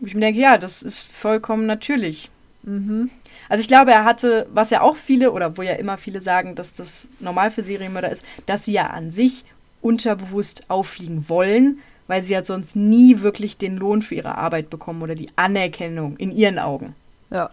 Ich 0.00 0.12
mir 0.12 0.20
denke, 0.20 0.40
ja, 0.40 0.58
das 0.58 0.82
ist 0.82 1.10
vollkommen 1.10 1.64
natürlich. 1.64 2.28
Mhm. 2.64 3.10
Also 3.48 3.60
ich 3.60 3.68
glaube, 3.68 3.92
er 3.92 4.04
hatte, 4.04 4.46
was 4.52 4.70
ja 4.70 4.80
auch 4.80 4.96
viele, 4.96 5.32
oder 5.32 5.56
wo 5.56 5.62
ja 5.62 5.74
immer 5.74 5.98
viele 5.98 6.20
sagen, 6.20 6.54
dass 6.54 6.74
das 6.74 7.08
normal 7.20 7.50
für 7.50 7.62
Serienmörder 7.62 8.10
ist, 8.10 8.24
dass 8.46 8.64
sie 8.64 8.72
ja 8.72 8.88
an 8.88 9.10
sich 9.10 9.44
unterbewusst 9.82 10.70
auffliegen 10.70 11.28
wollen, 11.28 11.78
weil 12.06 12.22
sie 12.22 12.34
ja 12.34 12.44
sonst 12.44 12.76
nie 12.76 13.20
wirklich 13.20 13.56
den 13.56 13.76
Lohn 13.76 14.02
für 14.02 14.14
ihre 14.14 14.36
Arbeit 14.36 14.70
bekommen 14.70 15.02
oder 15.02 15.14
die 15.14 15.30
Anerkennung 15.36 16.16
in 16.16 16.32
ihren 16.32 16.58
Augen. 16.58 16.94
Ja. 17.30 17.50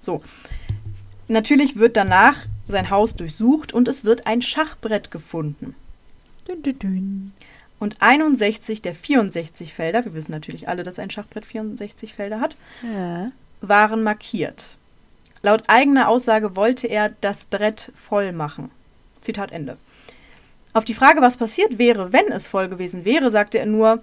So. 0.00 0.22
Natürlich 1.28 1.76
wird 1.76 1.96
danach 1.96 2.46
sein 2.68 2.90
Haus 2.90 3.16
durchsucht 3.16 3.72
und 3.72 3.88
es 3.88 4.04
wird 4.04 4.26
ein 4.26 4.42
Schachbrett 4.42 5.10
gefunden. 5.10 5.74
Dün, 6.46 6.62
dün, 6.62 6.78
dün. 6.78 7.32
Und 7.80 8.00
61 8.00 8.82
der 8.82 8.94
64 8.94 9.74
Felder, 9.74 10.04
wir 10.04 10.14
wissen 10.14 10.32
natürlich 10.32 10.68
alle, 10.68 10.84
dass 10.84 10.98
ein 10.98 11.10
Schachbrett 11.10 11.44
64 11.44 12.14
Felder 12.14 12.40
hat, 12.40 12.56
ja. 12.82 13.30
Waren 13.68 14.02
markiert. 14.02 14.76
Laut 15.42 15.64
eigener 15.66 16.08
Aussage 16.08 16.56
wollte 16.56 16.86
er 16.86 17.10
das 17.20 17.46
Brett 17.46 17.92
voll 17.94 18.32
machen. 18.32 18.70
Zitat 19.20 19.52
Ende. 19.52 19.76
Auf 20.72 20.84
die 20.84 20.94
Frage, 20.94 21.20
was 21.20 21.36
passiert 21.36 21.78
wäre, 21.78 22.12
wenn 22.12 22.32
es 22.32 22.48
voll 22.48 22.68
gewesen 22.68 23.04
wäre, 23.04 23.30
sagte 23.30 23.58
er 23.58 23.66
nur, 23.66 24.02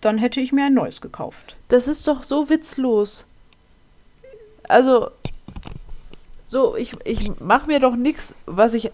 dann 0.00 0.18
hätte 0.18 0.40
ich 0.40 0.52
mir 0.52 0.66
ein 0.66 0.74
neues 0.74 1.00
gekauft. 1.00 1.56
Das 1.68 1.88
ist 1.88 2.06
doch 2.08 2.22
so 2.22 2.50
witzlos. 2.50 3.26
Also, 4.64 5.10
so, 6.44 6.76
ich, 6.76 6.96
ich 7.04 7.40
mache 7.40 7.66
mir 7.66 7.80
doch 7.80 7.94
nichts, 7.94 8.34
was 8.46 8.74
ich 8.74 8.90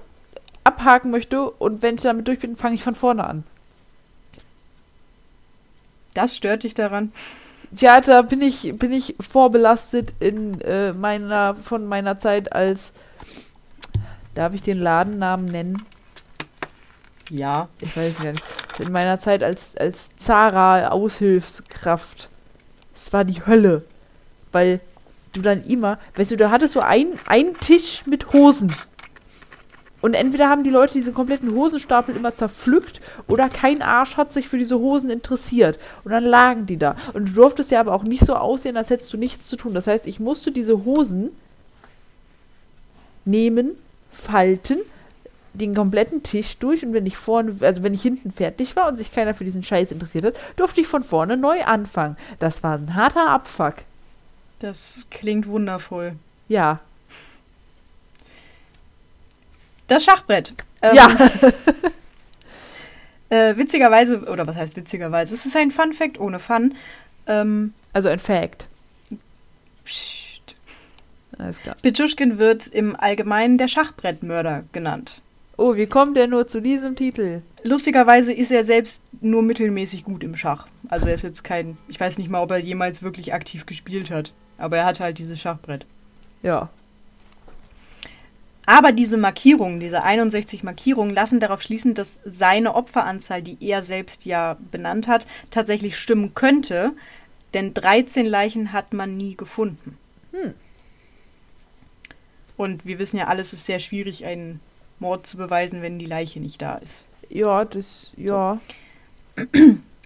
abhaken 0.64 1.10
möchte 1.10 1.50
und 1.50 1.82
wenn 1.82 1.94
ich 1.94 2.02
damit 2.02 2.26
durch 2.26 2.40
bin, 2.40 2.56
fange 2.56 2.74
ich 2.74 2.82
von 2.82 2.94
vorne 2.94 3.24
an. 3.24 3.44
Das 6.14 6.36
stört 6.36 6.62
dich 6.62 6.74
daran? 6.74 7.12
Ja, 7.76 8.00
da 8.00 8.22
bin 8.22 8.42
ich, 8.42 8.76
bin 8.78 8.92
ich 8.92 9.16
vorbelastet 9.18 10.14
in 10.20 10.60
äh, 10.60 10.92
meiner, 10.92 11.56
von 11.56 11.86
meiner 11.86 12.18
Zeit 12.18 12.52
als, 12.52 12.92
darf 14.34 14.54
ich 14.54 14.62
den 14.62 14.78
Ladennamen 14.78 15.46
nennen? 15.46 15.84
Ja. 17.30 17.68
Ich 17.80 17.96
weiß 17.96 18.18
gar 18.18 18.32
nicht. 18.32 18.44
In 18.78 18.92
meiner 18.92 19.18
Zeit 19.18 19.42
als, 19.42 19.76
als 19.76 20.14
Zara-Aushilfskraft. 20.16 22.28
Es 22.94 23.12
war 23.12 23.24
die 23.24 23.44
Hölle. 23.46 23.84
Weil 24.52 24.80
du 25.32 25.42
dann 25.42 25.64
immer, 25.64 25.98
weißt 26.16 26.32
du, 26.32 26.36
da 26.36 26.50
hattest 26.50 26.74
so 26.74 26.80
ein, 26.80 27.18
einen 27.26 27.58
Tisch 27.58 28.02
mit 28.06 28.32
Hosen. 28.32 28.74
Und 30.04 30.12
entweder 30.12 30.50
haben 30.50 30.64
die 30.64 30.70
Leute 30.70 30.92
diesen 30.92 31.14
kompletten 31.14 31.54
Hosenstapel 31.54 32.14
immer 32.14 32.36
zerpflückt 32.36 33.00
oder 33.26 33.48
kein 33.48 33.80
Arsch 33.80 34.18
hat 34.18 34.34
sich 34.34 34.48
für 34.48 34.58
diese 34.58 34.78
Hosen 34.78 35.08
interessiert. 35.08 35.78
Und 36.04 36.12
dann 36.12 36.24
lagen 36.24 36.66
die 36.66 36.76
da. 36.76 36.94
Und 37.14 37.30
du 37.30 37.32
durftest 37.32 37.70
ja 37.70 37.80
aber 37.80 37.94
auch 37.94 38.02
nicht 38.02 38.22
so 38.22 38.36
aussehen, 38.36 38.76
als 38.76 38.90
hättest 38.90 39.14
du 39.14 39.16
nichts 39.16 39.48
zu 39.48 39.56
tun. 39.56 39.72
Das 39.72 39.86
heißt, 39.86 40.06
ich 40.06 40.20
musste 40.20 40.52
diese 40.52 40.84
Hosen 40.84 41.30
nehmen, 43.24 43.78
falten, 44.12 44.80
den 45.54 45.74
kompletten 45.74 46.22
Tisch 46.22 46.58
durch 46.58 46.84
und 46.84 46.92
wenn 46.92 47.06
ich 47.06 47.16
vorne, 47.16 47.56
also 47.60 47.82
wenn 47.82 47.94
ich 47.94 48.02
hinten 48.02 48.30
fertig 48.30 48.76
war 48.76 48.88
und 48.88 48.98
sich 48.98 49.10
keiner 49.10 49.32
für 49.32 49.44
diesen 49.44 49.62
Scheiß 49.62 49.90
interessiert 49.90 50.26
hat, 50.26 50.34
durfte 50.56 50.82
ich 50.82 50.86
von 50.86 51.02
vorne 51.02 51.38
neu 51.38 51.64
anfangen. 51.64 52.18
Das 52.40 52.62
war 52.62 52.76
ein 52.76 52.94
harter 52.94 53.30
Abfuck. 53.30 53.76
Das 54.58 55.06
klingt 55.08 55.46
wundervoll. 55.46 56.16
Ja. 56.48 56.80
Das 59.88 60.04
Schachbrett. 60.04 60.54
Ähm, 60.82 60.94
ja. 60.94 61.08
äh, 63.28 63.56
witzigerweise, 63.56 64.20
oder 64.24 64.46
was 64.46 64.56
heißt 64.56 64.76
witzigerweise? 64.76 65.34
Es 65.34 65.46
ist 65.46 65.56
ein 65.56 65.70
Fun 65.70 65.92
Fact 65.92 66.18
ohne 66.18 66.38
Fun. 66.38 66.74
Ähm, 67.26 67.74
also 67.92 68.08
ein 68.08 68.18
Fact. 68.18 68.68
Psst. 69.84 70.24
Alles 71.38 71.60
klar. 71.60 71.76
Pichuschkin 71.82 72.38
wird 72.38 72.66
im 72.68 72.96
Allgemeinen 72.96 73.58
der 73.58 73.68
Schachbrettmörder 73.68 74.64
genannt. 74.72 75.20
Oh, 75.56 75.76
wie 75.76 75.86
kommt 75.86 76.16
er 76.16 76.26
nur 76.26 76.48
zu 76.48 76.60
diesem 76.60 76.96
Titel? 76.96 77.42
Lustigerweise 77.62 78.32
ist 78.32 78.50
er 78.50 78.64
selbst 78.64 79.02
nur 79.20 79.42
mittelmäßig 79.42 80.04
gut 80.04 80.24
im 80.24 80.36
Schach. 80.36 80.66
Also 80.88 81.06
er 81.06 81.14
ist 81.14 81.22
jetzt 81.22 81.44
kein, 81.44 81.78
ich 81.88 81.98
weiß 81.98 82.18
nicht 82.18 82.28
mal, 82.28 82.42
ob 82.42 82.50
er 82.50 82.58
jemals 82.58 83.02
wirklich 83.02 83.32
aktiv 83.32 83.64
gespielt 83.66 84.10
hat. 84.10 84.32
Aber 84.58 84.76
er 84.76 84.86
hatte 84.86 85.04
halt 85.04 85.18
dieses 85.18 85.40
Schachbrett. 85.40 85.86
Ja. 86.42 86.70
Aber 88.66 88.92
diese 88.92 89.16
Markierungen, 89.16 89.80
diese 89.80 90.02
61 90.02 90.62
Markierungen, 90.62 91.14
lassen 91.14 91.40
darauf 91.40 91.62
schließen, 91.62 91.94
dass 91.94 92.20
seine 92.24 92.74
Opferanzahl, 92.74 93.42
die 93.42 93.58
er 93.60 93.82
selbst 93.82 94.24
ja 94.24 94.56
benannt 94.70 95.08
hat, 95.08 95.26
tatsächlich 95.50 95.98
stimmen 95.98 96.34
könnte. 96.34 96.92
Denn 97.52 97.74
13 97.74 98.26
Leichen 98.26 98.72
hat 98.72 98.92
man 98.92 99.16
nie 99.16 99.36
gefunden. 99.36 99.96
Hm. 100.32 100.54
Und 102.56 102.86
wir 102.86 102.98
wissen 102.98 103.18
ja, 103.18 103.26
alles 103.26 103.52
ist 103.52 103.66
sehr 103.66 103.78
schwierig, 103.78 104.24
einen 104.24 104.60
Mord 104.98 105.26
zu 105.26 105.36
beweisen, 105.36 105.82
wenn 105.82 105.98
die 105.98 106.06
Leiche 106.06 106.40
nicht 106.40 106.62
da 106.62 106.76
ist. 106.76 107.04
Ja, 107.28 107.64
das, 107.64 108.12
ja. 108.16 108.60
So. 109.36 109.54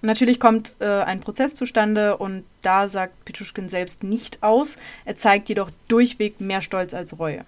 Natürlich 0.03 0.39
kommt 0.39 0.75
äh, 0.79 0.87
ein 0.87 1.21
Prozess 1.21 1.55
zustande 1.55 2.17
und 2.17 2.45
da 2.63 2.89
sagt 2.89 3.25
Pichuschkin 3.25 3.69
selbst 3.69 4.05
nicht 4.05 4.43
aus. 4.43 4.77
Er 5.05 5.17
zeigt 5.17 5.49
jedoch 5.49 5.71
durchweg 5.89 6.41
mehr 6.41 6.63
Stolz 6.63 6.95
als 6.95 7.19
Reue. 7.19 7.45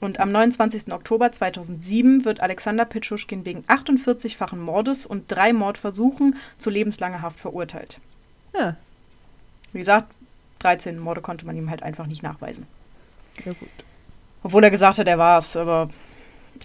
Und 0.00 0.20
am 0.20 0.30
29. 0.30 0.92
Oktober 0.92 1.32
2007 1.32 2.24
wird 2.24 2.40
Alexander 2.40 2.84
Pichuschkin 2.84 3.44
wegen 3.44 3.64
48-fachen 3.64 4.58
Mordes 4.58 5.06
und 5.06 5.24
drei 5.30 5.52
Mordversuchen 5.52 6.36
zu 6.58 6.70
lebenslanger 6.70 7.22
Haft 7.22 7.40
verurteilt. 7.40 7.98
Ja. 8.54 8.76
Wie 9.72 9.78
gesagt, 9.78 10.12
13 10.60 10.98
Morde 10.98 11.20
konnte 11.20 11.46
man 11.46 11.56
ihm 11.56 11.70
halt 11.70 11.82
einfach 11.82 12.06
nicht 12.06 12.22
nachweisen. 12.22 12.66
Ja, 13.44 13.52
gut. 13.52 13.68
Obwohl 14.42 14.64
er 14.64 14.70
gesagt 14.70 14.98
hat, 14.98 15.08
er 15.08 15.18
war 15.18 15.38
es, 15.38 15.56
aber 15.56 15.88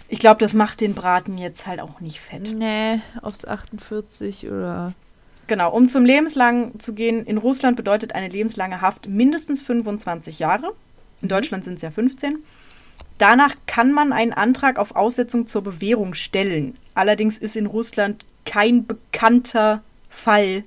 ich 0.08 0.18
glaube, 0.18 0.40
das 0.40 0.54
macht 0.54 0.80
den 0.80 0.94
Braten 0.94 1.38
jetzt 1.38 1.66
halt 1.66 1.80
auch 1.80 2.00
nicht 2.00 2.20
fett. 2.20 2.42
Nee, 2.56 3.00
aufs 3.20 3.44
48 3.44 4.48
oder. 4.48 4.94
Genau, 5.46 5.72
um 5.72 5.88
zum 5.88 6.04
lebenslang 6.04 6.78
zu 6.78 6.94
gehen, 6.94 7.26
in 7.26 7.36
Russland 7.36 7.76
bedeutet 7.76 8.14
eine 8.14 8.28
lebenslange 8.28 8.80
Haft 8.80 9.08
mindestens 9.08 9.60
25 9.62 10.38
Jahre. 10.38 10.68
In 11.20 11.26
mhm. 11.26 11.28
Deutschland 11.28 11.64
sind 11.64 11.74
es 11.74 11.82
ja 11.82 11.90
15. 11.90 12.38
Danach 13.18 13.54
kann 13.66 13.92
man 13.92 14.12
einen 14.12 14.32
Antrag 14.32 14.78
auf 14.78 14.96
Aussetzung 14.96 15.46
zur 15.46 15.62
Bewährung 15.62 16.14
stellen. 16.14 16.76
Allerdings 16.94 17.38
ist 17.38 17.56
in 17.56 17.66
Russland 17.66 18.24
kein 18.44 18.86
bekannter 18.86 19.82
Fall, 20.10 20.64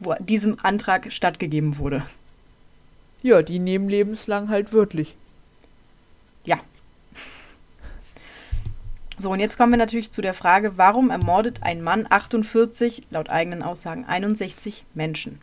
wo 0.00 0.14
diesem 0.18 0.58
Antrag 0.62 1.12
stattgegeben 1.12 1.78
wurde. 1.78 2.06
Ja, 3.22 3.42
die 3.42 3.58
nehmen 3.58 3.88
lebenslang 3.88 4.48
halt 4.48 4.72
wörtlich. 4.72 5.16
Ja, 6.44 6.60
so, 9.16 9.30
und 9.30 9.40
jetzt 9.40 9.56
kommen 9.56 9.72
wir 9.72 9.78
natürlich 9.78 10.10
zu 10.10 10.22
der 10.22 10.34
Frage, 10.34 10.76
warum 10.76 11.10
ermordet 11.10 11.62
ein 11.62 11.82
Mann 11.82 12.06
48, 12.08 13.04
laut 13.10 13.30
eigenen 13.30 13.62
Aussagen 13.62 14.04
61 14.04 14.84
Menschen? 14.92 15.40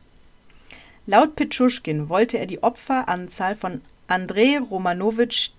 Laut 1.08 1.36
Pitschuschkin 1.36 2.10
wollte 2.10 2.38
er 2.38 2.48
die 2.48 2.62
Opferanzahl 2.62 3.56
von 3.56 3.82
Andrei 4.08 4.60
Romanowitsch 4.60 5.52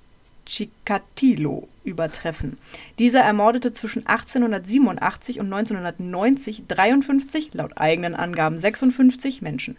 Chikatilo 0.46 1.68
übertreffen. 1.84 2.58
Dieser 2.98 3.20
ermordete 3.20 3.72
zwischen 3.72 4.06
1887 4.06 5.40
und 5.40 5.52
1990 5.52 6.64
53, 6.68 7.54
laut 7.54 7.76
eigenen 7.78 8.14
Angaben 8.14 8.58
56 8.58 9.42
Menschen. 9.42 9.76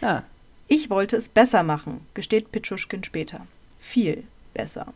Ja. 0.00 0.24
Ich 0.68 0.90
wollte 0.90 1.16
es 1.16 1.28
besser 1.28 1.62
machen, 1.62 2.00
gesteht 2.14 2.50
Pitschuschkin 2.52 3.04
später. 3.04 3.46
Viel 3.78 4.24
besser. 4.54 4.92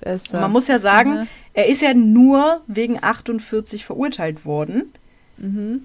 Besser. 0.00 0.36
Und 0.36 0.40
man 0.42 0.52
muss 0.52 0.68
ja 0.68 0.78
sagen, 0.78 1.10
Mhm. 1.20 1.28
er 1.54 1.66
ist 1.68 1.82
ja 1.82 1.94
nur 1.94 2.62
wegen 2.66 3.02
48 3.02 3.84
verurteilt 3.84 4.44
worden. 4.44 4.92
Mhm. 5.36 5.82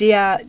Der 0.00 0.40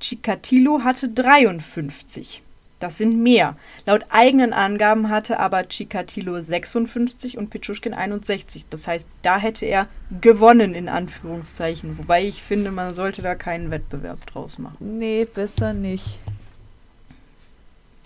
Chikatilo 0.00 0.82
hatte 0.84 1.08
53. 1.08 2.42
Das 2.78 2.98
sind 2.98 3.22
mehr. 3.22 3.56
Laut 3.86 4.04
eigenen 4.10 4.52
Angaben 4.52 5.08
hatte 5.08 5.40
aber 5.40 5.66
Chikatilo 5.66 6.42
56 6.42 7.38
und 7.38 7.48
Pichuschkin 7.48 7.94
61. 7.94 8.66
Das 8.68 8.86
heißt, 8.86 9.08
da 9.22 9.38
hätte 9.38 9.64
er 9.64 9.86
gewonnen, 10.20 10.74
in 10.74 10.90
Anführungszeichen. 10.90 11.96
Wobei 11.96 12.24
ich 12.26 12.42
finde, 12.42 12.70
man 12.70 12.92
sollte 12.92 13.22
da 13.22 13.34
keinen 13.34 13.70
Wettbewerb 13.70 14.26
draus 14.26 14.58
machen. 14.58 14.98
Nee, 14.98 15.24
besser 15.24 15.72
nicht. 15.72 16.18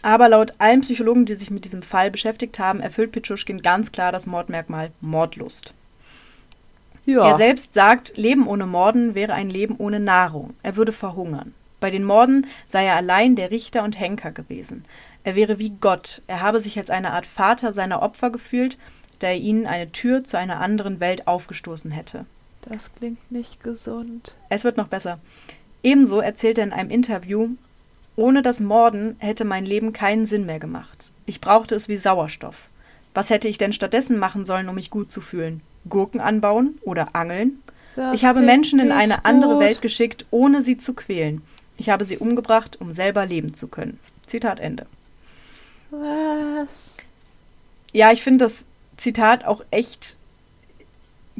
Aber 0.02 0.28
laut 0.28 0.54
allen 0.58 0.80
Psychologen, 0.82 1.26
die 1.26 1.34
sich 1.34 1.50
mit 1.50 1.64
diesem 1.64 1.82
Fall 1.82 2.10
beschäftigt 2.10 2.58
haben, 2.58 2.80
erfüllt 2.80 3.12
Pichuschkin 3.12 3.62
ganz 3.62 3.90
klar 3.92 4.12
das 4.12 4.26
Mordmerkmal 4.26 4.92
Mordlust. 5.00 5.74
Ja. 7.06 7.28
Er 7.28 7.36
selbst 7.36 7.74
sagt, 7.74 8.16
Leben 8.16 8.46
ohne 8.46 8.66
Morden 8.66 9.14
wäre 9.14 9.32
ein 9.32 9.50
Leben 9.50 9.74
ohne 9.78 9.98
Nahrung. 9.98 10.54
Er 10.62 10.76
würde 10.76 10.92
verhungern. 10.92 11.54
Bei 11.80 11.90
den 11.90 12.04
Morden 12.04 12.46
sei 12.68 12.84
er 12.84 12.96
allein 12.96 13.36
der 13.36 13.50
Richter 13.50 13.82
und 13.82 13.98
Henker 13.98 14.30
gewesen. 14.30 14.84
Er 15.24 15.34
wäre 15.34 15.58
wie 15.58 15.70
Gott. 15.70 16.22
Er 16.26 16.40
habe 16.40 16.60
sich 16.60 16.78
als 16.78 16.90
eine 16.90 17.12
Art 17.12 17.26
Vater 17.26 17.72
seiner 17.72 18.02
Opfer 18.02 18.30
gefühlt, 18.30 18.78
da 19.18 19.28
er 19.28 19.36
ihnen 19.36 19.66
eine 19.66 19.90
Tür 19.92 20.24
zu 20.24 20.38
einer 20.38 20.60
anderen 20.60 21.00
Welt 21.00 21.26
aufgestoßen 21.26 21.90
hätte. 21.90 22.26
Das 22.62 22.94
klingt 22.94 23.30
nicht 23.32 23.62
gesund. 23.62 24.34
Es 24.48 24.64
wird 24.64 24.76
noch 24.76 24.88
besser. 24.88 25.18
Ebenso 25.82 26.20
erzählt 26.20 26.58
er 26.58 26.64
in 26.64 26.72
einem 26.72 26.90
Interview, 26.90 27.50
ohne 28.16 28.42
das 28.42 28.60
Morden 28.60 29.16
hätte 29.18 29.44
mein 29.44 29.64
Leben 29.64 29.92
keinen 29.92 30.26
Sinn 30.26 30.44
mehr 30.44 30.58
gemacht. 30.58 31.10
Ich 31.24 31.40
brauchte 31.40 31.74
es 31.74 31.88
wie 31.88 31.96
Sauerstoff. 31.96 32.68
Was 33.14 33.30
hätte 33.30 33.48
ich 33.48 33.58
denn 33.58 33.72
stattdessen 33.72 34.18
machen 34.18 34.44
sollen, 34.44 34.68
um 34.68 34.74
mich 34.74 34.90
gut 34.90 35.10
zu 35.10 35.20
fühlen? 35.20 35.62
Gurken 35.88 36.20
anbauen 36.20 36.78
oder 36.82 37.14
angeln? 37.14 37.62
Das 37.96 38.14
ich 38.14 38.24
habe 38.24 38.40
Menschen 38.40 38.78
in 38.78 38.92
eine 38.92 39.24
andere 39.24 39.54
gut. 39.54 39.60
Welt 39.60 39.82
geschickt, 39.82 40.26
ohne 40.30 40.62
sie 40.62 40.76
zu 40.76 40.94
quälen. 40.94 41.42
Ich 41.80 41.88
habe 41.88 42.04
sie 42.04 42.18
umgebracht, 42.18 42.78
um 42.78 42.92
selber 42.92 43.24
leben 43.24 43.54
zu 43.54 43.66
können. 43.66 43.98
Zitat 44.26 44.60
Ende. 44.60 44.84
Was? 45.88 46.98
Ja, 47.90 48.12
ich 48.12 48.22
finde 48.22 48.44
das 48.44 48.66
Zitat 48.98 49.46
auch 49.46 49.64
echt 49.70 50.18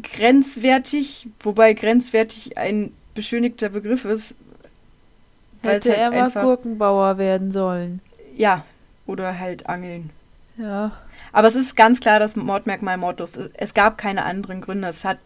grenzwertig, 0.02 1.28
wobei 1.40 1.74
grenzwertig 1.74 2.56
ein 2.56 2.90
beschönigter 3.14 3.68
Begriff 3.68 4.06
ist. 4.06 4.34
Hätte 5.60 5.90
halt 5.90 5.98
er 5.98 6.10
mal 6.10 6.30
Gurkenbauer 6.30 7.18
werden 7.18 7.52
sollen. 7.52 8.00
Ja, 8.34 8.64
oder 9.04 9.38
halt 9.38 9.66
angeln. 9.66 10.08
Ja. 10.56 10.92
Aber 11.32 11.48
es 11.48 11.54
ist 11.54 11.76
ganz 11.76 12.00
klar 12.00 12.18
das 12.18 12.34
Mordmerkmal 12.34 12.96
Mordlust. 12.96 13.38
Es 13.52 13.74
gab 13.74 13.98
keine 13.98 14.24
anderen 14.24 14.62
Gründe. 14.62 14.88
Es 14.88 15.04
hat 15.04 15.18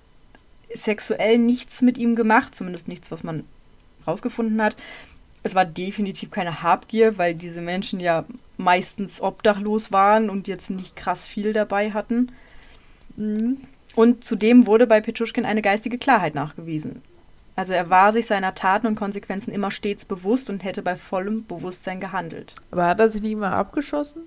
sexuell 0.74 1.38
nichts 1.38 1.82
mit 1.82 1.98
ihm 1.98 2.16
gemacht, 2.16 2.56
zumindest 2.56 2.88
nichts, 2.88 3.12
was 3.12 3.22
man 3.22 3.44
rausgefunden 4.06 4.62
hat. 4.62 4.76
Es 5.42 5.54
war 5.54 5.64
definitiv 5.64 6.30
keine 6.30 6.62
Habgier, 6.62 7.18
weil 7.18 7.34
diese 7.34 7.60
Menschen 7.60 8.00
ja 8.00 8.24
meistens 8.56 9.20
obdachlos 9.20 9.92
waren 9.92 10.30
und 10.30 10.48
jetzt 10.48 10.70
nicht 10.70 10.96
krass 10.96 11.26
viel 11.26 11.52
dabei 11.52 11.92
hatten. 11.92 12.32
Mhm. 13.16 13.58
Und 13.94 14.24
zudem 14.24 14.66
wurde 14.66 14.86
bei 14.86 15.00
Pichuschkin 15.00 15.44
eine 15.44 15.62
geistige 15.62 15.98
Klarheit 15.98 16.34
nachgewiesen. 16.34 17.02
Also 17.56 17.72
er 17.72 17.88
war 17.88 18.12
sich 18.12 18.26
seiner 18.26 18.54
Taten 18.54 18.86
und 18.86 18.96
Konsequenzen 18.96 19.52
immer 19.52 19.70
stets 19.70 20.04
bewusst 20.04 20.50
und 20.50 20.64
hätte 20.64 20.82
bei 20.82 20.96
vollem 20.96 21.46
Bewusstsein 21.46 22.00
gehandelt. 22.00 22.54
Aber 22.72 22.86
hat 22.86 22.98
er 22.98 23.08
sich 23.08 23.22
nicht 23.22 23.36
mal 23.36 23.52
abgeschossen? 23.52 24.22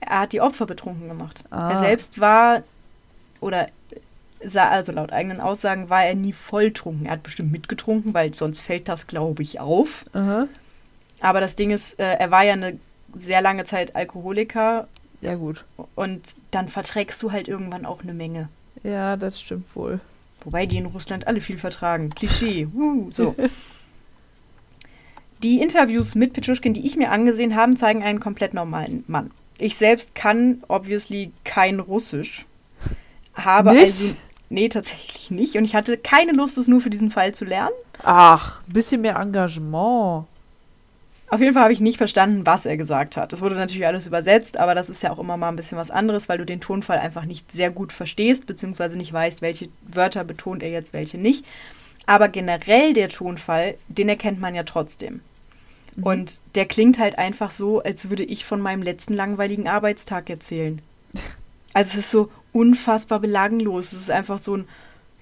Er 0.00 0.20
hat 0.20 0.32
die 0.32 0.40
Opfer 0.40 0.66
betrunken 0.66 1.08
gemacht. 1.08 1.44
Ah. 1.50 1.72
Er 1.72 1.80
selbst 1.80 2.20
war, 2.20 2.62
oder 3.40 3.66
also 4.54 4.92
laut 4.92 5.12
eigenen 5.12 5.40
Aussagen, 5.40 5.90
war 5.90 6.04
er 6.04 6.14
nie 6.14 6.32
volltrunken. 6.32 7.06
Er 7.06 7.12
hat 7.12 7.22
bestimmt 7.22 7.52
mitgetrunken, 7.52 8.14
weil 8.14 8.34
sonst 8.34 8.58
fällt 8.60 8.88
das, 8.88 9.06
glaube 9.06 9.42
ich, 9.42 9.60
auf. 9.60 10.04
Aha. 10.12 10.48
Aber 11.20 11.40
das 11.40 11.56
Ding 11.56 11.70
ist, 11.70 11.98
äh, 11.98 12.14
er 12.14 12.30
war 12.30 12.42
ja 12.44 12.54
eine 12.54 12.78
sehr 13.16 13.40
lange 13.40 13.64
Zeit 13.64 13.94
Alkoholiker 13.94 14.88
Ja, 15.20 15.34
gut. 15.34 15.64
und 15.94 16.22
dann 16.50 16.68
verträgst 16.68 17.22
du 17.22 17.30
halt 17.30 17.46
irgendwann 17.48 17.86
auch 17.86 18.02
eine 18.02 18.14
Menge. 18.14 18.48
Ja, 18.82 19.16
das 19.16 19.40
stimmt 19.40 19.74
wohl. 19.76 20.00
Wobei 20.44 20.66
die 20.66 20.78
in 20.78 20.86
Russland 20.86 21.26
alle 21.28 21.40
viel 21.40 21.58
vertragen. 21.58 22.10
Klischee. 22.10 22.66
Uh, 22.74 23.10
so. 23.12 23.36
Die 25.42 25.60
Interviews 25.60 26.14
mit 26.14 26.34
Pichuschkin, 26.34 26.72
die 26.72 26.86
ich 26.86 26.96
mir 26.96 27.10
angesehen 27.10 27.56
habe, 27.56 27.74
zeigen 27.74 28.04
einen 28.04 28.20
komplett 28.20 28.54
normalen 28.54 29.04
Mann. 29.08 29.32
Ich 29.58 29.76
selbst 29.76 30.14
kann 30.14 30.62
obviously 30.68 31.32
kein 31.44 31.80
Russisch. 31.80 32.46
Habe 33.34 33.70
Nicht? 33.70 33.82
also. 33.82 34.14
Nee, 34.52 34.68
tatsächlich 34.68 35.30
nicht. 35.30 35.56
Und 35.56 35.64
ich 35.64 35.74
hatte 35.74 35.96
keine 35.96 36.32
Lust, 36.32 36.58
es 36.58 36.68
nur 36.68 36.82
für 36.82 36.90
diesen 36.90 37.10
Fall 37.10 37.34
zu 37.34 37.46
lernen. 37.46 37.72
Ach, 38.02 38.60
ein 38.68 38.72
bisschen 38.74 39.00
mehr 39.00 39.16
Engagement. 39.16 40.26
Auf 41.30 41.40
jeden 41.40 41.54
Fall 41.54 41.62
habe 41.62 41.72
ich 41.72 41.80
nicht 41.80 41.96
verstanden, 41.96 42.44
was 42.44 42.66
er 42.66 42.76
gesagt 42.76 43.16
hat. 43.16 43.32
Das 43.32 43.40
wurde 43.40 43.54
natürlich 43.54 43.86
alles 43.86 44.06
übersetzt, 44.06 44.58
aber 44.58 44.74
das 44.74 44.90
ist 44.90 45.02
ja 45.02 45.10
auch 45.10 45.18
immer 45.18 45.38
mal 45.38 45.48
ein 45.48 45.56
bisschen 45.56 45.78
was 45.78 45.90
anderes, 45.90 46.28
weil 46.28 46.36
du 46.36 46.44
den 46.44 46.60
Tonfall 46.60 46.98
einfach 46.98 47.24
nicht 47.24 47.50
sehr 47.50 47.70
gut 47.70 47.94
verstehst, 47.94 48.44
beziehungsweise 48.44 48.98
nicht 48.98 49.10
weißt, 49.10 49.40
welche 49.40 49.70
Wörter 49.88 50.22
betont 50.22 50.62
er 50.62 50.68
jetzt, 50.68 50.92
welche 50.92 51.16
nicht. 51.16 51.46
Aber 52.04 52.28
generell 52.28 52.92
der 52.92 53.08
Tonfall, 53.08 53.76
den 53.88 54.10
erkennt 54.10 54.38
man 54.38 54.54
ja 54.54 54.64
trotzdem. 54.64 55.22
Und 56.02 56.40
der 56.56 56.66
klingt 56.66 56.98
halt 56.98 57.16
einfach 57.16 57.50
so, 57.50 57.82
als 57.82 58.10
würde 58.10 58.24
ich 58.24 58.44
von 58.44 58.60
meinem 58.60 58.82
letzten 58.82 59.14
langweiligen 59.14 59.66
Arbeitstag 59.66 60.28
erzählen. 60.28 60.82
Also 61.74 61.92
es 61.92 62.04
ist 62.04 62.10
so 62.10 62.30
unfassbar 62.52 63.20
belanglos. 63.20 63.92
Es 63.92 64.00
ist 64.00 64.10
einfach 64.10 64.38
so 64.38 64.56
ein, 64.56 64.68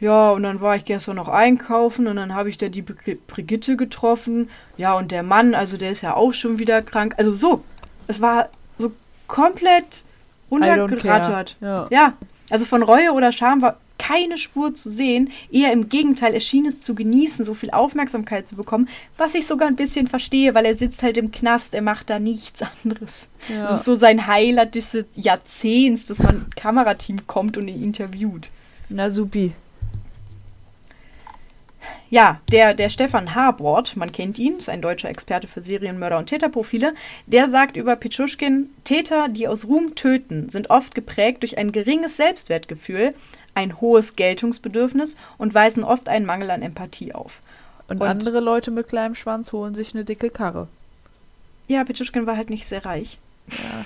ja, 0.01 0.31
und 0.31 0.43
dann 0.43 0.61
war 0.61 0.77
ich 0.77 0.85
gestern 0.85 1.17
noch 1.17 1.29
einkaufen 1.29 2.07
und 2.07 2.17
dann 2.17 2.35
habe 2.35 2.49
ich 2.49 2.59
da 2.59 2.69
die 2.69 2.83
Bri- 2.83 3.19
Brigitte 3.27 3.77
getroffen. 3.77 4.49
Ja, 4.77 4.95
und 4.95 5.13
der 5.13 5.23
Mann, 5.23 5.55
also 5.55 5.77
der 5.77 5.91
ist 5.91 6.01
ja 6.03 6.15
auch 6.15 6.33
schon 6.33 6.59
wieder 6.59 6.83
krank. 6.83 7.15
Also 7.19 7.33
so, 7.33 7.63
es 8.07 8.21
war 8.21 8.49
so 8.79 8.93
komplett 9.27 10.03
runtergerattert. 10.51 11.57
Ja. 11.61 11.87
Ja, 11.91 12.13
also 12.51 12.65
von 12.65 12.83
Reue 12.83 13.13
oder 13.13 13.31
Scham 13.31 13.63
war 13.63 13.77
keine 14.01 14.39
Spur 14.39 14.75
zu 14.75 14.89
sehen. 14.89 15.31
Eher 15.53 15.73
im 15.73 15.91
Gegenteil, 15.91 16.33
er 16.33 16.41
schien 16.41 16.65
es 16.65 16.81
zu 16.81 16.95
genießen, 16.95 17.45
so 17.45 17.53
viel 17.53 17.71
Aufmerksamkeit 17.71 18.49
zu 18.49 18.57
bekommen, 18.57 18.89
was 19.19 19.35
ich 19.35 19.47
sogar 19.47 19.69
ein 19.69 19.77
bisschen 19.77 20.09
verstehe, 20.09 20.55
weil 20.55 20.65
er 20.65 20.75
sitzt 20.75 21.03
halt 21.03 21.19
im 21.19 21.31
Knast, 21.31 21.75
er 21.75 21.83
macht 21.83 22.09
da 22.09 22.19
nichts 22.19 22.63
anderes. 22.83 23.29
Ja. 23.49 23.65
Das 23.65 23.81
ist 23.81 23.85
so 23.85 23.95
sein 23.95 24.27
Highlight 24.27 24.75
des 24.75 24.97
Jahrzehnts, 25.15 26.07
dass 26.07 26.21
man 26.21 26.37
ein 26.37 26.51
Kamerateam 26.57 27.27
kommt 27.27 27.59
und 27.59 27.69
ihn 27.69 27.83
interviewt. 27.83 28.49
Na 28.89 29.11
supi. 29.11 29.53
Ja, 32.11 32.41
der, 32.51 32.75
der 32.75 32.89
Stefan 32.89 33.37
Harbord, 33.37 33.97
man 33.97 34.11
kennt 34.11 34.37
ihn, 34.39 34.59
ist 34.59 34.69
ein 34.69 34.83
deutscher 34.83 35.09
Experte 35.09 35.47
für 35.47 35.63
Serienmörder 35.63 36.19
und 36.19 36.27
Täterprofile, 36.27 36.95
der 37.27 37.49
sagt 37.49 37.77
über 37.77 37.95
Pichuschkin, 37.95 38.71
Täter, 38.83 39.29
die 39.29 39.47
aus 39.47 39.67
Ruhm 39.67 39.95
töten, 39.95 40.49
sind 40.49 40.71
oft 40.71 40.97
geprägt 40.97 41.43
durch 41.43 41.57
ein 41.57 41.71
geringes 41.71 42.17
Selbstwertgefühl, 42.17 43.15
ein 43.61 43.81
hohes 43.81 44.17
Geltungsbedürfnis 44.17 45.17
und 45.39 45.53
weisen 45.55 45.85
oft 45.85 46.09
einen 46.09 46.27
Mangel 46.27 46.51
an 46.51 46.63
Empathie 46.63 47.13
auf. 47.15 47.41
Und, 47.89 48.01
Und- 48.01 48.09
andere 48.09 48.41
Leute 48.41 48.71
mit 48.71 48.89
kleinem 48.89 49.15
Schwanz 49.15 49.53
holen 49.53 49.75
sich 49.75 49.95
eine 49.95 50.05
dicke 50.05 50.31
Karre. 50.31 50.69
Ja, 51.69 51.85
Pichuschkin 51.85 52.27
war 52.27 52.37
halt 52.37 52.51
nicht 52.51 52.67
sehr 52.67 52.85
reich. 52.85 53.19
Ja. 53.49 53.85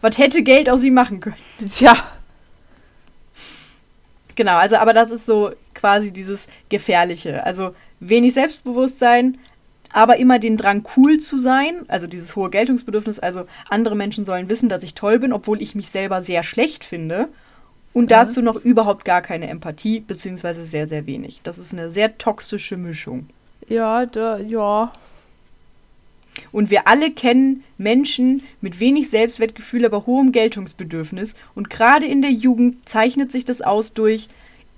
Was 0.00 0.18
hätte 0.18 0.42
Geld 0.42 0.68
aus 0.68 0.82
ihm 0.82 0.94
machen 0.94 1.20
können? 1.20 1.36
Tja. 1.68 1.96
Genau, 4.34 4.56
also 4.56 4.76
aber 4.76 4.92
das 4.94 5.10
ist 5.10 5.26
so 5.26 5.52
quasi 5.74 6.10
dieses 6.12 6.48
Gefährliche. 6.68 7.44
Also 7.44 7.74
wenig 8.00 8.34
Selbstbewusstsein, 8.34 9.38
aber 9.92 10.16
immer 10.16 10.38
den 10.38 10.56
Drang, 10.56 10.86
cool 10.96 11.18
zu 11.18 11.38
sein. 11.38 11.84
Also 11.88 12.06
dieses 12.06 12.34
hohe 12.34 12.50
Geltungsbedürfnis. 12.50 13.18
Also 13.18 13.46
andere 13.68 13.94
Menschen 13.94 14.24
sollen 14.24 14.48
wissen, 14.48 14.68
dass 14.68 14.82
ich 14.82 14.94
toll 14.94 15.18
bin, 15.18 15.32
obwohl 15.32 15.60
ich 15.60 15.74
mich 15.74 15.90
selber 15.90 16.22
sehr 16.22 16.42
schlecht 16.42 16.82
finde. 16.84 17.28
Und 17.92 18.10
Ja. 18.10 18.24
dazu 18.24 18.40
noch 18.42 18.56
überhaupt 18.56 19.04
gar 19.04 19.20
keine 19.22 19.48
Empathie, 19.48 20.00
beziehungsweise 20.00 20.64
sehr, 20.64 20.86
sehr 20.86 21.06
wenig. 21.06 21.40
Das 21.44 21.58
ist 21.58 21.72
eine 21.72 21.90
sehr 21.90 22.16
toxische 22.18 22.76
Mischung. 22.76 23.28
Ja, 23.68 24.06
da, 24.06 24.38
ja. 24.38 24.92
Und 26.50 26.70
wir 26.70 26.88
alle 26.88 27.10
kennen 27.10 27.62
Menschen 27.76 28.42
mit 28.62 28.80
wenig 28.80 29.10
Selbstwertgefühl, 29.10 29.84
aber 29.84 30.06
hohem 30.06 30.32
Geltungsbedürfnis. 30.32 31.34
Und 31.54 31.68
gerade 31.68 32.06
in 32.06 32.22
der 32.22 32.32
Jugend 32.32 32.88
zeichnet 32.88 33.30
sich 33.30 33.44
das 33.44 33.60
aus 33.60 33.92
durch 33.92 34.28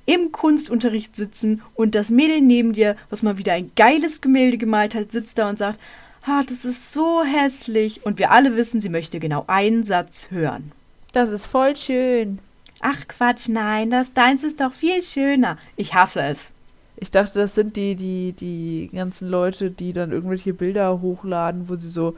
im 0.06 0.32
Kunstunterricht 0.32 1.16
sitzen 1.16 1.62
und 1.74 1.94
das 1.94 2.10
Mädel 2.10 2.40
neben 2.42 2.72
dir, 2.74 2.96
was 3.08 3.22
mal 3.22 3.38
wieder 3.38 3.54
ein 3.54 3.70
geiles 3.76 4.20
Gemälde 4.20 4.58
gemalt 4.58 4.94
hat, 4.94 5.12
sitzt 5.12 5.38
da 5.38 5.48
und 5.48 5.58
sagt, 5.58 5.80
ah, 6.26 6.42
das 6.46 6.64
ist 6.64 6.92
so 6.92 7.22
hässlich. 7.22 8.04
Und 8.04 8.18
wir 8.18 8.30
alle 8.30 8.56
wissen, 8.56 8.80
sie 8.80 8.88
möchte 8.90 9.18
genau 9.20 9.44
einen 9.46 9.84
Satz 9.84 10.30
hören. 10.30 10.72
Das 11.12 11.30
ist 11.30 11.46
voll 11.46 11.76
schön. 11.76 12.38
Ach 12.86 13.08
Quatsch, 13.08 13.48
nein, 13.48 13.90
das 13.90 14.12
deins 14.12 14.44
ist 14.44 14.60
doch 14.60 14.72
viel 14.72 15.02
schöner. 15.02 15.56
Ich 15.76 15.94
hasse 15.94 16.20
es. 16.20 16.52
Ich 16.96 17.10
dachte, 17.10 17.38
das 17.38 17.54
sind 17.54 17.76
die, 17.76 17.94
die, 17.96 18.32
die 18.32 18.90
ganzen 18.94 19.28
Leute, 19.30 19.70
die 19.70 19.94
dann 19.94 20.12
irgendwelche 20.12 20.52
Bilder 20.52 21.00
hochladen, 21.00 21.68
wo 21.70 21.76
sie 21.76 21.88
so 21.88 22.14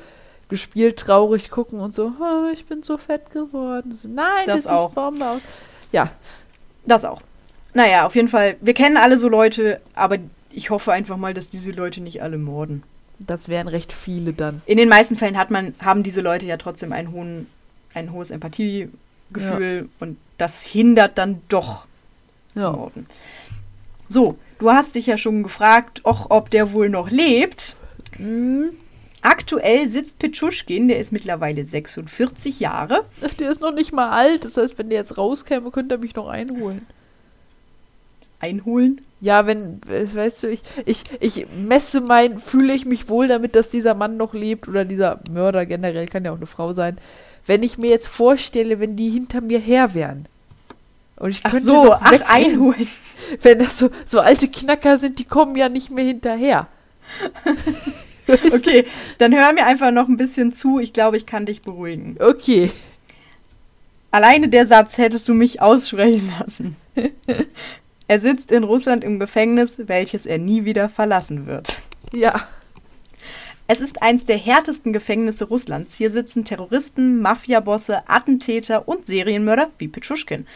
gespielt 0.48 0.96
traurig 0.98 1.50
gucken 1.50 1.78
und 1.78 1.94
so, 1.94 2.12
oh, 2.20 2.50
ich 2.52 2.66
bin 2.66 2.82
so 2.82 2.98
fett 2.98 3.30
geworden. 3.30 3.96
Nein, 4.08 4.46
Das 4.46 4.64
das, 4.64 4.66
auch. 4.72 4.88
ist 4.88 4.94
Bombe 4.96 5.24
aus. 5.28 5.42
Ja, 5.92 6.10
Das 6.84 7.04
auch. 7.04 7.22
Naja, 7.72 8.04
auf 8.06 8.16
jeden 8.16 8.28
Fall, 8.28 8.56
wir 8.60 8.74
kennen 8.74 8.96
alle 8.96 9.18
so 9.18 9.28
Leute, 9.28 9.80
aber 9.94 10.18
ich 10.50 10.70
hoffe 10.70 10.92
einfach 10.92 11.16
mal, 11.16 11.32
dass 11.34 11.48
diese 11.50 11.70
Leute 11.70 12.00
nicht 12.00 12.22
alle 12.22 12.38
morden. 12.38 12.82
das 13.20 13.48
wären 13.48 13.68
recht 13.68 13.92
viele 13.92 14.32
dann. 14.32 14.62
In 14.66 14.78
den 14.78 14.88
meisten 14.88 15.14
Fällen 15.16 15.36
hat 15.38 15.50
man, 15.50 15.74
haben 15.80 16.02
diese 16.02 16.22
Leute 16.22 16.46
ja 16.46 16.56
trotzdem 16.56 16.92
einen 16.92 17.12
hohen, 17.12 17.46
ein 17.94 18.12
hohes 18.12 18.30
Empathiegefühl 19.30 19.88
und 20.00 20.16
das 20.38 20.62
hindert 20.62 21.18
dann 21.18 21.40
doch 21.48 21.84
zu 22.54 22.60
Ja. 22.60 22.70
morden. 22.72 23.06
So, 24.08 24.36
du 24.58 24.70
hast 24.70 24.94
dich 24.94 25.06
ja 25.06 25.16
schon 25.16 25.42
gefragt, 25.42 26.04
och, 26.04 26.30
ob 26.30 26.50
der 26.50 26.72
wohl 26.72 26.88
noch 26.88 27.10
lebt. 27.10 27.74
Hm, 28.16 28.70
Aktuell 29.22 29.88
sitzt 29.88 30.20
Petschuschkin, 30.20 30.86
der 30.86 31.00
ist 31.00 31.10
mittlerweile 31.10 31.64
46 31.64 32.60
Jahre. 32.60 33.04
der 33.40 33.50
ist 33.50 33.60
noch 33.60 33.74
nicht 33.74 33.92
mal 33.92 34.10
alt. 34.10 34.44
Das 34.44 34.56
heißt, 34.56 34.78
wenn 34.78 34.88
der 34.88 35.00
jetzt 35.00 35.18
rauskäme, 35.18 35.72
könnte 35.72 35.96
er 35.96 35.98
mich 35.98 36.14
noch 36.14 36.28
einholen. 36.28 36.86
Einholen. 38.38 39.00
Ja, 39.20 39.46
wenn, 39.46 39.80
äh, 39.88 40.06
weißt 40.14 40.42
du, 40.44 40.48
ich, 40.48 40.60
ich, 40.84 41.04
ich 41.20 41.46
messe 41.56 42.02
mein, 42.02 42.38
fühle 42.38 42.74
ich 42.74 42.84
mich 42.84 43.08
wohl 43.08 43.26
damit, 43.28 43.56
dass 43.56 43.70
dieser 43.70 43.94
Mann 43.94 44.16
noch 44.18 44.34
lebt 44.34 44.68
oder 44.68 44.84
dieser 44.84 45.20
Mörder 45.30 45.64
generell, 45.66 46.06
kann 46.06 46.24
ja 46.24 46.32
auch 46.32 46.36
eine 46.36 46.46
Frau 46.46 46.72
sein. 46.74 46.98
Wenn 47.46 47.62
ich 47.62 47.78
mir 47.78 47.90
jetzt 47.90 48.08
vorstelle, 48.08 48.80
wenn 48.80 48.96
die 48.96 49.10
hinter 49.10 49.40
mir 49.40 49.58
her 49.58 49.94
wären. 49.94 50.26
Und 51.16 51.30
ich 51.30 51.40
Ach 51.44 51.50
könnte 51.50 51.64
so, 51.64 51.84
noch 51.84 52.00
ach, 52.02 52.12
einholen. 52.28 52.88
Wenn 53.42 53.58
das 53.58 53.78
so, 53.78 53.88
so 54.04 54.20
alte 54.20 54.46
Knacker 54.46 54.98
sind, 54.98 55.18
die 55.18 55.24
kommen 55.24 55.56
ja 55.56 55.70
nicht 55.70 55.90
mehr 55.90 56.04
hinterher. 56.04 56.66
Okay, 58.28 58.86
dann 59.18 59.32
hör 59.32 59.52
mir 59.52 59.66
einfach 59.66 59.92
noch 59.92 60.08
ein 60.08 60.16
bisschen 60.16 60.52
zu. 60.52 60.80
Ich 60.80 60.92
glaube, 60.92 61.16
ich 61.16 61.26
kann 61.26 61.46
dich 61.46 61.62
beruhigen. 61.62 62.16
Okay. 62.18 62.72
Alleine 64.10 64.48
der 64.48 64.66
Satz 64.66 64.98
hättest 64.98 65.28
du 65.28 65.34
mich 65.34 65.60
aussprechen 65.60 66.32
lassen. 66.40 66.76
er 68.08 68.18
sitzt 68.18 68.50
in 68.50 68.64
Russland 68.64 69.04
im 69.04 69.20
Gefängnis, 69.20 69.80
welches 69.86 70.26
er 70.26 70.38
nie 70.38 70.64
wieder 70.64 70.88
verlassen 70.88 71.46
wird. 71.46 71.80
Ja. 72.12 72.48
Es 73.68 73.80
ist 73.80 74.00
eins 74.00 74.24
der 74.26 74.36
härtesten 74.38 74.92
Gefängnisse 74.92 75.44
Russlands. 75.46 75.94
Hier 75.96 76.10
sitzen 76.10 76.44
Terroristen, 76.44 77.20
Mafiabosse, 77.20 78.08
Attentäter 78.08 78.86
und 78.86 79.06
Serienmörder 79.06 79.70
wie 79.78 79.88
Petschuschkin. 79.88 80.46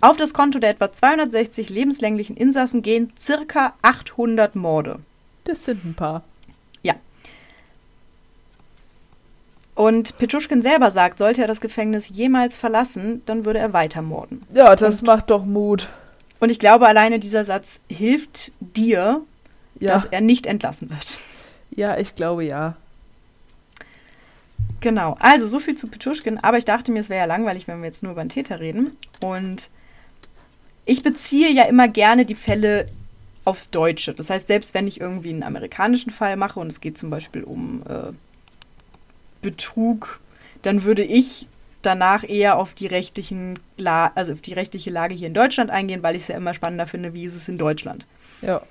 Auf 0.00 0.16
das 0.16 0.34
Konto 0.34 0.58
der 0.58 0.70
etwa 0.70 0.92
260 0.92 1.70
lebenslänglichen 1.70 2.36
Insassen 2.36 2.82
gehen 2.82 3.12
circa 3.18 3.72
800 3.82 4.54
Morde. 4.54 5.00
Das 5.44 5.64
sind 5.64 5.84
ein 5.84 5.94
paar. 5.94 6.22
Ja. 6.82 6.94
Und 9.74 10.18
Petschuschkin 10.18 10.60
selber 10.60 10.90
sagt, 10.90 11.18
sollte 11.18 11.40
er 11.40 11.48
das 11.48 11.60
Gefängnis 11.60 12.10
jemals 12.10 12.58
verlassen, 12.58 13.22
dann 13.26 13.44
würde 13.44 13.60
er 13.60 13.72
weiter 13.72 14.02
morden. 14.02 14.42
Ja, 14.52 14.76
das 14.76 15.02
macht 15.02 15.30
doch 15.30 15.44
Mut. 15.44 15.88
Und 16.38 16.50
ich 16.50 16.58
glaube, 16.58 16.86
alleine 16.86 17.18
dieser 17.18 17.44
Satz 17.44 17.80
hilft 17.88 18.52
dir, 18.60 19.22
Ja. 19.80 19.92
dass 19.94 20.04
er 20.04 20.20
nicht 20.20 20.46
entlassen 20.46 20.90
wird. 20.90 21.18
Ja, 21.78 21.96
ich 21.96 22.16
glaube 22.16 22.42
ja. 22.42 22.74
Genau, 24.80 25.16
also 25.20 25.46
so 25.46 25.60
viel 25.60 25.76
zu 25.76 25.86
Petschuschkin, 25.86 26.38
aber 26.38 26.58
ich 26.58 26.64
dachte 26.64 26.90
mir, 26.90 26.98
es 26.98 27.08
wäre 27.08 27.20
ja 27.20 27.24
langweilig, 27.26 27.68
wenn 27.68 27.78
wir 27.78 27.86
jetzt 27.86 28.02
nur 28.02 28.10
über 28.10 28.24
den 28.24 28.30
Täter 28.30 28.58
reden. 28.58 28.96
Und 29.20 29.70
ich 30.86 31.04
beziehe 31.04 31.52
ja 31.52 31.66
immer 31.66 31.86
gerne 31.86 32.26
die 32.26 32.34
Fälle 32.34 32.88
aufs 33.44 33.70
Deutsche. 33.70 34.12
Das 34.12 34.28
heißt, 34.28 34.48
selbst 34.48 34.74
wenn 34.74 34.88
ich 34.88 35.00
irgendwie 35.00 35.30
einen 35.30 35.44
amerikanischen 35.44 36.10
Fall 36.10 36.34
mache 36.34 36.58
und 36.58 36.66
es 36.66 36.80
geht 36.80 36.98
zum 36.98 37.10
Beispiel 37.10 37.44
um 37.44 37.84
äh, 37.88 38.12
Betrug, 39.40 40.18
dann 40.62 40.82
würde 40.82 41.04
ich 41.04 41.46
danach 41.82 42.28
eher 42.28 42.58
auf 42.58 42.74
die 42.74 42.88
rechtlichen 42.88 43.60
La 43.76 44.10
also 44.16 44.32
auf 44.32 44.40
die 44.40 44.52
rechtliche 44.52 44.90
Lage 44.90 45.14
hier 45.14 45.28
in 45.28 45.34
Deutschland 45.34 45.70
eingehen, 45.70 46.02
weil 46.02 46.16
ich 46.16 46.22
es 46.22 46.28
ja 46.28 46.36
immer 46.36 46.54
spannender 46.54 46.88
finde, 46.88 47.14
wie 47.14 47.22
ist 47.22 47.36
es 47.36 47.48
in 47.48 47.56
Deutschland. 47.56 48.04
Ja. 48.42 48.62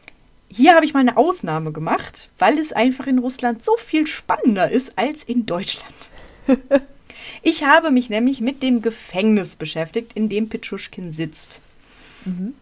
Hier 0.49 0.75
habe 0.75 0.85
ich 0.85 0.93
mal 0.93 1.01
eine 1.01 1.17
Ausnahme 1.17 1.71
gemacht, 1.71 2.29
weil 2.37 2.57
es 2.57 2.71
einfach 2.71 3.07
in 3.07 3.19
Russland 3.19 3.63
so 3.63 3.75
viel 3.77 4.07
spannender 4.07 4.71
ist 4.71 4.97
als 4.97 5.23
in 5.23 5.45
Deutschland. 5.45 5.93
ich 7.43 7.63
habe 7.63 7.91
mich 7.91 8.09
nämlich 8.09 8.39
mit 8.39 8.63
dem 8.63 8.81
Gefängnis 8.81 9.57
beschäftigt, 9.57 10.13
in 10.13 10.29
dem 10.29 10.47
Petschuschkin 10.47 11.11
sitzt. 11.11 11.61
Mhm. 12.23 12.53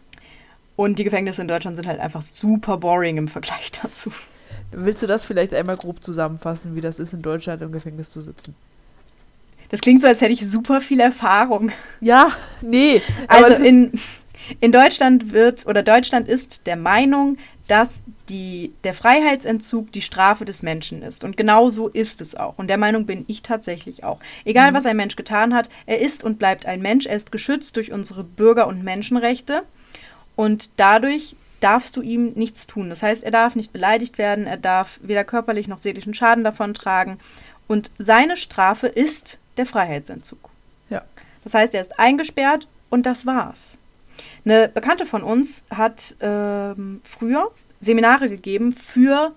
Und 0.76 1.00
die 1.00 1.04
Gefängnisse 1.04 1.42
in 1.42 1.48
Deutschland 1.48 1.78
sind 1.78 1.88
halt 1.88 2.00
einfach 2.00 2.22
super 2.22 2.78
boring 2.78 3.18
im 3.18 3.28
Vergleich 3.28 3.72
dazu. 3.82 4.12
Willst 4.72 5.04
du 5.04 5.08
das 5.08 5.24
vielleicht 5.24 5.54
einmal 5.54 5.78
grob 5.78 6.04
zusammenfassen, 6.04 6.76
wie 6.76 6.82
das 6.82 7.00
ist, 7.00 7.14
in 7.14 7.22
Deutschland 7.22 7.62
im 7.62 7.72
Gefängnis 7.72 8.10
zu 8.10 8.22
sitzen? 8.22 8.56
Das 9.70 9.82
klingt 9.82 10.02
so, 10.02 10.08
als 10.08 10.22
hätte 10.22 10.34
ich 10.34 10.48
super 10.48 10.82
viel 10.82 11.00
Erfahrung. 11.00 11.72
Ja, 12.02 12.32
nee. 12.62 13.02
aber 13.28 13.46
Also 13.46 13.64
in, 13.64 13.94
in 14.60 14.72
Deutschland 14.72 15.32
wird 15.32 15.66
oder 15.66 15.82
Deutschland 15.82 16.28
ist 16.28 16.68
der 16.68 16.76
Meinung, 16.76 17.38
dass 17.68 18.04
die, 18.30 18.74
der 18.84 18.94
Freiheitsentzug 18.94 19.92
die 19.92 20.02
Strafe 20.02 20.46
des 20.46 20.62
Menschen 20.62 21.02
ist. 21.02 21.24
Und 21.24 21.36
genau 21.36 21.70
so 21.70 21.88
ist 21.88 22.22
es 22.22 22.36
auch. 22.36 22.58
Und 22.58 22.68
der 22.68 22.78
Meinung 22.78 23.06
bin 23.06 23.26
ich 23.28 23.42
tatsächlich 23.42 24.04
auch. 24.04 24.20
Egal, 24.44 24.74
was 24.74 24.86
ein 24.86 24.98
Mensch 24.98 25.16
getan 25.16 25.54
hat, 25.54 25.70
er 25.86 26.00
ist 26.00 26.24
und 26.24 26.38
bleibt 26.38 26.66
ein 26.66 26.82
Mensch. 26.82 27.06
Er 27.08 27.16
ist 27.16 27.32
geschützt 27.32 27.76
durch 27.76 27.92
unsere 27.92 28.24
Bürger- 28.24 28.68
und 28.68 28.84
Menschenrechte. 28.84 29.64
Und 30.36 30.70
dadurch 30.78 31.36
darfst 31.60 31.96
du 31.96 32.02
ihm 32.02 32.34
nichts 32.36 32.68
tun. 32.68 32.90
Das 32.90 33.02
heißt, 33.02 33.24
er 33.24 33.32
darf 33.32 33.56
nicht 33.56 33.74
beleidigt 33.74 34.18
werden, 34.18 34.46
er 34.46 34.58
darf 34.58 35.00
weder 35.02 35.24
körperlich 35.24 35.68
noch 35.68 35.80
seelischen 35.80 36.14
Schaden 36.14 36.44
davontragen. 36.44 37.20
Und 37.68 37.90
seine 37.98 38.38
Strafe 38.38 38.88
ist 38.88 39.40
der 39.58 39.66
Freiheitsentzug. 39.66 40.50
Ja. 40.90 41.04
Das 41.44 41.54
heißt, 41.54 41.74
er 41.74 41.82
ist 41.82 41.98
eingesperrt 42.00 42.68
und 42.90 43.06
das 43.06 43.26
war's. 43.26 43.78
Eine 44.44 44.70
Bekannte 44.70 45.06
von 45.06 45.24
uns 45.24 45.64
hat 45.70 46.16
ähm, 46.20 47.02
früher 47.04 47.52
Seminare 47.80 48.30
gegeben 48.30 48.74
für 48.74 49.34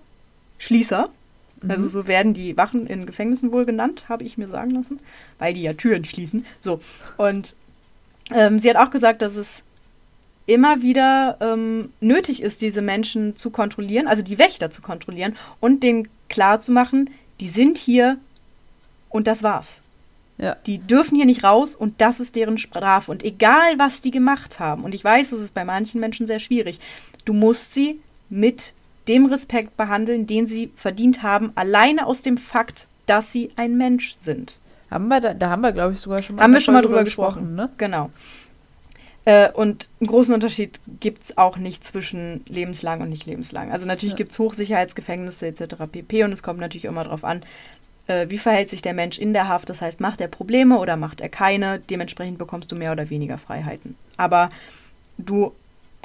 Schließer. 0.57 1.09
Also 1.67 1.89
so 1.89 2.07
werden 2.07 2.33
die 2.33 2.55
Wachen 2.55 2.87
in 2.87 3.05
Gefängnissen 3.05 3.51
wohl 3.51 3.65
genannt, 3.65 4.05
habe 4.07 4.23
ich 4.23 4.37
mir 4.37 4.47
sagen 4.47 4.71
lassen, 4.71 4.99
weil 5.39 5.53
die 5.53 5.61
ja 5.61 5.73
Türen 5.73 6.05
schließen. 6.05 6.45
So. 6.61 6.79
Und 7.17 7.53
ähm, 8.33 8.59
sie 8.59 8.69
hat 8.69 8.77
auch 8.77 8.91
gesagt, 8.91 9.21
dass 9.21 9.35
es 9.35 9.63
immer 10.45 10.81
wieder 10.81 11.37
ähm, 11.41 11.91
nötig 11.99 12.41
ist, 12.41 12.61
diese 12.61 12.81
Menschen 12.81 13.35
zu 13.35 13.49
kontrollieren, 13.49 14.07
also 14.07 14.23
die 14.23 14.39
Wächter 14.39 14.71
zu 14.71 14.81
kontrollieren 14.81 15.35
und 15.59 15.83
denen 15.83 16.07
klarzumachen, 16.29 17.09
die 17.39 17.49
sind 17.49 17.77
hier 17.77 18.17
und 19.09 19.27
das 19.27 19.43
war's. 19.43 19.81
Ja. 20.41 20.55
Die 20.65 20.77
dürfen 20.77 21.15
hier 21.17 21.25
nicht 21.25 21.43
raus 21.43 21.75
und 21.75 21.99
das 22.01 22.19
ist 22.19 22.35
deren 22.35 22.57
Strafe. 22.57 23.11
Und 23.11 23.23
egal, 23.23 23.77
was 23.77 24.01
die 24.01 24.11
gemacht 24.11 24.59
haben, 24.59 24.83
und 24.83 24.95
ich 24.95 25.03
weiß, 25.03 25.33
es 25.33 25.41
ist 25.41 25.53
bei 25.53 25.65
manchen 25.65 25.99
Menschen 25.99 26.27
sehr 26.27 26.39
schwierig, 26.39 26.79
du 27.25 27.33
musst 27.33 27.73
sie 27.73 27.99
mit 28.29 28.73
dem 29.07 29.25
Respekt 29.25 29.75
behandeln, 29.75 30.27
den 30.27 30.47
sie 30.47 30.71
verdient 30.75 31.23
haben, 31.23 31.51
alleine 31.55 32.05
aus 32.07 32.21
dem 32.21 32.37
Fakt, 32.37 32.87
dass 33.05 33.31
sie 33.31 33.49
ein 33.55 33.77
Mensch 33.77 34.15
sind. 34.15 34.57
Haben 34.89 35.07
wir 35.07 35.19
da, 35.19 35.33
da 35.33 35.49
haben 35.49 35.61
wir, 35.61 35.71
glaube 35.71 35.93
ich, 35.93 35.99
sogar 35.99 36.21
schon 36.23 36.35
mal 36.37 36.43
Haben 36.43 36.53
wir 36.53 36.61
schon 36.61 36.73
mal 36.73 36.81
drüber 36.83 37.03
gesprochen. 37.03 37.55
ne? 37.55 37.69
Genau. 37.77 38.09
Äh, 39.25 39.51
und 39.51 39.89
einen 39.99 40.07
großen 40.07 40.33
Unterschied 40.33 40.79
gibt 40.99 41.23
es 41.23 41.37
auch 41.37 41.57
nicht 41.57 41.83
zwischen 41.83 42.41
lebenslang 42.47 43.01
und 43.01 43.09
nicht 43.09 43.25
lebenslang. 43.25 43.71
Also 43.71 43.85
natürlich 43.85 44.13
Ja. 44.13 44.17
gibt 44.17 44.31
es 44.31 44.39
Hochsicherheitsgefängnisse 44.39 45.47
etc. 45.47 45.75
pp. 45.91 46.23
Und 46.23 46.31
es 46.31 46.41
kommt 46.41 46.59
natürlich 46.59 46.85
immer 46.85 47.03
darauf 47.03 47.23
an, 47.23 47.43
äh, 48.09 48.29
wie 48.29 48.39
verhält 48.39 48.69
sich 48.69 48.81
der 48.81 48.93
Mensch 48.93 49.17
in 49.17 49.33
der 49.33 49.47
Haft. 49.47 49.69
Das 49.69 49.81
heißt, 49.81 50.01
macht 50.01 50.19
er 50.19 50.27
Probleme 50.27 50.79
oder 50.79 50.97
macht 50.97 51.21
er 51.21 51.29
keine. 51.29 51.79
Dementsprechend 51.79 52.39
bekommst 52.39 52.71
du 52.71 52.75
mehr 52.75 52.91
oder 52.91 53.09
weniger 53.09 53.37
Freiheiten. 53.37 53.95
Aber 54.17 54.49
du 55.17 55.53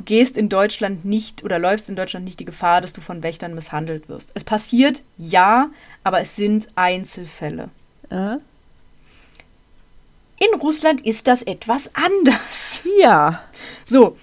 gehst 0.04 0.36
in 0.36 0.48
Deutschland 0.48 1.04
nicht 1.04 1.44
oder 1.44 1.58
läufst 1.58 1.88
in 1.88 1.96
Deutschland 1.96 2.24
nicht 2.26 2.38
die 2.40 2.44
Gefahr, 2.44 2.80
dass 2.80 2.92
du 2.92 3.00
von 3.00 3.22
Wächtern 3.22 3.54
misshandelt 3.54 4.08
wirst. 4.08 4.30
Es 4.34 4.44
passiert, 4.44 5.02
ja, 5.16 5.70
aber 6.02 6.20
es 6.20 6.36
sind 6.36 6.68
Einzelfälle. 6.74 7.70
Äh? 8.10 8.36
In 10.36 10.60
Russland 10.60 11.00
ist 11.00 11.26
das 11.26 11.42
etwas 11.42 11.90
anders. 11.94 12.82
Ja. 13.00 13.42
So, 13.86 14.16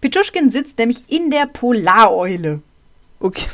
Petschuschkin 0.00 0.50
sitzt 0.50 0.78
nämlich 0.78 1.02
in 1.08 1.30
der 1.30 1.46
Polareule. 1.46 2.62
Okay. 3.20 3.48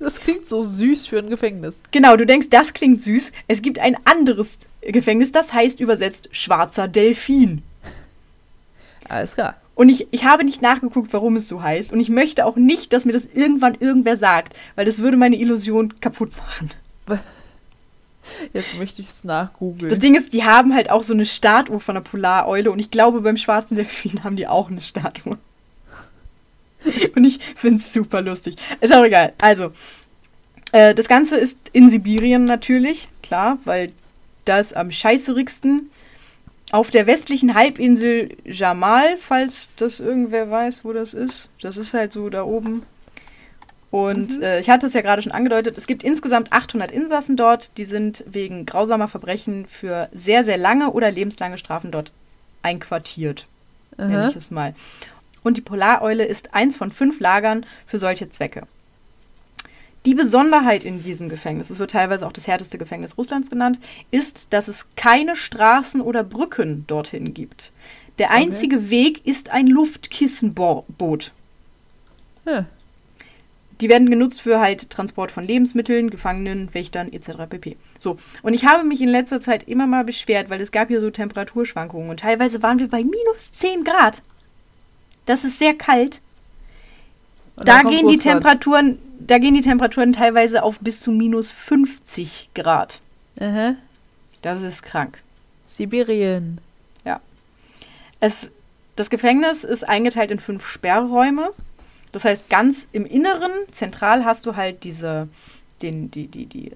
Das 0.00 0.20
klingt 0.20 0.46
so 0.46 0.62
süß 0.62 1.06
für 1.06 1.18
ein 1.18 1.28
Gefängnis. 1.28 1.80
Genau, 1.90 2.16
du 2.16 2.24
denkst, 2.24 2.48
das 2.50 2.72
klingt 2.72 3.02
süß. 3.02 3.32
Es 3.48 3.62
gibt 3.62 3.78
ein 3.78 3.96
anderes 4.04 4.58
Gefängnis, 4.80 5.32
das 5.32 5.52
heißt 5.52 5.80
übersetzt 5.80 6.28
schwarzer 6.32 6.86
Delfin. 6.86 7.62
Alles 9.08 9.34
klar. 9.34 9.56
Und 9.74 9.88
ich, 9.88 10.08
ich 10.10 10.24
habe 10.24 10.44
nicht 10.44 10.60
nachgeguckt, 10.62 11.12
warum 11.12 11.36
es 11.36 11.48
so 11.48 11.62
heißt. 11.62 11.92
Und 11.92 12.00
ich 12.00 12.08
möchte 12.08 12.44
auch 12.44 12.56
nicht, 12.56 12.92
dass 12.92 13.04
mir 13.04 13.12
das 13.12 13.26
irgendwann 13.26 13.76
irgendwer 13.78 14.16
sagt, 14.16 14.56
weil 14.74 14.84
das 14.84 14.98
würde 14.98 15.16
meine 15.16 15.36
Illusion 15.36 16.00
kaputt 16.00 16.32
machen. 16.36 16.70
Jetzt 18.52 18.76
möchte 18.76 19.00
ich 19.00 19.08
es 19.08 19.24
nachgoogeln. 19.24 19.90
Das 19.90 20.00
Ding 20.00 20.14
ist, 20.14 20.32
die 20.32 20.44
haben 20.44 20.74
halt 20.74 20.90
auch 20.90 21.02
so 21.02 21.14
eine 21.14 21.24
Statue 21.24 21.80
von 21.80 21.94
der 21.94 22.02
Polareule 22.02 22.70
und 22.70 22.78
ich 22.78 22.90
glaube, 22.90 23.20
beim 23.20 23.36
schwarzen 23.36 23.76
Delfin 23.76 24.24
haben 24.24 24.36
die 24.36 24.46
auch 24.46 24.70
eine 24.70 24.80
Statue. 24.80 25.38
Und 27.14 27.24
ich 27.24 27.40
finde 27.56 27.78
es 27.78 27.92
super 27.92 28.22
lustig. 28.22 28.56
Ist 28.80 28.92
auch 28.92 29.04
egal. 29.04 29.32
Also, 29.38 29.72
Äh, 30.72 30.94
das 30.94 31.08
Ganze 31.08 31.36
ist 31.36 31.58
in 31.72 31.90
Sibirien 31.90 32.44
natürlich, 32.44 33.08
klar, 33.22 33.58
weil 33.64 33.92
das 34.44 34.72
am 34.72 34.90
scheißerigsten 34.90 35.90
auf 36.70 36.90
der 36.90 37.06
westlichen 37.06 37.54
Halbinsel 37.54 38.36
Jamal, 38.44 39.16
falls 39.18 39.70
das 39.76 40.00
irgendwer 40.00 40.50
weiß, 40.50 40.84
wo 40.84 40.92
das 40.92 41.14
ist. 41.14 41.48
Das 41.62 41.76
ist 41.76 41.94
halt 41.94 42.12
so 42.12 42.28
da 42.28 42.44
oben. 42.44 42.82
Und 43.90 44.36
mhm. 44.36 44.42
äh, 44.42 44.60
ich 44.60 44.68
hatte 44.68 44.86
es 44.86 44.92
ja 44.92 45.00
gerade 45.00 45.22
schon 45.22 45.32
angedeutet, 45.32 45.78
es 45.78 45.86
gibt 45.86 46.04
insgesamt 46.04 46.52
800 46.52 46.92
Insassen 46.92 47.36
dort, 47.36 47.78
die 47.78 47.86
sind 47.86 48.22
wegen 48.26 48.66
grausamer 48.66 49.08
Verbrechen 49.08 49.66
für 49.66 50.10
sehr, 50.12 50.44
sehr 50.44 50.58
lange 50.58 50.90
oder 50.90 51.10
lebenslange 51.10 51.56
Strafen 51.56 51.90
dort 51.90 52.12
einquartiert. 52.62 53.46
Nenne 53.96 54.28
ich 54.30 54.36
es 54.36 54.50
mal. 54.50 54.74
Und 55.42 55.56
die 55.56 55.62
Polareule 55.62 56.24
ist 56.24 56.54
eins 56.54 56.76
von 56.76 56.92
fünf 56.92 57.18
Lagern 57.18 57.66
für 57.86 57.98
solche 57.98 58.28
Zwecke. 58.30 58.66
Die 60.06 60.14
Besonderheit 60.14 60.84
in 60.84 61.02
diesem 61.02 61.28
Gefängnis, 61.28 61.70
es 61.70 61.78
wird 61.78 61.90
teilweise 61.90 62.26
auch 62.26 62.32
das 62.32 62.46
härteste 62.46 62.78
Gefängnis 62.78 63.18
Russlands 63.18 63.50
genannt, 63.50 63.78
ist, 64.10 64.52
dass 64.52 64.68
es 64.68 64.86
keine 64.96 65.36
Straßen 65.36 66.00
oder 66.00 66.24
Brücken 66.24 66.84
dorthin 66.86 67.34
gibt. 67.34 67.72
Der 68.18 68.30
einzige 68.30 68.76
okay. 68.76 68.90
Weg 68.90 69.26
ist 69.26 69.50
ein 69.50 69.66
Luftkissenboot. 69.66 71.32
Ja. 72.44 72.66
Die 73.80 73.88
werden 73.88 74.10
genutzt 74.10 74.40
für 74.40 74.58
halt 74.58 74.90
Transport 74.90 75.30
von 75.30 75.46
Lebensmitteln, 75.46 76.10
Gefangenen, 76.10 76.74
Wächtern 76.74 77.12
etc. 77.12 77.30
pp. 77.48 77.76
So, 78.00 78.16
und 78.42 78.54
ich 78.54 78.66
habe 78.66 78.82
mich 78.84 79.00
in 79.00 79.08
letzter 79.08 79.40
Zeit 79.40 79.68
immer 79.68 79.86
mal 79.86 80.04
beschwert, 80.04 80.50
weil 80.50 80.60
es 80.60 80.72
gab 80.72 80.88
hier 80.88 81.00
so 81.00 81.10
Temperaturschwankungen 81.10 82.10
und 82.10 82.20
teilweise 82.20 82.62
waren 82.62 82.80
wir 82.80 82.88
bei 82.88 83.04
minus 83.04 83.52
10 83.52 83.84
Grad. 83.84 84.22
Das 85.26 85.44
ist 85.44 85.58
sehr 85.58 85.74
kalt. 85.74 86.20
Da 87.64 87.80
gehen 87.80 88.06
Russland. 88.06 88.10
die 88.10 88.18
Temperaturen 88.18 88.98
da 89.28 89.38
gehen 89.38 89.54
die 89.54 89.60
Temperaturen 89.60 90.12
teilweise 90.12 90.62
auf 90.62 90.78
bis 90.80 91.00
zu 91.00 91.10
minus 91.10 91.50
50 91.50 92.50
Grad. 92.54 93.00
Aha. 93.40 93.74
Das 94.42 94.62
ist 94.62 94.82
krank. 94.82 95.18
Sibirien. 95.66 96.60
Ja. 97.04 97.20
Es, 98.20 98.50
das 98.96 99.10
Gefängnis 99.10 99.64
ist 99.64 99.86
eingeteilt 99.86 100.30
in 100.30 100.38
fünf 100.38 100.66
Sperrräume. 100.66 101.50
Das 102.12 102.24
heißt, 102.24 102.48
ganz 102.48 102.86
im 102.92 103.04
Inneren, 103.04 103.50
zentral, 103.70 104.24
hast 104.24 104.46
du 104.46 104.56
halt 104.56 104.82
diese, 104.84 105.28
den, 105.82 106.10
die, 106.10 106.26
die, 106.26 106.46
die 106.46 106.72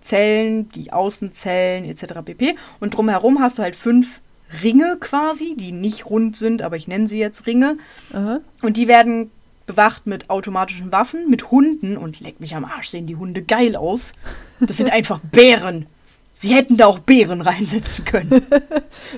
Zellen, 0.00 0.70
die 0.70 0.92
Außenzellen 0.92 1.84
etc. 1.84 2.20
pp. 2.24 2.56
Und 2.78 2.96
drumherum 2.96 3.40
hast 3.40 3.58
du 3.58 3.62
halt 3.62 3.74
fünf 3.74 4.20
Ringe 4.62 4.96
quasi, 5.00 5.56
die 5.56 5.72
nicht 5.72 6.06
rund 6.06 6.36
sind, 6.36 6.62
aber 6.62 6.76
ich 6.76 6.86
nenne 6.86 7.08
sie 7.08 7.18
jetzt 7.18 7.46
Ringe. 7.46 7.76
Aha. 8.12 8.40
Und 8.62 8.76
die 8.76 8.88
werden 8.88 9.30
bewacht 9.68 10.08
mit 10.08 10.28
automatischen 10.30 10.90
Waffen, 10.90 11.30
mit 11.30 11.52
Hunden 11.52 11.96
und 11.96 12.18
leck 12.18 12.40
mich 12.40 12.56
am 12.56 12.64
Arsch, 12.64 12.88
sehen 12.88 13.06
die 13.06 13.14
Hunde 13.14 13.42
geil 13.42 13.76
aus. 13.76 14.14
Das 14.58 14.78
sind 14.78 14.90
einfach 14.90 15.20
Bären. 15.32 15.86
Sie 16.34 16.54
hätten 16.54 16.76
da 16.76 16.86
auch 16.86 16.98
Bären 16.98 17.40
reinsetzen 17.40 18.04
können. 18.04 18.42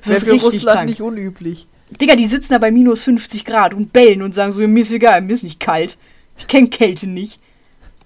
Das 0.04 0.18
ist 0.18 0.24
für 0.24 0.32
Russland 0.32 0.76
krank. 0.76 0.88
nicht 0.90 1.00
unüblich. 1.00 1.66
Digga, 1.90 2.16
die 2.16 2.26
sitzen 2.26 2.52
da 2.52 2.58
bei 2.58 2.70
minus 2.70 3.02
50 3.04 3.44
Grad 3.44 3.72
und 3.72 3.92
bellen 3.92 4.22
und 4.22 4.34
sagen 4.34 4.52
so, 4.52 4.60
mir 4.60 4.80
ist 4.82 4.92
egal, 4.92 5.22
mir 5.22 5.32
ist 5.32 5.42
nicht 5.42 5.60
kalt. 5.60 5.96
Ich 6.38 6.46
kenne 6.46 6.68
Kälte 6.68 7.06
nicht. 7.06 7.40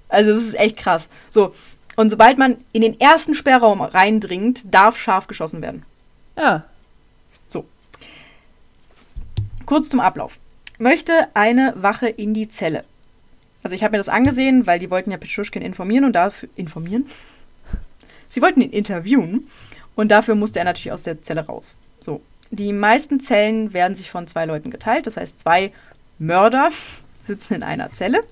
Also 0.09 0.32
das 0.32 0.42
ist 0.42 0.55
echt 0.55 0.76
krass. 0.76 1.09
So, 1.30 1.55
und 1.97 2.11
sobald 2.11 2.38
man 2.38 2.57
in 2.72 2.82
den 2.82 3.01
ersten 3.01 3.34
Sperrraum 3.34 3.80
reindringt, 3.80 4.62
darf 4.72 4.99
scharf 4.99 5.26
geschossen 5.26 5.62
werden. 5.62 5.84
Ja. 6.36 6.64
So. 7.51 7.64
Kurz 9.66 9.88
zum 9.88 10.01
Ablauf 10.01 10.38
möchte 10.85 11.28
eine 11.32 11.72
Wache 11.76 12.09
in 12.09 12.35
die 12.35 12.51
Zelle. 12.51 12.85
Also 13.62 13.74
ich 13.74 13.82
habe 13.82 13.93
mir 13.93 13.99
das 13.99 14.11
angesehen, 14.11 14.66
weil 14.66 14.78
die 14.78 14.91
wollten 14.91 15.11
ja 15.11 15.16
Pichuschkin 15.16 15.62
informieren 15.62 16.05
und 16.05 16.12
dafür 16.12 16.51
informieren. 16.57 17.07
Sie 18.28 18.43
wollten 18.43 18.61
ihn 18.61 18.70
interviewen 18.70 19.49
und 19.97 20.11
dafür 20.11 20.35
musste 20.35 20.59
er 20.59 20.66
natürlich 20.66 20.93
aus 20.93 21.01
der 21.01 21.22
Zelle 21.22 21.47
raus. 21.47 21.78
So, 22.01 22.20
die 22.51 22.74
meisten 22.74 23.18
Zellen 23.18 23.72
werden 23.72 23.97
sich 23.97 24.11
von 24.11 24.28
zwei 24.28 24.45
Leuten 24.45 24.70
geteilt, 24.70 25.07
das 25.07 25.16
heißt 25.16 25.41
zwei 25.41 25.72
Mörder 26.18 26.70
sitzen 27.24 27.55
in 27.55 27.62
einer 27.62 27.91
Zelle. 27.93 28.22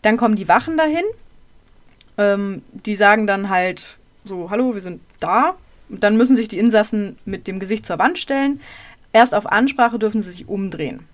Dann 0.00 0.16
kommen 0.16 0.36
die 0.36 0.48
Wachen 0.48 0.78
dahin. 0.78 1.04
Ähm, 2.16 2.62
die 2.72 2.96
sagen 2.96 3.26
dann 3.26 3.50
halt 3.50 3.98
so, 4.24 4.48
hallo, 4.48 4.72
wir 4.72 4.80
sind 4.80 5.02
da. 5.20 5.56
Und 5.90 6.02
dann 6.02 6.16
müssen 6.16 6.36
sich 6.36 6.48
die 6.48 6.58
Insassen 6.58 7.18
mit 7.26 7.46
dem 7.46 7.60
Gesicht 7.60 7.84
zur 7.84 7.98
Wand 7.98 8.18
stellen. 8.18 8.62
Erst 9.12 9.34
auf 9.34 9.44
Ansprache 9.46 9.98
dürfen 9.98 10.22
sie 10.22 10.30
sich 10.30 10.48
umdrehen. 10.48 11.09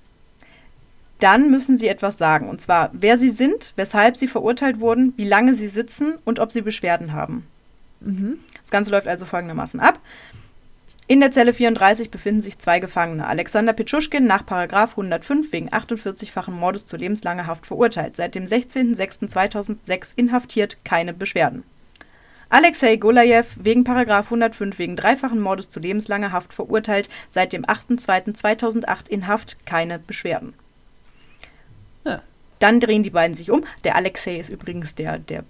Dann 1.18 1.50
müssen 1.50 1.78
sie 1.78 1.88
etwas 1.88 2.18
sagen, 2.18 2.48
und 2.48 2.60
zwar, 2.60 2.90
wer 2.92 3.16
sie 3.16 3.30
sind, 3.30 3.72
weshalb 3.76 4.16
sie 4.16 4.28
verurteilt 4.28 4.80
wurden, 4.80 5.14
wie 5.16 5.24
lange 5.24 5.54
sie 5.54 5.68
sitzen 5.68 6.14
und 6.24 6.38
ob 6.38 6.52
sie 6.52 6.60
Beschwerden 6.60 7.12
haben. 7.12 7.46
Mhm. 8.00 8.38
Das 8.62 8.70
Ganze 8.70 8.90
läuft 8.90 9.08
also 9.08 9.24
folgendermaßen 9.24 9.80
ab. 9.80 10.00
In 11.08 11.20
der 11.20 11.30
Zelle 11.30 11.54
34 11.54 12.10
befinden 12.10 12.40
sich 12.42 12.58
zwei 12.58 12.80
Gefangene. 12.80 13.28
Alexander 13.28 13.72
Pitschuschkin 13.72 14.26
nach 14.26 14.44
105 14.48 15.52
wegen 15.52 15.68
48-fachen 15.68 16.52
Mordes 16.52 16.84
zu 16.84 16.96
lebenslanger 16.96 17.46
Haft 17.46 17.64
verurteilt. 17.64 18.16
Seit 18.16 18.34
dem 18.34 18.46
16.06.2006 18.46 20.14
inhaftiert, 20.16 20.78
keine 20.84 21.14
Beschwerden. 21.14 21.62
Alexei 22.48 22.96
Golajew 22.96 23.44
wegen 23.56 23.84
Paragraf 23.84 24.26
105 24.26 24.78
wegen 24.78 24.96
dreifachen 24.96 25.40
Mordes 25.40 25.70
zu 25.70 25.78
lebenslanger 25.78 26.32
Haft 26.32 26.52
verurteilt, 26.52 27.08
seit 27.28 27.52
dem 27.52 27.64
8.2.2008 27.64 29.08
in 29.08 29.26
Haft, 29.28 29.64
keine 29.64 30.00
Beschwerden. 30.00 30.54
Ja. 32.06 32.22
Dann 32.58 32.80
drehen 32.80 33.02
die 33.02 33.10
beiden 33.10 33.34
sich 33.34 33.50
um. 33.50 33.64
Der 33.84 33.96
Alexei 33.96 34.38
ist 34.38 34.48
übrigens 34.48 34.94
der, 34.94 35.18
der 35.18 35.44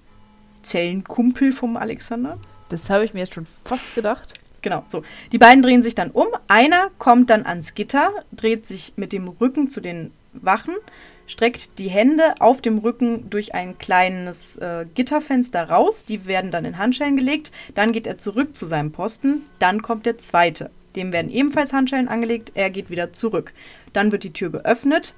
Zellenkumpel 0.62 1.52
vom 1.52 1.76
Alexander. 1.76 2.38
Das 2.68 2.90
habe 2.90 3.04
ich 3.04 3.14
mir 3.14 3.20
jetzt 3.20 3.34
schon 3.34 3.46
fast 3.64 3.94
gedacht. 3.94 4.34
Genau, 4.62 4.82
so. 4.88 5.04
Die 5.30 5.38
beiden 5.38 5.62
drehen 5.62 5.84
sich 5.84 5.94
dann 5.94 6.11
um. 6.11 6.26
Einer 6.48 6.90
kommt 6.98 7.30
dann 7.30 7.46
ans 7.46 7.74
Gitter, 7.74 8.11
dreht 8.32 8.66
sich 8.66 8.94
mit 8.96 9.12
dem 9.12 9.28
Rücken 9.28 9.68
zu 9.68 9.80
den 9.80 10.11
Wachen, 10.32 10.74
streckt 11.28 11.78
die 11.78 11.88
Hände 11.88 12.34
auf 12.40 12.62
dem 12.62 12.78
Rücken 12.78 13.30
durch 13.30 13.54
ein 13.54 13.78
kleines 13.78 14.57
äh, 14.57 14.86
Gitterfenster 14.92 15.68
raus. 15.68 16.04
Die 16.04 16.26
werden 16.26 16.50
dann 16.50 16.64
in 16.64 16.78
Handschellen 16.78 17.16
gelegt. 17.16 17.52
Dann 17.76 17.92
geht 17.92 18.09
er 18.09 18.18
zurück 18.18 18.57
zu 18.57 18.66
seinem 18.66 18.90
Posten. 18.90 19.42
Dann 19.61 19.82
kommt 19.82 20.04
der 20.04 20.18
zweite. 20.18 20.70
Dem 20.96 21.12
werden 21.12 21.30
ebenfalls 21.30 21.72
Handschellen 21.72 22.09
angelegt. 22.09 22.52
Er 22.54 22.70
geht 22.70 22.90
wieder 22.90 23.12
zurück. 23.12 23.52
Dann 23.92 24.11
wird 24.11 24.24
die 24.24 24.32
Tür 24.32 24.50
geöffnet. 24.50 25.14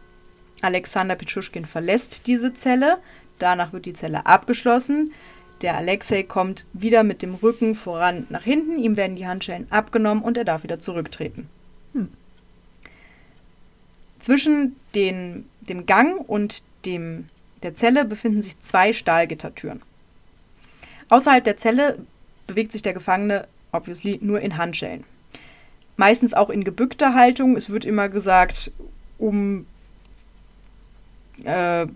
Alexander 0.63 1.15
Pitschuschkin 1.15 1.65
verlässt 1.65 2.27
diese 2.27 2.55
Zelle. 2.55 2.99
Danach 3.39 3.73
wird 3.73 3.87
die 3.87 3.95
Zelle 3.95 4.27
abgeschlossen. 4.27 5.13
Der 5.63 5.77
Alexei 5.77 6.23
kommt 6.23 6.67
wieder 6.73 7.03
mit 7.03 7.23
dem 7.23 7.35
Rücken 7.35 7.75
voran 7.75 8.27
nach 8.31 8.43
hinten. 8.43 8.79
Ihm 8.79 8.97
werden 8.97 9.17
die 9.17 9.27
Handschellen 9.27 9.71
abgenommen 9.71 10.23
und 10.23 10.37
er 10.37 10.45
darf 10.45 10.63
wieder 10.63 10.79
zurücktreten. 10.79 11.49
Hm. 11.95 12.11
Zwischen 14.19 14.77
den 14.95 15.45
dem 15.61 15.87
Gang 15.87 16.29
und 16.29 16.63
dem, 16.85 17.29
der 17.63 17.75
Zelle 17.75 18.05
befinden 18.05 18.43
sich 18.43 18.61
zwei 18.61 18.93
Stahlgittertüren. 18.93 19.83
Außerhalb 21.09 21.45
der 21.45 21.57
Zelle 21.57 21.99
bewegt 22.47 22.73
sich 22.73 22.83
der 22.83 22.95
Gefangene 22.95 23.47
obviously 23.73 24.19
nur 24.23 24.41
in 24.41 24.57
Handschellen. 24.57 25.05
Meistens 25.97 26.35
auch 26.35 26.51
in 26.51 26.65
gebückter 26.65 27.15
Haltung. 27.15 27.57
Es 27.57 27.71
wird 27.71 27.85
immer 27.85 28.09
gesagt, 28.09 28.71
um 29.19 29.67
äh, 31.45 31.87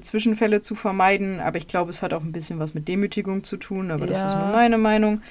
Zwischenfälle 0.00 0.60
zu 0.60 0.74
vermeiden, 0.74 1.40
aber 1.40 1.58
ich 1.58 1.68
glaube, 1.68 1.90
es 1.90 2.02
hat 2.02 2.12
auch 2.12 2.22
ein 2.22 2.32
bisschen 2.32 2.58
was 2.58 2.74
mit 2.74 2.88
Demütigung 2.88 3.44
zu 3.44 3.56
tun, 3.56 3.90
aber 3.90 4.06
ja. 4.06 4.12
das 4.12 4.32
ist 4.32 4.38
nur 4.38 4.48
meine 4.48 4.78
Meinung. 4.78 5.22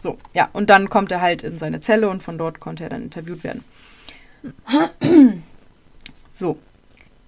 so, 0.00 0.16
ja, 0.32 0.48
und 0.52 0.70
dann 0.70 0.88
kommt 0.88 1.12
er 1.12 1.20
halt 1.20 1.42
in 1.42 1.58
seine 1.58 1.80
Zelle 1.80 2.08
und 2.08 2.22
von 2.22 2.38
dort 2.38 2.60
konnte 2.60 2.84
er 2.84 2.90
dann 2.90 3.02
interviewt 3.02 3.44
werden. 3.44 3.64
So. 6.40 6.58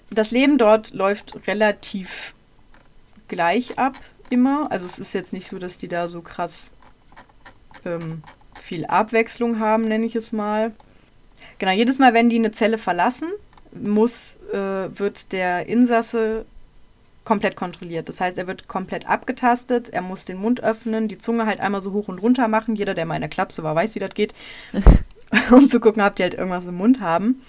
Das 0.09 0.30
Leben 0.30 0.57
dort 0.57 0.93
läuft 0.95 1.47
relativ 1.47 2.34
gleich 3.28 3.78
ab, 3.78 3.99
immer. 4.30 4.70
Also 4.72 4.86
es 4.86 4.99
ist 4.99 5.12
jetzt 5.12 5.34
nicht 5.34 5.49
so, 5.49 5.59
dass 5.59 5.76
die 5.76 5.88
da 5.88 6.09
so 6.09 6.22
krass 6.22 6.72
ähm, 7.84 8.22
viel 8.61 8.86
Abwechslung 8.86 9.59
haben, 9.59 9.84
nenne 9.84 10.07
ich 10.07 10.16
es 10.16 10.32
mal. 10.32 10.72
Genau, 11.63 11.75
jedes 11.75 12.01
Mal, 12.01 12.13
wenn 12.13 12.29
die 12.29 12.41
eine 12.41 12.51
Zelle 12.51 12.77
verlassen, 12.77 13.29
muss, 13.71 14.35
äh, 14.53 14.57
wird 14.99 15.31
der 15.31 15.69
Insasse 15.69 16.45
komplett 17.23 17.55
kontrolliert. 17.55 18.09
Das 18.09 18.21
heißt, 18.21 18.37
er 18.37 18.49
wird 18.49 18.67
komplett 18.67 19.09
abgetastet, 19.09 19.89
er 19.89 20.03
muss 20.03 20.25
den 20.25 20.39
Mund 20.39 20.61
öffnen, 20.61 21.07
die 21.07 21.19
Zunge 21.19 21.47
halt 21.47 21.61
einmal 21.61 21.81
so 21.81 21.93
hoch 21.93 22.09
und 22.09 22.19
runter 22.19 22.49
machen. 22.49 22.75
Jeder, 22.75 22.95
der 22.95 23.07
mal 23.07 23.15
in 23.15 23.21
der 23.21 23.31
Klapse 23.31 23.63
war, 23.63 23.77
weiß, 23.77 23.95
wie 23.95 24.01
das 24.01 24.13
geht. 24.15 24.35
um 25.53 25.69
zu 25.69 25.79
gucken, 25.79 26.03
ob 26.03 26.17
die 26.17 26.25
halt 26.25 26.35
irgendwas 26.35 26.67
im 26.67 26.75
Mund 26.75 27.01
haben. 27.01 27.43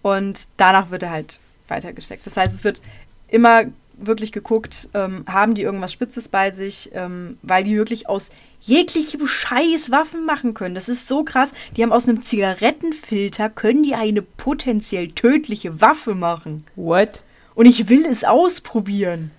Und 0.00 0.48
danach 0.56 0.90
wird 0.90 1.02
er 1.02 1.10
halt 1.10 1.40
weitergesteckt. 1.68 2.26
Das 2.26 2.38
heißt, 2.38 2.54
es 2.54 2.64
wird 2.64 2.80
immer 3.28 3.64
wirklich 3.98 4.32
geguckt, 4.32 4.88
ähm, 4.94 5.26
haben 5.28 5.54
die 5.54 5.62
irgendwas 5.62 5.92
Spitzes 5.92 6.30
bei 6.30 6.52
sich, 6.52 6.90
ähm, 6.94 7.36
weil 7.42 7.64
die 7.64 7.76
wirklich 7.76 8.08
aus 8.08 8.30
jeglichem 8.60 9.26
Scheiß 9.26 9.90
Waffen 9.90 10.24
machen 10.24 10.54
können. 10.54 10.74
Das 10.74 10.88
ist 10.88 11.08
so 11.08 11.24
krass. 11.24 11.52
Die 11.76 11.82
haben 11.82 11.92
aus 11.92 12.08
einem 12.08 12.22
Zigarettenfilter, 12.22 13.48
können 13.50 13.82
die 13.82 13.94
eine 13.94 14.22
potenziell 14.22 15.08
tödliche 15.08 15.80
Waffe 15.80 16.14
machen. 16.14 16.64
What? 16.76 17.22
Und 17.54 17.66
ich 17.66 17.88
will 17.88 18.04
es 18.04 18.24
ausprobieren. 18.24 19.30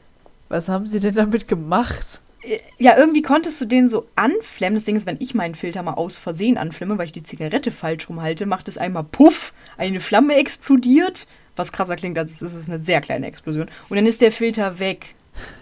Was 0.49 0.67
haben 0.67 0.87
sie 0.87 0.99
denn 0.99 1.15
damit 1.15 1.47
gemacht? 1.47 2.21
Äh, 2.41 2.59
Ja, 2.77 2.97
irgendwie 2.97 3.21
konntest 3.21 3.61
du 3.61 3.65
den 3.65 3.87
so 3.87 4.07
anflemmen. 4.15 4.75
Das 4.75 4.85
Ding 4.85 4.95
ist, 4.95 5.05
wenn 5.05 5.17
ich 5.19 5.35
meinen 5.35 5.55
Filter 5.55 5.83
mal 5.83 5.93
aus 5.93 6.17
Versehen 6.17 6.57
anflemme, 6.57 6.97
weil 6.97 7.05
ich 7.05 7.11
die 7.11 7.23
Zigarette 7.23 7.71
falsch 7.71 8.09
rumhalte, 8.09 8.45
macht 8.45 8.67
es 8.67 8.77
einmal 8.77 9.03
Puff, 9.03 9.53
eine 9.77 9.99
Flamme 9.99 10.35
explodiert. 10.35 11.27
Was 11.55 11.71
krasser 11.71 11.97
klingt, 11.97 12.17
als 12.17 12.41
es 12.41 12.55
ist 12.55 12.69
eine 12.69 12.79
sehr 12.79 13.01
kleine 13.01 13.27
Explosion. 13.27 13.67
Und 13.89 13.97
dann 13.97 14.05
ist 14.07 14.21
der 14.21 14.31
Filter 14.31 14.79
weg. 14.79 15.15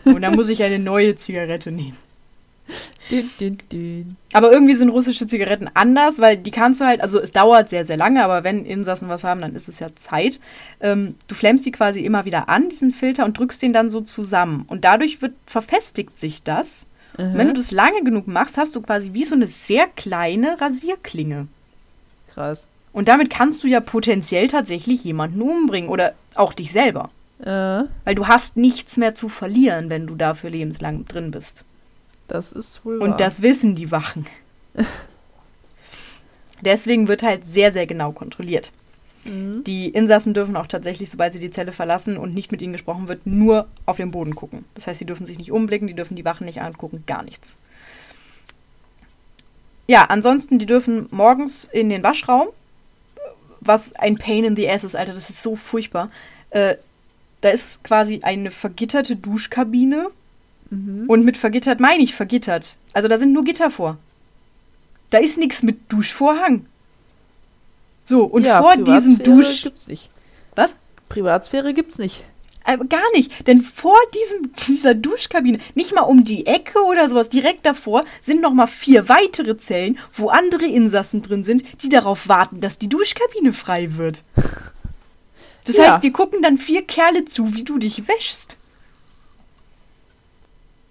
Und 0.06 0.22
dann 0.22 0.36
muss 0.36 0.50
ich 0.50 0.64
eine 0.64 0.80
neue 0.80 1.16
Zigarette 1.16 1.72
nehmen. 1.72 1.98
Din, 3.10 3.30
din, 3.40 3.58
din. 3.72 4.18
Aber 4.34 4.52
irgendwie 4.52 4.76
sind 4.76 4.90
russische 4.90 5.28
Zigaretten 5.28 5.70
anders, 5.74 6.20
weil 6.20 6.36
die 6.36 6.52
kannst 6.52 6.82
du 6.82 6.86
halt, 6.86 7.00
also 7.00 7.22
es 7.22 7.32
dauert 7.32 7.70
sehr, 7.70 7.86
sehr 7.86 7.96
lange, 7.96 8.22
aber 8.22 8.44
wenn 8.44 8.66
Insassen 8.66 9.08
was 9.08 9.24
haben, 9.24 9.40
dann 9.40 9.56
ist 9.56 9.70
es 9.70 9.80
ja 9.80 9.96
Zeit. 9.96 10.42
Ähm, 10.82 11.16
du 11.30 11.34
flemmst 11.34 11.66
die 11.66 11.72
quasi 11.72 12.02
immer 12.02 12.26
wieder 12.26 12.50
an, 12.50 12.68
diesen 12.68 12.92
Filter, 12.92 13.24
und 13.24 13.38
drückst 13.38 13.62
den 13.62 13.72
dann 13.72 13.90
so 13.90 14.02
zusammen. 14.02 14.66
Und 14.68 14.84
dadurch 14.84 15.22
wird, 15.22 15.36
verfestigt 15.46 16.20
sich 16.20 16.44
das. 16.44 16.86
Und 17.18 17.38
wenn 17.38 17.48
du 17.48 17.54
das 17.54 17.72
lange 17.72 18.04
genug 18.04 18.28
machst, 18.28 18.58
hast 18.58 18.76
du 18.76 18.82
quasi 18.82 19.14
wie 19.14 19.24
so 19.24 19.36
eine 19.36 19.48
sehr 19.48 19.88
kleine 19.88 20.60
Rasierklinge. 20.62 21.48
Krass. 22.34 22.68
Und 22.94 23.08
damit 23.08 23.30
kannst 23.30 23.64
du 23.64 23.68
ja 23.68 23.80
potenziell 23.80 24.48
tatsächlich 24.48 25.04
jemanden 25.04 25.42
umbringen 25.42 25.90
oder 25.90 26.14
auch 26.36 26.54
dich 26.54 26.72
selber. 26.72 27.10
Äh, 27.40 27.84
Weil 28.06 28.16
du 28.16 28.28
hast 28.28 28.58
nichts 28.58 28.98
mehr 28.98 29.16
zu 29.16 29.30
verlieren, 29.30 29.90
wenn 29.90 30.08
du 30.08 30.16
dafür 30.16 30.50
lebenslang 30.50 31.06
drin 31.06 31.32
bist. 31.32 31.64
Das 32.28 32.52
ist 32.52 32.84
wohl 32.86 33.00
wahr. 33.00 33.10
Und 33.10 33.20
das 33.20 33.42
wissen 33.42 33.76
die 33.76 33.92
Wachen. 33.92 34.26
Deswegen 36.62 37.08
wird 37.08 37.24
halt 37.24 37.46
sehr, 37.46 37.72
sehr 37.72 37.86
genau 37.86 38.12
kontrolliert. 38.12 38.72
Mhm. 39.26 39.64
Die 39.64 39.90
Insassen 39.90 40.34
dürfen 40.34 40.56
auch 40.56 40.68
tatsächlich, 40.68 41.10
sobald 41.10 41.34
sie 41.34 41.40
die 41.40 41.52
Zelle 41.52 41.72
verlassen 41.72 42.18
und 42.18 42.34
nicht 42.34 42.52
mit 42.52 42.62
ihnen 42.62 42.74
gesprochen 42.74 43.08
wird, 43.08 43.26
nur 43.26 43.68
auf 43.86 43.98
den 43.98 44.12
Boden 44.12 44.36
gucken. 44.36 44.66
Das 44.76 44.88
heißt, 44.88 45.00
sie 45.00 45.06
dürfen 45.06 45.26
sich 45.26 45.38
nicht 45.38 45.52
umblicken, 45.52 45.88
die 45.88 45.94
dürfen 45.94 46.16
die 46.16 46.26
Wachen 46.26 46.46
nicht 46.46 46.62
angucken, 46.62 47.04
gar 47.06 47.24
nichts. 47.24 47.58
Ja, 49.88 50.06
ansonsten, 50.06 50.60
die 50.60 50.66
dürfen 50.66 51.08
morgens 51.12 51.66
in 51.66 51.90
den 51.90 52.04
Waschraum, 52.04 52.48
was 53.62 53.94
ein 53.96 54.18
Pain 54.18 54.44
in 54.44 54.56
the 54.56 54.70
Ass 54.70 54.84
ist, 54.84 54.96
Alter, 54.96 55.14
das 55.14 55.30
ist 55.30 55.44
so 55.44 55.56
furchtbar. 55.56 56.12
Äh, 56.50 56.76
da 57.42 57.50
ist 57.50 57.84
quasi 57.84 58.22
eine 58.24 58.52
vergitterte 58.52 59.16
Duschkabine 59.16 60.08
Mhm. 60.70 61.06
und 61.10 61.24
mit 61.26 61.38
vergittert 61.38 61.80
meine 61.80 62.04
ich 62.04 62.14
vergittert. 62.16 62.78
Also 62.94 63.08
da 63.08 63.18
sind 63.18 63.34
nur 63.34 63.44
Gitter 63.44 63.72
vor. 63.72 63.98
Da 65.10 65.20
ist 65.20 65.38
nichts 65.38 65.64
mit 65.64 65.92
Duschvorhang. 65.92 66.66
So, 68.06 68.24
und 68.24 68.44
ja, 68.44 68.62
vor 68.62 68.76
diesem 68.78 69.20
Dusch. 69.20 69.64
gibt's 69.64 69.88
nicht. 69.88 70.10
Was? 70.56 70.74
Privatsphäre 71.10 71.74
gibt's 71.74 71.98
nicht. 72.00 72.24
Aber 72.64 72.84
gar 72.84 73.10
nicht, 73.14 73.48
denn 73.48 73.62
vor 73.62 73.96
diesem, 74.14 74.52
dieser 74.68 74.94
Duschkabine, 74.94 75.60
nicht 75.76 75.94
mal 75.96 76.02
um 76.02 76.26
die 76.26 76.46
Ecke 76.46 76.84
oder 76.84 77.08
sowas, 77.10 77.30
direkt 77.30 77.66
davor 77.66 78.04
sind 78.22 78.42
noch 78.42 78.54
mal 78.54 78.68
vier 78.68 79.08
weitere 79.08 79.58
Zellen, 79.58 79.98
wo 80.14 80.28
andere 80.28 80.66
Insassen 80.66 81.22
drin 81.22 81.46
sind, 81.46 81.64
die 81.82 81.88
darauf 81.90 82.28
warten, 82.28 82.60
dass 82.60 82.78
die 82.78 82.90
Duschkabine 82.90 83.54
frei 83.54 83.96
wird. 83.96 84.24
Das 85.66 85.76
Ja. 85.76 85.92
heißt, 85.96 86.04
dir 86.06 86.14
gucken 86.14 86.42
dann 86.42 86.58
vier 86.58 86.82
Kerle 86.84 87.26
zu, 87.26 87.54
wie 87.54 87.66
du 87.66 87.78
dich 87.78 88.08
wäschst. 88.08 88.56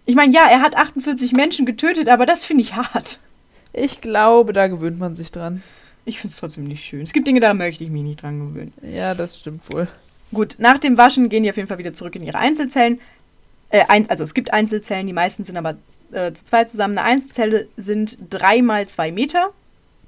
Ich 0.06 0.14
meine, 0.14 0.32
ja, 0.32 0.46
er 0.48 0.62
hat 0.62 0.76
48 0.76 1.32
Menschen 1.32 1.66
getötet, 1.66 2.08
aber 2.08 2.26
das 2.26 2.44
finde 2.44 2.62
ich 2.62 2.74
hart. 2.76 3.18
Ich 3.72 4.00
glaube, 4.00 4.52
da 4.52 4.68
gewöhnt 4.68 4.98
man 4.98 5.16
sich 5.16 5.32
dran. 5.32 5.62
Ich 6.04 6.20
finde 6.20 6.32
es 6.32 6.40
trotzdem 6.40 6.64
nicht 6.64 6.84
schön. 6.84 7.02
Es 7.02 7.12
gibt 7.12 7.26
Dinge, 7.26 7.40
da 7.40 7.52
möchte 7.52 7.82
ich 7.82 7.90
mich 7.90 8.02
nicht 8.02 8.22
dran 8.22 8.38
gewöhnen. 8.38 8.72
Ja, 8.80 9.14
das 9.14 9.40
stimmt 9.40 9.62
wohl. 9.72 9.88
Gut, 10.32 10.56
nach 10.58 10.78
dem 10.78 10.96
Waschen 10.96 11.28
gehen 11.28 11.42
die 11.42 11.50
auf 11.50 11.56
jeden 11.56 11.68
Fall 11.68 11.78
wieder 11.78 11.94
zurück 11.94 12.14
in 12.14 12.22
ihre 12.22 12.38
Einzelzellen. 12.38 13.00
Äh, 13.70 13.84
ein, 13.88 14.08
also 14.08 14.22
es 14.22 14.32
gibt 14.32 14.52
Einzelzellen, 14.52 15.08
die 15.08 15.12
meisten 15.12 15.44
sind 15.44 15.56
aber 15.56 15.76
äh, 16.12 16.32
zu 16.32 16.44
zweit 16.44 16.70
zusammen. 16.70 16.96
Eine 16.98 17.08
Einzelzelle 17.08 17.66
sind 17.76 18.16
drei 18.30 18.62
mal 18.62 18.86
zwei 18.86 19.10
Meter. 19.10 19.50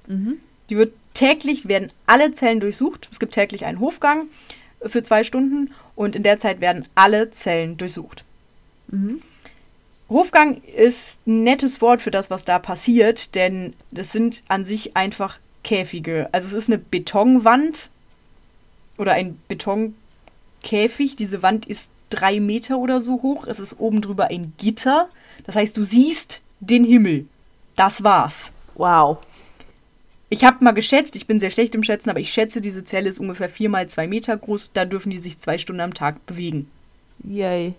Mhm. 0.06 0.38
Die 0.70 0.76
wird 0.76 0.92
täglich, 1.14 1.66
werden 1.66 1.90
alle 2.06 2.32
Zellen 2.32 2.60
durchsucht. 2.60 3.08
Es 3.10 3.18
gibt 3.18 3.34
täglich 3.34 3.64
einen 3.64 3.80
Hofgang 3.80 4.28
für 4.82 5.02
zwei 5.02 5.24
Stunden 5.24 5.72
und 5.96 6.14
in 6.14 6.22
der 6.22 6.38
Zeit 6.38 6.60
werden 6.60 6.86
alle 6.94 7.32
Zellen 7.32 7.76
durchsucht. 7.76 8.22
Mhm. 8.88 9.22
Hofgang 10.08 10.62
ist 10.76 11.18
ein 11.26 11.44
nettes 11.44 11.80
Wort 11.80 12.00
für 12.00 12.10
das, 12.10 12.30
was 12.30 12.44
da 12.44 12.58
passiert, 12.58 13.34
denn 13.34 13.74
das 13.90 14.12
sind 14.12 14.42
an 14.48 14.64
sich 14.64 14.96
einfach 14.96 15.38
Käfige. 15.64 16.28
Also 16.32 16.48
es 16.48 16.54
ist 16.54 16.68
eine 16.68 16.78
Betonwand 16.78 17.90
oder 18.96 19.12
ein 19.12 19.38
Betonkäfig. 19.48 21.16
Diese 21.16 21.42
Wand 21.42 21.66
ist 21.66 21.90
drei 22.08 22.40
Meter 22.40 22.78
oder 22.78 23.00
so 23.02 23.22
hoch. 23.22 23.46
Es 23.46 23.60
ist 23.60 23.78
oben 23.78 24.00
drüber 24.00 24.28
ein 24.28 24.54
Gitter. 24.56 25.10
Das 25.44 25.56
heißt, 25.56 25.76
du 25.76 25.84
siehst 25.84 26.40
den 26.60 26.84
Himmel. 26.84 27.26
Das 27.76 28.02
war's. 28.02 28.52
Wow. 28.74 29.18
Ich 30.30 30.44
habe 30.44 30.64
mal 30.64 30.72
geschätzt, 30.72 31.16
ich 31.16 31.26
bin 31.26 31.40
sehr 31.40 31.50
schlecht 31.50 31.74
im 31.74 31.82
Schätzen, 31.82 32.10
aber 32.10 32.20
ich 32.20 32.32
schätze, 32.32 32.60
diese 32.60 32.84
Zelle 32.84 33.08
ist 33.08 33.18
ungefähr 33.18 33.48
vier 33.48 33.70
mal 33.70 33.88
zwei 33.88 34.06
Meter 34.06 34.36
groß. 34.36 34.70
Da 34.74 34.84
dürfen 34.84 35.10
die 35.10 35.18
sich 35.18 35.38
zwei 35.38 35.58
Stunden 35.58 35.80
am 35.80 35.94
Tag 35.94 36.24
bewegen. 36.26 36.70
Yay. 37.24 37.74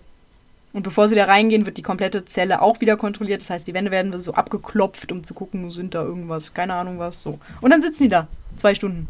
Und 0.72 0.82
bevor 0.84 1.08
sie 1.08 1.16
da 1.16 1.24
reingehen, 1.24 1.66
wird 1.66 1.78
die 1.78 1.82
komplette 1.82 2.24
Zelle 2.24 2.62
auch 2.62 2.80
wieder 2.80 2.96
kontrolliert. 2.96 3.40
Das 3.42 3.50
heißt, 3.50 3.66
die 3.66 3.74
Wände 3.74 3.90
werden 3.90 4.16
so 4.20 4.34
abgeklopft, 4.34 5.10
um 5.10 5.24
zu 5.24 5.34
gucken, 5.34 5.70
sind 5.72 5.94
da 5.94 6.02
irgendwas, 6.04 6.54
keine 6.54 6.74
Ahnung 6.74 6.98
was, 7.00 7.20
so. 7.22 7.40
Und 7.60 7.70
dann 7.70 7.82
sitzen 7.82 8.04
die 8.04 8.08
da, 8.08 8.28
zwei 8.56 8.74
Stunden. 8.76 9.08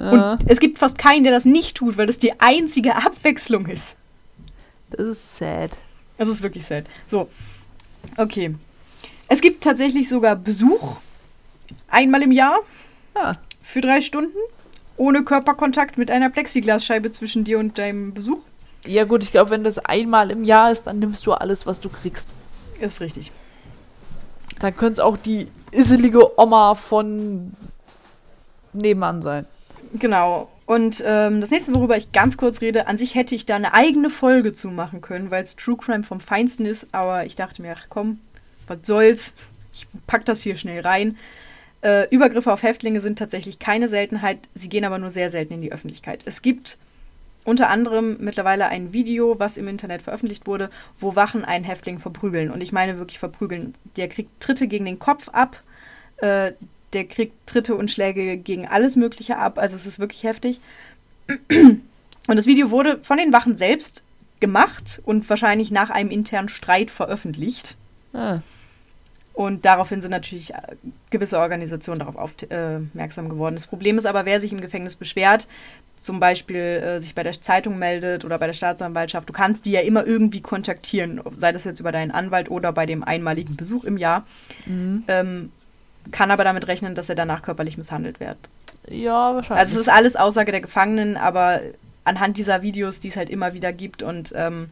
Ja, 0.00 0.32
Und 0.32 0.50
es 0.50 0.58
gibt 0.58 0.78
fast 0.78 0.98
keinen, 0.98 1.22
der 1.22 1.32
das 1.32 1.44
nicht 1.44 1.76
tut, 1.76 1.96
weil 1.98 2.06
das 2.08 2.18
die 2.18 2.40
einzige 2.40 2.96
Abwechslung 2.96 3.66
ist. 3.66 3.96
das 4.90 5.06
ist 5.06 5.36
sad. 5.36 5.78
Das 6.16 6.26
ist 6.28 6.42
wirklich 6.42 6.66
sad. 6.66 6.84
So, 7.06 7.28
okay. 8.16 8.54
Es 9.28 9.40
gibt 9.40 9.62
tatsächlich 9.62 10.08
sogar 10.08 10.34
Besuch, 10.34 10.96
einmal 11.88 12.22
im 12.22 12.32
Jahr, 12.32 12.58
Ja. 13.14 13.38
für 13.62 13.80
drei 13.82 14.00
Stunden, 14.00 14.36
ohne 14.96 15.22
Körperkontakt 15.22 15.96
mit 15.96 16.10
einer 16.10 16.28
Plexiglasscheibe 16.30 17.10
zwischen 17.12 17.44
dir 17.44 17.60
und 17.60 17.78
deinem 17.78 18.14
Besuch. 18.14 18.40
Ja 18.86 19.04
gut, 19.04 19.24
ich 19.24 19.32
glaube, 19.32 19.50
wenn 19.50 19.64
das 19.64 19.78
einmal 19.78 20.30
im 20.30 20.44
Jahr 20.44 20.70
ist, 20.70 20.86
dann 20.86 20.98
nimmst 20.98 21.26
du 21.26 21.32
alles, 21.32 21.66
was 21.66 21.80
du 21.80 21.88
kriegst. 21.88 22.30
Ist 22.80 23.00
richtig. 23.00 23.32
Dann 24.60 24.76
könnte 24.76 24.92
es 24.94 25.00
auch 25.00 25.16
die 25.16 25.48
isselige 25.72 26.38
Oma 26.40 26.74
von 26.74 27.52
nebenan 28.72 29.22
sein. 29.22 29.46
Genau. 29.94 30.48
Und 30.66 31.02
ähm, 31.04 31.40
das 31.40 31.50
nächste, 31.50 31.74
worüber 31.74 31.96
ich 31.96 32.12
ganz 32.12 32.36
kurz 32.36 32.60
rede, 32.60 32.86
an 32.88 32.98
sich 32.98 33.14
hätte 33.14 33.34
ich 33.34 33.46
da 33.46 33.56
eine 33.56 33.72
eigene 33.72 34.10
Folge 34.10 34.52
zu 34.52 34.68
machen 34.68 35.00
können, 35.00 35.30
weil 35.30 35.42
es 35.42 35.56
True 35.56 35.76
Crime 35.78 36.04
vom 36.04 36.20
Feinsten 36.20 36.66
ist. 36.66 36.86
Aber 36.92 37.24
ich 37.24 37.36
dachte 37.36 37.62
mir, 37.62 37.74
ach 37.76 37.86
komm, 37.88 38.20
was 38.66 38.78
soll's? 38.82 39.34
Ich 39.72 39.86
pack 40.06 40.24
das 40.26 40.42
hier 40.42 40.56
schnell 40.56 40.82
rein. 40.82 41.16
Äh, 41.80 42.08
Übergriffe 42.10 42.52
auf 42.52 42.62
Häftlinge 42.62 43.00
sind 43.00 43.18
tatsächlich 43.18 43.58
keine 43.58 43.88
Seltenheit. 43.88 44.40
Sie 44.54 44.68
gehen 44.68 44.84
aber 44.84 44.98
nur 44.98 45.10
sehr 45.10 45.30
selten 45.30 45.54
in 45.54 45.62
die 45.62 45.72
Öffentlichkeit. 45.72 46.22
Es 46.26 46.42
gibt 46.42 46.76
unter 47.48 47.68
anderem 47.70 48.18
mittlerweile 48.20 48.66
ein 48.66 48.92
Video, 48.92 49.38
was 49.38 49.56
im 49.56 49.68
Internet 49.68 50.02
veröffentlicht 50.02 50.46
wurde, 50.46 50.70
wo 51.00 51.16
Wachen 51.16 51.44
einen 51.44 51.64
Häftling 51.64 51.98
verprügeln. 51.98 52.50
Und 52.50 52.60
ich 52.60 52.72
meine 52.72 52.98
wirklich 52.98 53.18
verprügeln. 53.18 53.74
Der 53.96 54.08
kriegt 54.08 54.40
Tritte 54.40 54.68
gegen 54.68 54.84
den 54.84 54.98
Kopf 54.98 55.28
ab. 55.30 55.62
Äh, 56.18 56.52
der 56.92 57.04
kriegt 57.04 57.46
Tritte 57.46 57.74
und 57.74 57.90
Schläge 57.90 58.36
gegen 58.36 58.66
alles 58.66 58.96
Mögliche 58.96 59.38
ab. 59.38 59.58
Also 59.58 59.76
es 59.76 59.86
ist 59.86 59.98
wirklich 59.98 60.24
heftig. 60.24 60.60
Und 61.48 62.36
das 62.36 62.46
Video 62.46 62.70
wurde 62.70 62.98
von 63.02 63.18
den 63.18 63.32
Wachen 63.32 63.56
selbst 63.56 64.04
gemacht 64.40 65.00
und 65.04 65.28
wahrscheinlich 65.28 65.70
nach 65.70 65.90
einem 65.90 66.10
internen 66.10 66.48
Streit 66.48 66.90
veröffentlicht. 66.90 67.76
Ah. 68.12 68.40
Und 69.38 69.64
daraufhin 69.66 70.02
sind 70.02 70.10
natürlich 70.10 70.52
äh, 70.52 70.56
gewisse 71.10 71.38
Organisationen 71.38 72.00
darauf 72.00 72.16
aufmerksam 72.16 73.28
geworden. 73.28 73.54
Das 73.54 73.68
Problem 73.68 73.96
ist 73.96 74.04
aber, 74.04 74.24
wer 74.24 74.40
sich 74.40 74.50
im 74.50 74.60
Gefängnis 74.60 74.96
beschwert, 74.96 75.46
zum 75.96 76.18
Beispiel 76.18 76.56
äh, 76.56 77.00
sich 77.00 77.14
bei 77.14 77.22
der 77.22 77.40
Zeitung 77.40 77.78
meldet 77.78 78.24
oder 78.24 78.36
bei 78.40 78.48
der 78.48 78.52
Staatsanwaltschaft, 78.52 79.28
du 79.28 79.32
kannst 79.32 79.64
die 79.64 79.70
ja 79.70 79.80
immer 79.82 80.04
irgendwie 80.04 80.40
kontaktieren, 80.40 81.20
sei 81.36 81.52
das 81.52 81.62
jetzt 81.62 81.78
über 81.78 81.92
deinen 81.92 82.10
Anwalt 82.10 82.50
oder 82.50 82.72
bei 82.72 82.84
dem 82.84 83.04
einmaligen 83.04 83.54
Besuch 83.54 83.84
im 83.84 83.96
Jahr, 83.96 84.26
Mhm. 84.66 85.04
ähm, 85.06 85.52
kann 86.10 86.32
aber 86.32 86.42
damit 86.42 86.66
rechnen, 86.66 86.96
dass 86.96 87.08
er 87.08 87.14
danach 87.14 87.42
körperlich 87.42 87.78
misshandelt 87.78 88.18
wird. 88.18 88.38
Ja, 88.88 89.36
wahrscheinlich. 89.36 89.66
Also 89.66 89.74
es 89.76 89.86
ist 89.86 89.92
alles 89.92 90.16
Aussage 90.16 90.50
der 90.50 90.62
Gefangenen, 90.62 91.16
aber 91.16 91.60
anhand 92.02 92.38
dieser 92.38 92.62
Videos, 92.62 92.98
die 92.98 93.06
es 93.08 93.16
halt 93.16 93.30
immer 93.30 93.54
wieder 93.54 93.72
gibt 93.72 94.02
und 94.02 94.32
ähm, 94.34 94.70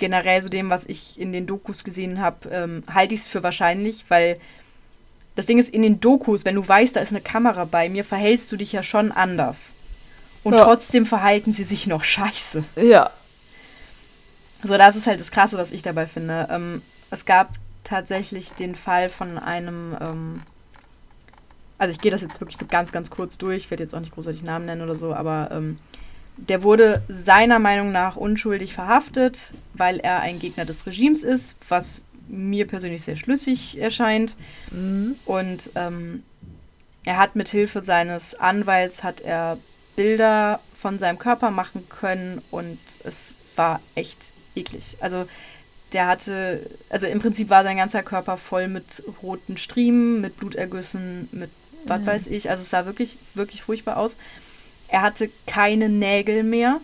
generell 0.00 0.42
so 0.42 0.48
dem, 0.48 0.68
was 0.70 0.84
ich 0.84 1.20
in 1.20 1.32
den 1.32 1.46
Dokus 1.46 1.84
gesehen 1.84 2.20
habe, 2.20 2.48
ähm, 2.50 2.82
halte 2.92 3.14
ich 3.14 3.20
es 3.20 3.28
für 3.28 3.44
wahrscheinlich, 3.44 4.04
weil 4.08 4.40
das 5.36 5.46
Ding 5.46 5.58
ist, 5.60 5.68
in 5.68 5.82
den 5.82 6.00
Dokus, 6.00 6.44
wenn 6.44 6.56
du 6.56 6.66
weißt, 6.66 6.96
da 6.96 7.00
ist 7.00 7.12
eine 7.12 7.20
Kamera 7.20 7.64
bei 7.64 7.88
mir, 7.88 8.04
verhältst 8.04 8.50
du 8.50 8.56
dich 8.56 8.72
ja 8.72 8.82
schon 8.82 9.12
anders. 9.12 9.74
Und 10.42 10.54
Ja. 10.54 10.64
trotzdem 10.64 11.06
verhalten 11.06 11.52
sie 11.52 11.64
sich 11.64 11.86
noch 11.86 12.02
scheiße. 12.02 12.64
ja. 12.76 13.10
So, 14.62 14.76
das 14.76 14.94
ist 14.96 15.06
halt 15.06 15.20
das 15.20 15.30
Krasse, 15.30 15.56
was 15.56 15.72
ich 15.72 15.80
dabei 15.82 16.06
finde. 16.06 16.46
Ähm, 16.50 16.82
es 17.10 17.24
gab 17.24 17.54
tatsächlich 17.82 18.50
den 18.52 18.74
Fall 18.74 19.08
von 19.08 19.38
einem, 19.38 19.96
ähm, 20.00 20.42
also 21.78 21.92
ich 21.92 22.00
gehe 22.00 22.10
das 22.10 22.20
jetzt 22.20 22.40
wirklich 22.42 22.60
nur 22.60 22.68
ganz, 22.68 22.92
ganz 22.92 23.08
kurz 23.08 23.38
durch, 23.38 23.64
ich 23.64 23.70
werde 23.70 23.82
jetzt 23.82 23.94
auch 23.94 24.00
nicht 24.00 24.12
großartig 24.14 24.42
Namen 24.42 24.66
nennen 24.66 24.82
oder 24.82 24.96
so, 24.96 25.14
aber 25.14 25.48
ähm, 25.50 25.78
der 26.36 26.62
wurde 26.62 27.02
seiner 27.08 27.58
Meinung 27.58 27.92
nach 27.92 28.16
unschuldig 28.16 28.74
verhaftet, 28.74 29.52
weil 29.74 29.98
er 29.98 30.20
ein 30.20 30.38
Gegner 30.38 30.64
des 30.64 30.86
Regimes 30.86 31.22
ist, 31.22 31.56
was 31.68 32.02
mir 32.28 32.66
persönlich 32.66 33.02
sehr 33.02 33.16
schlüssig 33.16 33.78
erscheint. 33.78 34.36
Mhm. 34.70 35.16
Und 35.26 35.70
ähm, 35.74 36.22
er 37.04 37.18
hat 37.18 37.36
mit 37.36 37.48
Hilfe 37.48 37.82
seines 37.82 38.34
Anwalts 38.34 39.02
hat 39.02 39.20
er 39.20 39.58
Bilder 39.96 40.60
von 40.78 40.98
seinem 40.98 41.18
Körper 41.18 41.50
machen 41.50 41.86
können 41.88 42.40
und 42.50 42.78
es 43.04 43.34
war 43.56 43.80
echt 43.94 44.18
eklig. 44.54 44.96
Also 45.00 45.26
der 45.92 46.06
hatte, 46.06 46.70
also 46.88 47.06
im 47.06 47.18
Prinzip 47.20 47.50
war 47.50 47.64
sein 47.64 47.76
ganzer 47.76 48.02
Körper 48.02 48.36
voll 48.36 48.68
mit 48.68 49.02
roten 49.22 49.58
Striemen, 49.58 50.20
mit 50.20 50.36
Blutergüssen, 50.36 51.28
mit 51.32 51.50
was 51.86 52.00
Mhm. 52.02 52.06
weiß 52.06 52.26
ich. 52.28 52.50
Also 52.50 52.62
es 52.62 52.70
sah 52.70 52.86
wirklich, 52.86 53.16
wirklich 53.34 53.62
furchtbar 53.62 53.96
aus. 53.96 54.16
Er 54.90 55.02
hatte 55.02 55.30
keine 55.46 55.88
Nägel 55.88 56.42
mehr, 56.42 56.80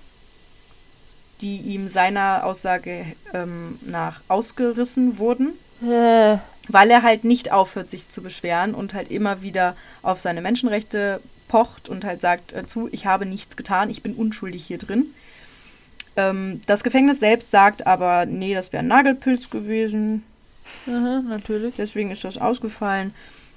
die 1.41 1.59
ihm 1.59 1.89
seiner 1.89 2.45
Aussage 2.45 3.05
ähm, 3.35 3.79
nach 3.83 4.21
ausgerissen 4.29 5.19
wurden 5.19 5.53
Äh, 5.83 6.39
weil 6.69 6.91
er 6.91 7.03
halt 7.03 7.25
nicht 7.25 7.53
aufhört, 7.53 7.91
sich 7.91 8.09
zu 8.09 8.23
beschweren 8.23 8.75
und 8.75 8.95
halt 8.95 9.11
immer 9.11 9.43
wieder 9.43 9.77
auf 10.03 10.21
seine 10.21 10.41
Menschenrechte 10.41 11.21
pocht 11.49 11.89
und 11.89 12.05
halt 12.05 12.21
sagt 12.21 12.53
äh, 12.53 12.67
zu, 12.67 12.89
ich 12.91 13.07
habe 13.07 13.27
nichts 13.27 13.57
getan, 13.57 13.91
ich 13.91 14.03
bin 14.03 14.15
unschuldig 14.15 14.65
hier 14.65 14.79
drin. 14.79 15.07
Ähm, 16.17 16.63
das 16.67 16.83
Gefängnis 16.83 17.21
selbst 17.21 17.51
sagt 17.51 17.87
aber, 17.87 18.27
nee, 18.27 18.55
das 18.55 18.73
wäre 18.73 18.83
ein 18.83 18.89
Nagelpilz 18.89 19.51
gewesen, 19.51 20.25
aha, 20.87 21.23
natürlich. 21.29 21.75
deswegen 21.77 22.11
ist 22.11 22.25
das 22.25 22.39
ausgefallen. 22.39 23.15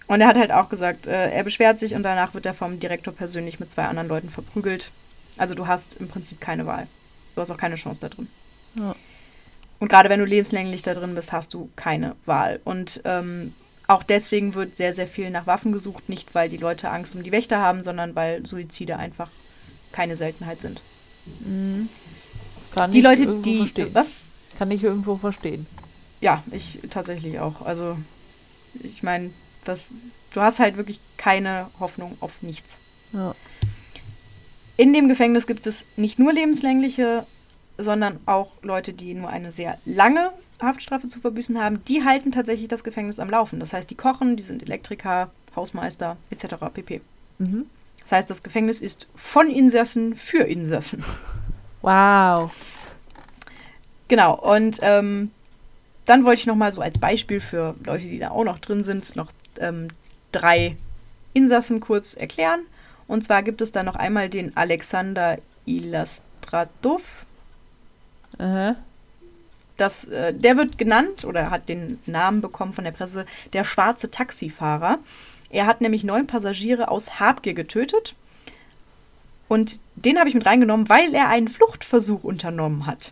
Und 0.10 0.22
er 0.22 0.28
hat 0.28 0.38
halt 0.38 0.52
auch 0.52 0.70
gesagt, 0.70 1.06
äh, 1.06 1.30
er 1.30 1.44
beschwert 1.44 1.78
sich 1.78 1.94
und 1.94 2.02
danach 2.02 2.34
wird 2.34 2.44
er 2.48 2.56
vom 2.56 2.80
Direktor 2.80 3.14
persönlich 3.14 3.60
mit 3.60 3.72
zwei 3.72 3.86
anderen 3.86 4.08
Leuten 4.08 4.32
verprügelt. 4.32 4.92
Also 5.38 5.54
du 5.54 5.68
hast 5.68 5.98
im 6.02 6.08
Prinzip 6.08 6.42
keine 6.42 6.66
Wahl. 6.66 6.88
Du 7.36 7.42
hast 7.42 7.52
auch 7.52 7.58
keine 7.58 7.76
Chance 7.76 8.02
da 8.02 8.10
drin. 8.10 8.28
Ja. 8.74 8.96
Und 9.78 9.88
gerade 9.88 10.10
wenn 10.10 10.20
du 10.20 10.26
lebenslänglich 10.26 10.82
da 10.82 10.96
drin 10.96 11.14
bist, 11.14 11.32
hast 11.32 11.54
du 11.54 11.70
keine 11.76 12.16
Wahl. 12.26 12.60
Und 12.66 13.02
ähm, 13.06 13.54
auch 13.86 14.02
deswegen 14.02 14.56
wird 14.56 14.78
sehr, 14.78 14.96
sehr 14.96 15.06
viel 15.06 15.30
nach 15.30 15.46
Waffen 15.46 15.72
gesucht. 15.72 16.10
Nicht, 16.10 16.34
weil 16.34 16.50
die 16.50 16.58
Leute 16.58 16.90
Angst 16.90 17.14
um 17.14 17.22
die 17.22 17.32
Wächter 17.32 17.60
haben, 17.62 17.84
sondern 17.84 18.16
weil 18.16 18.44
Suizide 18.48 18.98
einfach 18.98 19.30
keine 19.92 20.18
Seltenheit 20.18 20.60
sind. 20.60 20.82
Mhm. 21.46 21.88
Kann 22.74 22.92
Die 22.92 22.98
ich 22.98 23.04
Leute, 23.04 23.24
irgendwo 23.26 23.44
die. 23.44 23.58
verstehen. 23.58 23.90
Was? 23.94 24.10
Kann 24.58 24.72
ich 24.72 24.84
irgendwo 24.84 25.18
verstehen. 25.18 25.68
Ja, 26.20 26.44
ich 26.52 26.80
tatsächlich 26.90 27.40
auch. 27.40 27.62
Also, 27.62 27.96
ich 28.82 29.04
meine, 29.04 29.30
das, 29.70 29.86
du 30.34 30.42
hast 30.42 30.60
halt 30.60 30.78
wirklich 30.78 31.00
keine 31.18 31.68
Hoffnung 31.80 32.18
auf 32.20 32.42
nichts. 32.42 32.80
Ja. 33.14 33.36
In 34.78 34.94
dem 34.94 35.10
Gefängnis 35.10 35.48
gibt 35.48 35.68
es 35.68 35.86
nicht 35.98 36.20
nur 36.20 36.34
lebenslängliche, 36.34 37.26
sondern 37.78 38.20
auch 38.26 38.52
Leute, 38.62 38.94
die 38.94 39.14
nur 39.14 39.30
eine 39.30 39.52
sehr 39.52 39.78
lange 39.86 40.32
Haftstrafe 40.62 41.08
zu 41.08 41.20
verbüßen 41.20 41.60
haben. 41.60 41.84
Die 41.86 42.04
halten 42.04 42.32
tatsächlich 42.32 42.68
das 42.68 42.84
Gefängnis 42.84 43.20
am 43.20 43.30
Laufen. 43.30 43.60
Das 43.60 43.74
heißt, 43.74 43.90
die 43.90 43.96
kochen, 43.96 44.38
die 44.38 44.44
sind 44.44 44.62
Elektriker, 44.62 45.32
Hausmeister 45.56 46.18
etc. 46.30 46.56
pp. 46.74 47.02
Mhm. 47.38 47.66
Das 48.02 48.12
heißt, 48.12 48.30
das 48.30 48.44
Gefängnis 48.44 48.82
ist 48.82 49.08
von 49.16 49.50
Insassen 49.50 50.16
für 50.16 50.44
Insassen. 50.44 51.04
Wow. 51.82 52.52
Genau, 54.10 54.36
und 54.36 54.80
ähm, 54.82 55.32
dann 56.06 56.26
wollte 56.26 56.42
ich 56.42 56.46
noch 56.46 56.58
mal 56.58 56.74
so 56.74 56.82
als 56.82 57.00
Beispiel 57.00 57.40
für 57.40 57.74
Leute, 57.86 58.04
die 58.04 58.20
da 58.20 58.32
auch 58.32 58.44
noch 58.44 58.60
drin 58.60 58.84
sind, 58.84 59.16
noch 59.16 59.32
ähm, 59.60 59.90
drei 60.32 60.78
Insassen 61.34 61.80
kurz 61.80 62.14
erklären. 62.14 62.62
Und 63.08 63.24
zwar 63.24 63.44
gibt 63.44 63.62
es 63.62 63.72
da 63.72 63.84
noch 63.84 63.96
einmal 63.96 64.30
den 64.30 64.56
Alexander 64.56 65.38
Ilastratov. 65.66 67.26
Aha. 68.38 68.76
Das, 69.78 70.06
äh, 70.06 70.34
der 70.34 70.58
wird 70.58 70.78
genannt 70.78 71.26
oder 71.26 71.50
hat 71.50 71.70
den 71.70 72.00
Namen 72.06 72.42
bekommen 72.42 72.74
von 72.74 72.84
der 72.84 72.92
Presse, 72.92 73.26
der 73.54 73.64
schwarze 73.64 74.12
Taxifahrer. 74.12 75.00
Er 75.50 75.66
hat 75.66 75.82
nämlich 75.82 76.04
neun 76.04 76.28
Passagiere 76.28 76.90
aus 76.90 77.20
Habgier 77.20 77.54
getötet. 77.54 78.14
Und 79.48 79.80
den 79.96 80.20
habe 80.20 80.30
ich 80.30 80.36
mit 80.36 80.46
reingenommen, 80.46 80.90
weil 80.90 81.14
er 81.16 81.30
einen 81.30 81.48
Fluchtversuch 81.48 82.24
unternommen 82.24 82.86
hat. 82.86 83.12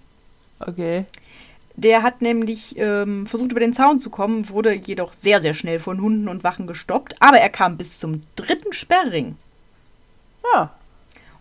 Okay. 0.59 1.05
Der 1.77 2.01
hat 2.01 2.23
nämlich 2.23 2.75
ähm, 2.77 3.27
versucht, 3.27 3.51
über 3.51 3.59
den 3.59 3.73
Zaun 3.73 3.99
zu 3.99 4.09
kommen, 4.09 4.49
wurde 4.49 4.73
jedoch 4.73 5.13
sehr, 5.13 5.41
sehr 5.41 5.53
schnell 5.53 5.79
von 5.79 6.01
Hunden 6.01 6.27
und 6.27 6.43
Wachen 6.43 6.65
gestoppt. 6.65 7.15
Aber 7.21 7.37
er 7.37 7.49
kam 7.49 7.77
bis 7.77 7.99
zum 7.99 8.21
dritten 8.35 8.73
Sperrring. 8.73 9.37
Ja. 10.53 10.73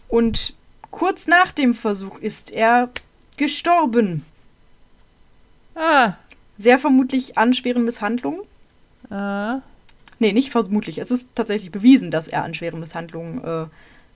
Und 0.09 0.55
kurz 0.91 1.27
nach 1.27 1.53
dem 1.53 1.73
Versuch 1.73 2.19
ist 2.19 2.53
er 2.53 2.91
gestorben. 3.39 4.27
Ah. 5.75 6.15
Sehr 6.59 6.79
vermutlich 6.79 7.39
an 7.39 7.55
schweren 7.55 7.87
Misshandlungen. 7.87 8.43
Ah. 9.09 9.61
Nee, 10.19 10.33
nicht 10.33 10.51
vermutlich. 10.51 10.99
Es 10.99 11.11
ist 11.11 11.31
tatsächlich 11.35 11.71
bewiesen, 11.71 12.11
dass 12.11 12.29
er 12.29 12.45
an 12.45 12.53
schweren 12.53 12.81
Misshandlungen 12.81 13.43
äh, 13.43 13.67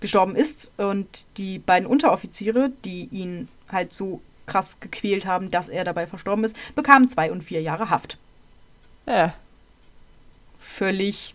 gestorben 0.00 0.36
ist. 0.36 0.70
Und 0.76 1.26
die 1.38 1.58
beiden 1.58 1.86
Unteroffiziere, 1.86 2.72
die 2.84 3.08
ihn 3.10 3.48
halt 3.70 3.94
so 3.94 4.20
krass 4.47 4.80
gequält 4.80 5.26
haben, 5.26 5.51
dass 5.51 5.68
er 5.68 5.84
dabei 5.84 6.07
verstorben 6.07 6.45
ist, 6.45 6.57
bekamen 6.74 7.09
zwei 7.09 7.32
und 7.32 7.43
vier 7.43 7.62
Jahre 7.62 7.91
Haft. 7.91 8.18
Ja. 9.07 9.34
Völlig 10.61 11.34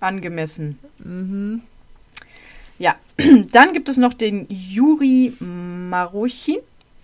angemessen. 0.00 0.78
Mhm. 0.98 1.62
Ja, 2.78 2.96
dann 3.52 3.72
gibt 3.72 3.88
es 3.88 3.96
noch 3.96 4.14
den 4.14 4.46
Juri 4.48 5.32
Marochin. 5.40 6.60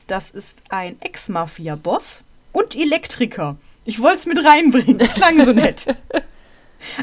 Das 0.06 0.30
ist 0.30 0.62
ein 0.68 1.00
Ex-Mafia-Boss 1.00 2.24
und 2.52 2.76
Elektriker. 2.76 3.56
Ich 3.84 4.00
wollte 4.00 4.16
es 4.16 4.26
mit 4.26 4.44
reinbringen. 4.44 4.98
Das 4.98 5.14
klang 5.14 5.44
so 5.44 5.52
nett. 5.52 5.86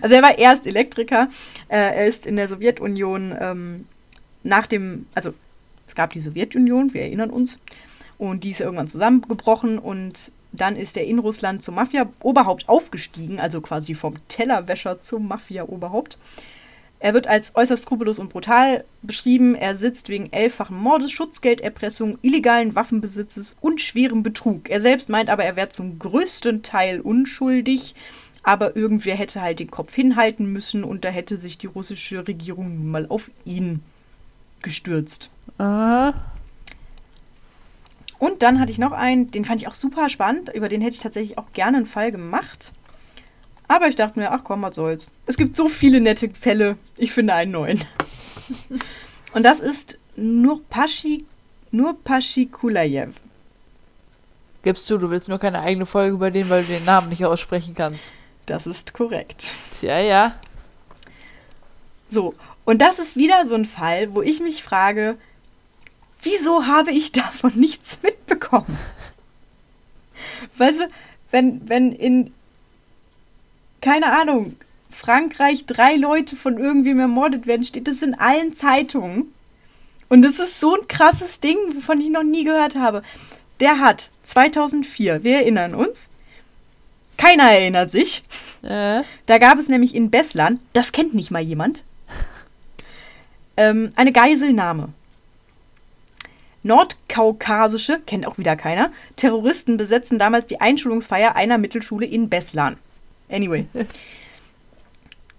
Also 0.02 0.14
er 0.14 0.22
war 0.22 0.38
erst 0.38 0.68
Elektriker. 0.68 1.30
Äh, 1.70 1.78
er 1.78 2.06
ist 2.06 2.26
in 2.26 2.36
der 2.36 2.50
Sowjetunion 2.50 3.34
ähm, 3.40 3.88
nach 4.44 4.68
dem, 4.68 5.06
also 5.16 5.34
es 5.90 5.96
gab 5.96 6.14
die 6.14 6.22
Sowjetunion, 6.22 6.94
wir 6.94 7.02
erinnern 7.02 7.32
uns, 7.32 7.60
und 8.18 8.44
die 8.44 8.52
ist 8.52 8.62
irgendwann 8.62 8.88
zusammengebrochen 8.88 9.80
und 9.80 10.32
dann 10.52 10.76
ist 10.76 10.98
er 10.98 11.06
in 11.06 11.20
Russland 11.20 11.64
zum 11.64 11.76
Mafia-Oberhaupt 11.76 12.70
aufgestiegen, 12.70 13.40
also 13.40 13.62
quasi 13.62 13.94
vom 13.94 14.16
Tellerwäscher 14.28 15.02
zum 15.02 15.28
Mafia-Oberhaupt. 15.28 16.18
Er 17.00 17.14
wird 17.14 17.28
als 17.28 17.56
äußerst 17.56 17.84
skrupellos 17.84 18.20
und 18.20 18.30
brutal 18.30 18.84
beschrieben. 19.02 19.56
Er 19.56 19.76
sitzt 19.76 20.10
wegen 20.10 20.34
elffachen 20.34 20.76
Mordes, 20.76 21.12
Schutzgelderpressung, 21.12 22.20
illegalen 22.22 22.76
Waffenbesitzes 22.76 23.56
und 23.62 23.80
schwerem 23.80 24.22
Betrug. 24.22 24.70
Er 24.70 24.82
selbst 24.82 25.10
meint 25.10 25.30
aber, 25.30 25.46
er 25.46 25.56
wäre 25.56 25.70
zum 25.70 25.98
größten 25.98 26.62
Teil 26.62 27.00
unschuldig, 27.00 27.96
aber 28.44 28.76
irgendwer 28.76 29.16
hätte 29.16 29.42
halt 29.42 29.60
den 29.60 29.72
Kopf 29.72 29.96
hinhalten 29.96 30.52
müssen 30.52 30.84
und 30.84 31.06
da 31.06 31.10
hätte 31.10 31.38
sich 31.38 31.58
die 31.58 31.68
russische 31.68 32.28
Regierung 32.28 32.76
nun 32.76 32.92
mal 32.92 33.06
auf 33.08 33.32
ihn 33.46 33.82
gestürzt. 34.62 35.30
Aha. 35.58 36.14
Und 38.20 38.44
dann 38.44 38.60
hatte 38.60 38.72
ich 38.72 38.78
noch 38.78 38.92
einen, 38.92 39.32
den 39.32 39.46
fand 39.46 39.62
ich 39.62 39.68
auch 39.68 39.74
super 39.74 40.10
spannend, 40.10 40.50
über 40.54 40.68
den 40.68 40.82
hätte 40.82 40.96
ich 40.96 41.02
tatsächlich 41.02 41.38
auch 41.38 41.52
gerne 41.54 41.78
einen 41.78 41.86
Fall 41.86 42.12
gemacht. 42.12 42.74
Aber 43.70 43.88
ich 43.88 43.96
dachte 43.96 44.20
mir, 44.20 44.32
ach 44.32 44.44
komm, 44.44 44.62
was 44.62 44.76
soll's. 44.76 45.10
Es 45.26 45.38
gibt 45.38 45.56
so 45.56 45.70
viele 45.70 46.02
nette 46.02 46.30
Fälle, 46.30 46.78
ich 46.98 47.14
finde 47.14 47.34
einen 47.34 47.52
neuen. 47.52 47.86
Und 49.34 49.44
das 49.44 49.60
ist 49.60 49.98
Nurpashi, 50.16 51.26
Nurpashi. 51.72 52.50
Gibst 54.64 54.90
du, 54.90 54.98
du 54.98 55.10
willst 55.10 55.30
nur 55.30 55.40
keine 55.40 55.62
eigene 55.62 55.86
Folge 55.86 56.16
über 56.16 56.32
den, 56.32 56.50
weil 56.50 56.64
du 56.64 56.74
den 56.74 56.84
Namen 56.84 57.10
nicht 57.10 57.26
aussprechen 57.26 57.76
kannst. 57.76 58.12
Das 58.46 58.68
ist 58.68 58.94
korrekt. 58.94 59.52
Tja, 59.72 60.00
ja. 60.00 60.36
So, 62.10 62.34
und 62.66 62.82
das 62.82 63.00
ist 63.00 63.16
wieder 63.16 63.46
so 63.46 63.56
ein 63.56 63.66
Fall, 63.66 64.14
wo 64.14 64.22
ich 64.22 64.42
mich 64.42 64.64
frage, 64.64 65.18
wieso 66.22 66.68
habe 66.68 66.92
ich 66.92 67.12
davon 67.12 67.54
nichts 67.56 68.00
mitbekommen? 68.02 68.78
Weißt 70.58 70.80
du, 70.80 70.88
wenn, 71.32 71.68
wenn 71.70 71.92
in, 71.92 72.34
keine 73.82 74.12
Ahnung, 74.20 74.56
Frankreich 74.90 75.66
drei 75.66 75.96
Leute 75.96 76.36
von 76.36 76.58
irgendwem 76.58 77.00
ermordet 77.00 77.48
werden, 77.48 77.64
steht 77.64 77.88
das 77.88 78.02
in 78.02 78.16
allen 78.16 78.54
Zeitungen. 78.54 79.34
Und 80.10 80.24
das 80.24 80.40
ist 80.40 80.60
so 80.60 80.76
ein 80.76 80.88
krasses 80.88 81.40
Ding, 81.40 81.58
wovon 81.76 82.02
ich 82.02 82.10
noch 82.10 82.24
nie 82.24 82.44
gehört 82.44 82.76
habe. 82.76 83.04
Der 83.60 83.80
hat 83.80 84.10
2004, 84.24 85.24
wir 85.24 85.38
erinnern 85.38 85.76
uns, 85.76 86.10
keiner 87.18 87.52
erinnert 87.52 87.92
sich, 87.92 88.24
Äh, 88.62 89.04
da 89.26 89.38
gab 89.38 89.58
es 89.58 89.70
nämlich 89.70 89.96
in 89.96 90.10
Beslan, 90.10 90.60
das 90.74 90.92
kennt 90.92 91.14
nicht 91.14 91.32
mal 91.32 91.42
jemand, 91.42 91.84
ähm, 93.58 93.92
eine 93.96 94.12
Geiselnahme. 94.12 94.90
Nordkaukasische, 96.64 98.00
kennt 98.06 98.28
auch 98.28 98.38
wieder 98.38 98.56
keiner, 98.56 98.92
Terroristen 99.16 99.78
besetzen 99.78 100.20
damals 100.20 100.48
die 100.48 100.62
Einschulungsfeier 100.62 101.36
einer 101.36 101.58
Mittelschule 101.58 102.06
in 102.06 102.30
Beslan. 102.30 102.78
Anyway. 103.30 103.68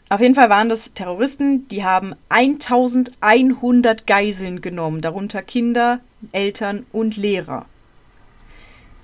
Auf 0.08 0.20
jeden 0.20 0.34
Fall 0.34 0.50
waren 0.50 0.68
das 0.68 0.92
Terroristen, 0.92 1.68
die 1.68 1.84
haben 1.84 2.16
1100 2.30 4.08
Geiseln 4.08 4.60
genommen, 4.60 5.02
darunter 5.02 5.40
Kinder, 5.40 6.00
Eltern 6.32 6.84
und 6.90 7.16
Lehrer. 7.16 7.66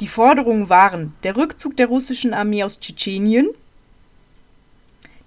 Die 0.01 0.09
Forderungen 0.09 0.69
waren 0.69 1.15
der 1.23 1.37
Rückzug 1.37 1.77
der 1.77 1.87
russischen 1.87 2.35
Armee 2.35 2.65
aus 2.65 2.81
Tschetschenien, 2.81 3.49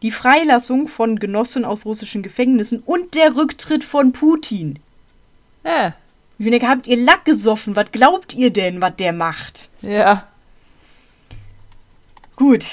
die 0.02 0.12
Freilassung 0.12 0.88
von 0.88 1.18
Genossen 1.18 1.64
aus 1.64 1.86
russischen 1.86 2.24
Gefängnissen 2.24 2.84
und 2.86 3.16
der 3.16 3.36
Rücktritt 3.36 3.86
von 3.86 4.12
Putin. 4.12 4.80
Ja. 5.64 5.96
Ich 6.40 6.46
meine, 6.46 6.68
habt 6.68 6.88
ihr 6.88 6.98
Lack 6.98 7.26
gesoffen? 7.26 7.76
Was 7.76 7.92
glaubt 7.92 8.34
ihr 8.34 8.50
denn, 8.52 8.82
was 8.82 8.96
der 8.96 9.14
macht? 9.14 9.70
Ja. 9.82 10.26
Gut, 12.36 12.66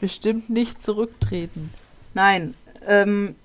Bestimmt 0.00 0.50
nicht 0.50 0.82
zurücktreten. 0.82 1.70
nein. 2.12 2.54
Ähm, 2.86 3.36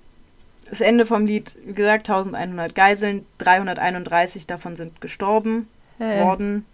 das 0.68 0.80
Ende 0.82 1.06
vom 1.06 1.24
Lied, 1.26 1.56
wie 1.64 1.72
gesagt, 1.72 2.10
1100 2.10 2.74
Geiseln, 2.74 3.24
331 3.38 4.46
davon 4.46 4.76
sind 4.76 5.00
gestorben 5.00 5.68
Äh, 5.98 6.22
worden. 6.22 6.66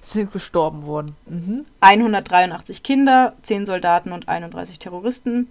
Sind 0.00 0.32
gestorben 0.32 0.86
worden. 0.86 1.14
Mhm. 1.26 1.64
183 1.80 2.82
Kinder, 2.82 3.34
10 3.42 3.64
Soldaten 3.66 4.12
und 4.12 4.28
31 4.28 4.78
Terroristen. 4.80 5.48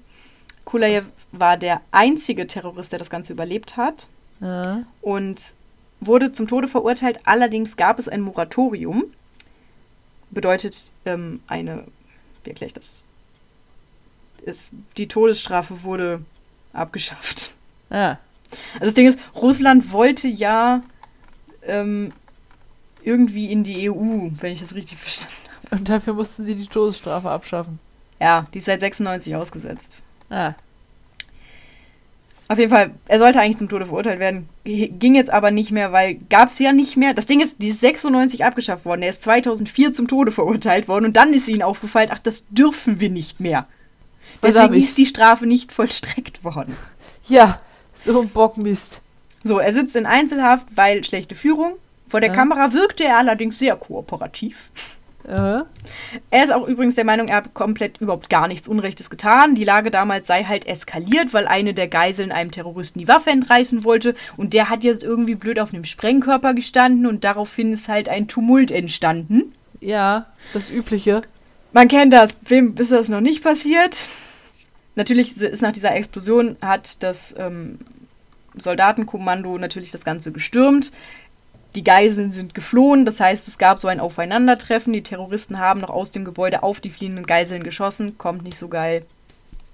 Kulajew 0.66 1.04
war 1.32 1.56
der 1.58 1.82
einzige 1.92 2.48
Terrorist, 2.48 2.92
der 2.92 3.00
das 3.00 3.10
Ganze 3.10 3.32
überlebt 3.34 3.78
hat 3.78 4.08
Ja. 4.42 4.84
und 5.02 5.42
wurde 6.00 6.32
zum 6.32 6.48
Tode 6.48 6.68
verurteilt. 6.68 7.20
Allerdings 7.26 7.78
gab 7.78 8.00
es 8.00 8.08
ein 8.08 8.22
Moratorium. 8.22 9.06
Bedeutet 10.32 10.78
ähm, 11.06 11.42
eine, 11.48 11.86
wie 12.44 12.50
erkläre 12.50 12.68
ich 12.68 12.74
das? 12.74 13.04
Es, 14.46 14.70
die 14.98 15.08
Todesstrafe 15.08 15.84
wurde 15.84 16.22
abgeschafft. 16.74 17.54
Ja. 17.90 18.20
Also 18.76 18.86
das 18.86 18.94
Ding 18.94 19.08
ist, 19.08 19.20
Russland 19.36 19.92
wollte 19.92 20.28
ja 20.28 20.82
ähm, 21.64 22.12
irgendwie 23.04 23.52
in 23.52 23.64
die 23.64 23.90
EU, 23.90 24.30
wenn 24.40 24.54
ich 24.54 24.60
das 24.60 24.76
richtig 24.76 24.98
verstanden 24.98 25.36
habe. 25.56 25.76
Und 25.76 25.90
dafür 25.90 26.14
mussten 26.14 26.44
sie 26.44 26.56
die 26.56 26.68
Todesstrafe 26.68 27.30
abschaffen. 27.30 27.80
Ja, 28.20 28.48
die 28.54 28.60
ist 28.60 28.66
seit 28.66 28.80
96 28.80 29.36
ausgesetzt. 29.36 30.02
Ah. 30.30 30.54
Auf 32.48 32.60
jeden 32.60 32.70
Fall, 32.70 32.92
er 33.08 33.18
sollte 33.18 33.40
eigentlich 33.40 33.58
zum 33.58 33.70
Tode 33.70 33.88
verurteilt 33.88 34.20
werden. 34.20 34.48
Ging 34.64 35.16
jetzt 35.16 35.32
aber 35.32 35.50
nicht 35.50 35.72
mehr, 35.72 35.92
weil 35.92 36.16
gab 36.30 36.50
es 36.50 36.60
ja 36.60 36.74
nicht 36.74 36.96
mehr. 36.96 37.14
Das 37.16 37.26
Ding 37.26 37.42
ist, 37.42 37.60
die 37.60 37.70
ist 37.70 37.80
96 37.82 38.46
abgeschafft 38.46 38.86
worden. 38.86 39.02
Er 39.02 39.10
ist 39.10 39.24
2004 39.24 39.94
zum 39.94 40.08
Tode 40.08 40.32
verurteilt 40.32 40.88
worden 40.88 41.06
und 41.06 41.18
dann 41.18 41.34
ist 41.34 41.48
ihnen 41.48 41.64
aufgefallen, 41.64 42.10
ach, 42.12 42.20
das 42.20 42.46
dürfen 42.50 43.00
wir 43.00 43.10
nicht 43.10 43.40
mehr. 43.40 43.66
Deswegen 44.44 44.76
ist 44.76 44.98
die 44.98 45.08
Strafe 45.08 45.48
nicht 45.48 45.72
vollstreckt 45.72 46.44
worden. 46.44 46.76
Ja, 47.28 47.60
so 47.96 48.22
ein 48.22 48.30
Bockmist. 48.30 49.02
So, 49.44 49.58
er 49.58 49.74
sitzt 49.74 49.96
in 49.96 50.06
Einzelhaft, 50.06 50.68
weil 50.76 51.04
schlechte 51.04 51.34
Führung. 51.34 51.74
Vor 52.08 52.20
der 52.22 52.30
Ja. 52.30 52.36
Kamera 52.36 52.72
wirkte 52.72 53.04
er 53.04 53.18
allerdings 53.18 53.58
sehr 53.58 53.76
kooperativ. 53.76 54.70
Äh, 55.28 55.64
Er 56.30 56.44
ist 56.44 56.54
auch 56.54 56.68
übrigens 56.68 56.96
der 56.96 57.04
Meinung, 57.06 57.28
er 57.28 57.38
hat 57.38 57.54
komplett 57.54 58.00
überhaupt 58.00 58.30
gar 58.30 58.48
nichts 58.48 58.68
Unrechtes 58.68 59.10
getan. 59.10 59.56
Die 59.56 59.64
Lage 59.64 59.92
damals 59.92 60.28
sei 60.28 60.44
halt 60.44 60.68
eskaliert, 60.68 61.34
weil 61.34 61.48
eine 61.48 61.74
der 61.74 61.88
Geiseln 61.88 62.32
einem 62.32 62.52
Terroristen 62.52 63.00
die 63.00 63.08
Waffe 63.08 63.32
entreißen 63.32 63.84
wollte 63.84 64.16
und 64.38 64.54
der 64.54 64.70
hat 64.70 64.84
jetzt 64.84 65.04
irgendwie 65.04 65.36
blöd 65.36 65.60
auf 65.60 65.74
einem 65.74 65.86
Sprengkörper 65.86 66.54
gestanden 66.54 67.08
und 67.08 67.24
daraufhin 67.24 67.74
ist 67.74 67.90
halt 67.90 68.08
ein 68.10 68.28
Tumult 68.28 68.72
entstanden. 68.72 69.54
ja, 69.82 70.28
das 70.54 70.70
Übliche. 70.70 71.22
Man 71.74 71.88
kennt 71.88 72.14
das. 72.14 72.38
Wem 72.46 72.76
ist 72.78 72.92
das 72.92 73.10
noch 73.10 73.22
nicht 73.22 73.44
passiert? 73.44 73.98
Natürlich 74.96 75.36
ist 75.36 75.62
nach 75.62 75.74
dieser 75.74 75.94
Explosion 75.94 76.56
hat 76.62 77.04
das 77.04 77.36
ähm, 77.38 77.80
Soldatenkommando 78.58 79.58
natürlich 79.58 79.92
das 79.92 80.06
Ganze 80.06 80.32
gestürmt. 80.32 80.92
Die 81.76 81.84
Geiseln 81.84 82.32
sind 82.32 82.56
geflohen, 82.56 83.06
das 83.06 83.20
heißt, 83.20 83.48
es 83.48 83.58
gab 83.58 83.80
so 83.80 83.90
ein 83.90 84.00
Aufeinandertreffen. 84.00 84.94
Die 84.94 85.04
Terroristen 85.04 85.60
haben 85.60 85.82
noch 85.82 85.90
aus 85.90 86.12
dem 86.12 86.24
Gebäude 86.24 86.64
auf 86.64 86.80
die 86.80 86.90
fliehenden 86.90 87.26
Geiseln 87.26 87.64
geschossen. 87.64 88.18
Kommt 88.18 88.44
nicht 88.44 88.58
so 88.58 88.70
geil. 88.70 89.06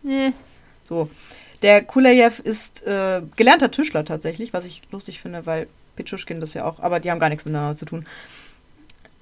Nee. 0.01 0.33
So. 0.89 1.09
Der 1.61 1.83
Kulajew 1.83 2.41
ist 2.43 2.85
äh, 2.87 3.21
gelernter 3.35 3.69
Tischler 3.69 4.03
tatsächlich, 4.03 4.51
was 4.51 4.65
ich 4.65 4.81
lustig 4.91 5.21
finde, 5.21 5.45
weil 5.45 5.67
Pichuschkin 5.95 6.39
das 6.39 6.53
ja 6.53 6.65
auch, 6.65 6.79
aber 6.79 6.99
die 6.99 7.11
haben 7.11 7.19
gar 7.19 7.29
nichts 7.29 7.45
miteinander 7.45 7.77
zu 7.77 7.85
tun. 7.85 8.07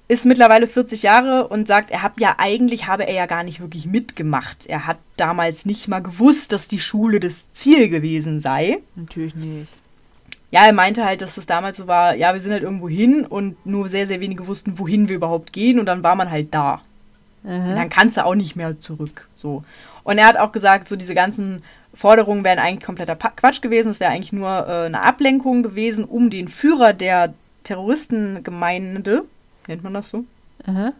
Ist 0.08 0.24
mittlerweile 0.24 0.66
40 0.66 1.02
Jahre 1.02 1.46
und 1.48 1.68
sagt, 1.68 1.90
er 1.90 2.02
hat 2.02 2.18
ja 2.18 2.34
eigentlich 2.38 2.86
habe 2.86 3.06
er 3.06 3.14
ja 3.14 3.26
gar 3.26 3.44
nicht 3.44 3.60
wirklich 3.60 3.86
mitgemacht. 3.86 4.66
Er 4.66 4.86
hat 4.86 4.96
damals 5.16 5.66
nicht 5.66 5.86
mal 5.86 6.00
gewusst, 6.00 6.50
dass 6.50 6.66
die 6.66 6.80
Schule 6.80 7.20
das 7.20 7.52
Ziel 7.52 7.88
gewesen 7.88 8.40
sei. 8.40 8.78
Natürlich 8.96 9.36
nicht. 9.36 9.68
Ja, 10.50 10.66
er 10.66 10.72
meinte 10.72 11.04
halt, 11.04 11.22
dass 11.22 11.36
das 11.36 11.46
damals 11.46 11.76
so 11.76 11.86
war, 11.86 12.14
ja, 12.16 12.32
wir 12.32 12.40
sind 12.40 12.52
halt 12.52 12.62
irgendwo 12.62 12.88
hin 12.88 13.24
und 13.24 13.64
nur 13.64 13.88
sehr, 13.88 14.06
sehr 14.06 14.20
wenige 14.20 14.46
wussten, 14.46 14.78
wohin 14.78 15.08
wir 15.08 15.16
überhaupt 15.16 15.52
gehen 15.52 15.78
und 15.78 15.86
dann 15.86 16.02
war 16.02 16.16
man 16.16 16.30
halt 16.30 16.52
da. 16.52 16.82
Und 17.42 17.50
Aha. 17.50 17.74
dann 17.74 17.88
kannst 17.90 18.16
du 18.16 18.24
auch 18.24 18.34
nicht 18.34 18.56
mehr 18.56 18.78
zurück. 18.80 19.28
So. 19.34 19.64
Und 20.02 20.18
er 20.18 20.26
hat 20.26 20.36
auch 20.36 20.52
gesagt, 20.52 20.88
so 20.88 20.96
diese 20.96 21.14
ganzen 21.14 21.62
Forderungen 21.94 22.44
wären 22.44 22.58
eigentlich 22.58 22.84
kompletter 22.84 23.16
Quatsch 23.16 23.62
gewesen. 23.62 23.90
Es 23.90 24.00
wäre 24.00 24.10
eigentlich 24.10 24.32
nur 24.32 24.48
äh, 24.48 24.86
eine 24.86 25.02
Ablenkung 25.02 25.62
gewesen, 25.62 26.04
um 26.04 26.30
den 26.30 26.48
Führer 26.48 26.92
der 26.92 27.34
Terroristengemeinde, 27.64 29.24
nennt 29.66 29.84
man 29.84 29.94
das 29.94 30.08
so, 30.08 30.24
Aha. 30.66 30.92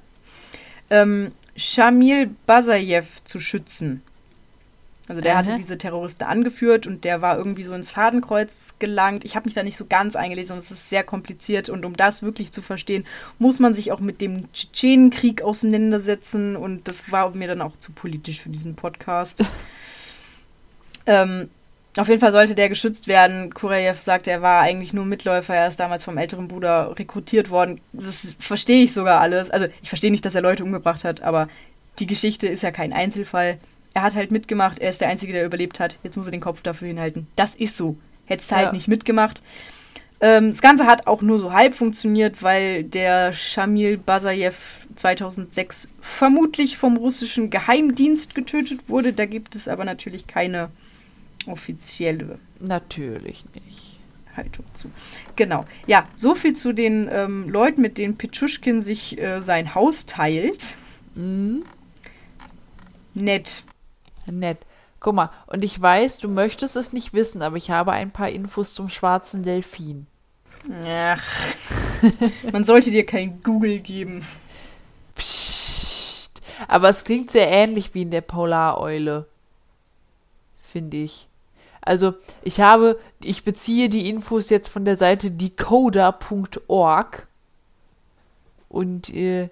ähm, 0.91 1.33
Shamil 1.57 2.31
Basajew 2.47 3.05
zu 3.25 3.41
schützen. 3.41 4.03
Also 5.11 5.23
der 5.23 5.37
hatte 5.37 5.51
Aha. 5.51 5.57
diese 5.57 5.77
Terroristen 5.77 6.23
angeführt 6.23 6.87
und 6.87 7.03
der 7.03 7.21
war 7.21 7.37
irgendwie 7.37 7.65
so 7.65 7.75
ins 7.75 7.91
Fadenkreuz 7.91 8.77
gelangt. 8.79 9.25
Ich 9.25 9.35
habe 9.35 9.47
mich 9.47 9.55
da 9.55 9.65
nicht 9.65 9.77
so 9.77 9.85
ganz 9.85 10.15
eingelesen 10.15 10.57
es 10.57 10.71
ist 10.71 10.89
sehr 10.89 11.03
kompliziert 11.03 11.69
und 11.69 11.85
um 11.85 11.97
das 11.97 12.23
wirklich 12.23 12.53
zu 12.53 12.63
verstehen, 12.63 13.05
muss 13.41 13.59
man 13.59 13.75
sich 13.75 13.91
auch 13.91 13.99
mit 13.99 14.21
dem 14.21 14.53
Tschetschenenkrieg 14.53 15.43
auseinandersetzen 15.43 16.55
und 16.55 16.87
das 16.87 17.11
war 17.11 17.31
mir 17.31 17.49
dann 17.49 17.61
auch 17.61 17.77
zu 17.77 17.91
politisch 17.91 18.41
für 18.41 18.51
diesen 18.51 18.77
Podcast. 18.77 19.45
ähm, 21.07 21.51
auf 21.97 22.07
jeden 22.07 22.21
Fall 22.21 22.31
sollte 22.31 22.55
der 22.55 22.69
geschützt 22.69 23.09
werden. 23.09 23.53
Kurejew 23.53 23.97
sagte, 23.99 24.31
er 24.31 24.43
war 24.43 24.63
eigentlich 24.63 24.93
nur 24.93 25.07
Mitläufer. 25.07 25.57
Er 25.57 25.67
ist 25.67 25.81
damals 25.81 26.05
vom 26.05 26.19
älteren 26.19 26.47
Bruder 26.47 26.97
rekrutiert 26.97 27.51
worden. 27.51 27.81
Das 27.93 28.37
verstehe 28.39 28.85
ich 28.85 28.93
sogar 28.93 29.21
alles. 29.21 29.51
Also 29.51 29.67
ich 29.83 29.89
verstehe 29.89 30.13
nicht, 30.13 30.25
dass 30.25 30.37
er 30.37 30.43
Leute 30.43 30.63
umgebracht 30.63 31.03
hat, 31.03 31.21
aber 31.21 31.49
die 31.99 32.07
Geschichte 32.07 32.47
ist 32.47 32.63
ja 32.63 32.71
kein 32.71 32.93
Einzelfall. 32.93 33.59
Er 33.95 34.03
hat 34.03 34.15
halt 34.15 34.31
mitgemacht. 34.31 34.79
Er 34.79 34.91
ist 34.91 35.01
der 35.01 35.09
Einzige, 35.09 35.33
der 35.33 35.45
überlebt 35.45 35.81
hat. 35.81 35.99
Jetzt 36.03 36.17
muss 36.17 36.27
er 36.27 36.33
den 36.33 36.41
Kopf 36.41 36.63
dafür 36.63 36.89
hinhalten. 36.89 37.27
Das 37.37 37.55
ist 37.55 37.77
so. 37.77 37.97
Hättest 38.25 38.53
halt 38.53 38.67
Ja. 38.67 38.73
nicht 38.73 38.87
mitgemacht. 38.89 39.43
Ähm, 40.21 40.51
das 40.51 40.61
Ganze 40.61 40.87
hat 40.87 41.07
auch 41.07 41.23
nur 41.23 41.39
so 41.39 41.53
halb 41.53 41.75
funktioniert, 41.75 42.43
weil 42.43 42.85
der 42.85 43.33
Shamil 43.33 43.97
Basajew 43.99 44.53
2006 44.95 45.89
vermutlich 46.01 46.77
vom 46.77 46.97
russischen 46.99 47.51
Geheimdienst 47.51 48.35
getötet 48.35 48.81
wurde. 48.89 49.13
Da 49.13 49.25
gibt 49.27 49.55
es 49.57 49.67
aber 49.67 49.85
natürlich 49.85 50.27
keine 50.27 50.71
offizielle 51.47 52.39
Natürlich 52.61 53.45
nicht. 53.67 53.99
Haltung 54.37 54.67
zu. 54.75 54.91
Genau. 55.37 55.65
Ja, 55.87 56.07
so 56.15 56.35
viel 56.35 56.55
zu 56.55 56.73
den 56.73 57.09
ähm, 57.11 57.49
Leuten, 57.49 57.81
mit 57.81 57.99
denen 57.99 58.17
Pichuschkin 58.17 58.81
sich 58.81 59.19
äh, 59.19 59.41
sein 59.41 59.75
Haus 59.75 60.07
teilt. 60.07 60.77
Mhm. 61.15 61.65
Nett. 63.15 63.65
Nett. 64.39 64.67
Guck 65.01 65.15
mal, 65.15 65.31
und 65.47 65.65
ich 65.65 65.81
weiß, 65.81 66.19
du 66.19 66.29
möchtest 66.29 66.77
es 66.77 66.93
nicht 66.93 67.15
wissen, 67.15 67.41
aber 67.43 67.57
ich 67.57 67.71
habe 67.71 67.93
ein 67.93 68.11
paar 68.11 68.29
Infos 68.29 68.75
zum 68.75 68.91
schwarzen 68.91 69.43
Delfin. 69.43 70.07
Ach. 70.85 71.23
Man 72.53 72.65
sollte 72.65 72.91
dir 72.91 73.07
kein 73.07 73.43
Google 73.43 73.79
geben. 73.81 74.27
Psst. 75.15 76.43
Aber 76.69 76.91
es 76.91 77.05
klingt 77.05 77.31
sehr 77.31 77.49
ähnlich 77.49 77.95
wie 77.95 78.03
in 78.03 78.11
der 78.11 78.21
Polareule. 78.21 79.27
Finde 80.63 80.99
ich. 80.99 81.29
Also, 81.81 82.15
ich 82.43 82.61
habe, 82.61 82.99
ich 83.23 83.43
beziehe 83.43 83.89
die 83.89 84.11
Infos 84.11 84.51
jetzt 84.51 84.69
von 84.69 84.85
der 84.85 84.99
Seite 84.99 85.31
decoder.org. 85.31 87.27
Und 88.69 89.09
äh, 89.15 89.49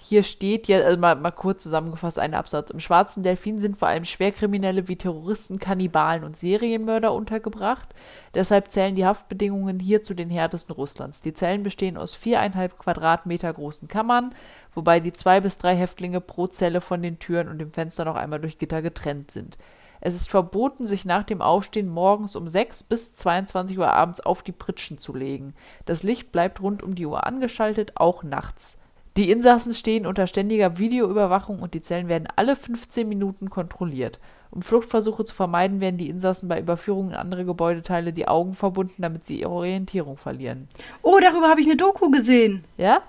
hier 0.00 0.22
steht 0.22 0.68
ja, 0.68 0.78
also 0.78 0.96
mal, 0.96 1.16
mal 1.16 1.32
kurz 1.32 1.64
zusammengefasst, 1.64 2.20
ein 2.20 2.32
Absatz. 2.32 2.70
Im 2.70 2.78
schwarzen 2.78 3.24
Delfin 3.24 3.58
sind 3.58 3.76
vor 3.76 3.88
allem 3.88 4.04
Schwerkriminelle 4.04 4.86
wie 4.86 4.94
Terroristen, 4.94 5.58
Kannibalen 5.58 6.22
und 6.22 6.36
Serienmörder 6.36 7.12
untergebracht. 7.12 7.88
Deshalb 8.32 8.70
zählen 8.70 8.94
die 8.94 9.04
Haftbedingungen 9.04 9.80
hier 9.80 10.04
zu 10.04 10.14
den 10.14 10.30
härtesten 10.30 10.72
Russlands. 10.72 11.20
Die 11.20 11.34
Zellen 11.34 11.64
bestehen 11.64 11.96
aus 11.96 12.14
viereinhalb 12.14 12.78
Quadratmeter 12.78 13.52
großen 13.52 13.88
Kammern, 13.88 14.32
wobei 14.72 15.00
die 15.00 15.12
zwei 15.12 15.40
bis 15.40 15.58
drei 15.58 15.74
Häftlinge 15.74 16.20
pro 16.20 16.46
Zelle 16.46 16.80
von 16.80 17.02
den 17.02 17.18
Türen 17.18 17.48
und 17.48 17.58
dem 17.58 17.72
Fenster 17.72 18.04
noch 18.04 18.16
einmal 18.16 18.38
durch 18.38 18.58
Gitter 18.58 18.82
getrennt 18.82 19.32
sind. 19.32 19.58
Es 20.00 20.14
ist 20.14 20.30
verboten, 20.30 20.86
sich 20.86 21.06
nach 21.06 21.24
dem 21.24 21.42
Aufstehen 21.42 21.88
morgens 21.88 22.36
um 22.36 22.46
6 22.46 22.84
bis 22.84 23.16
22 23.16 23.76
Uhr 23.78 23.92
abends 23.92 24.20
auf 24.20 24.44
die 24.44 24.52
Pritschen 24.52 24.98
zu 24.98 25.12
legen. 25.12 25.54
Das 25.86 26.04
Licht 26.04 26.30
bleibt 26.30 26.60
rund 26.60 26.84
um 26.84 26.94
die 26.94 27.06
Uhr 27.06 27.26
angeschaltet, 27.26 27.92
auch 27.96 28.22
nachts. 28.22 28.78
Die 29.18 29.32
Insassen 29.32 29.74
stehen 29.74 30.06
unter 30.06 30.28
ständiger 30.28 30.78
Videoüberwachung 30.78 31.58
und 31.58 31.74
die 31.74 31.80
Zellen 31.80 32.06
werden 32.06 32.28
alle 32.36 32.54
15 32.54 33.08
Minuten 33.08 33.50
kontrolliert. 33.50 34.20
Um 34.52 34.62
Fluchtversuche 34.62 35.24
zu 35.24 35.34
vermeiden, 35.34 35.80
werden 35.80 35.96
die 35.96 36.08
Insassen 36.08 36.48
bei 36.48 36.60
Überführungen 36.60 37.10
in 37.10 37.16
andere 37.16 37.44
Gebäudeteile 37.44 38.12
die 38.12 38.28
Augen 38.28 38.54
verbunden, 38.54 39.02
damit 39.02 39.24
sie 39.24 39.40
ihre 39.40 39.50
Orientierung 39.50 40.18
verlieren. 40.18 40.68
Oh, 41.02 41.18
darüber 41.20 41.48
habe 41.48 41.60
ich 41.60 41.66
eine 41.66 41.76
Doku 41.76 42.10
gesehen. 42.10 42.62
Ja? 42.76 43.00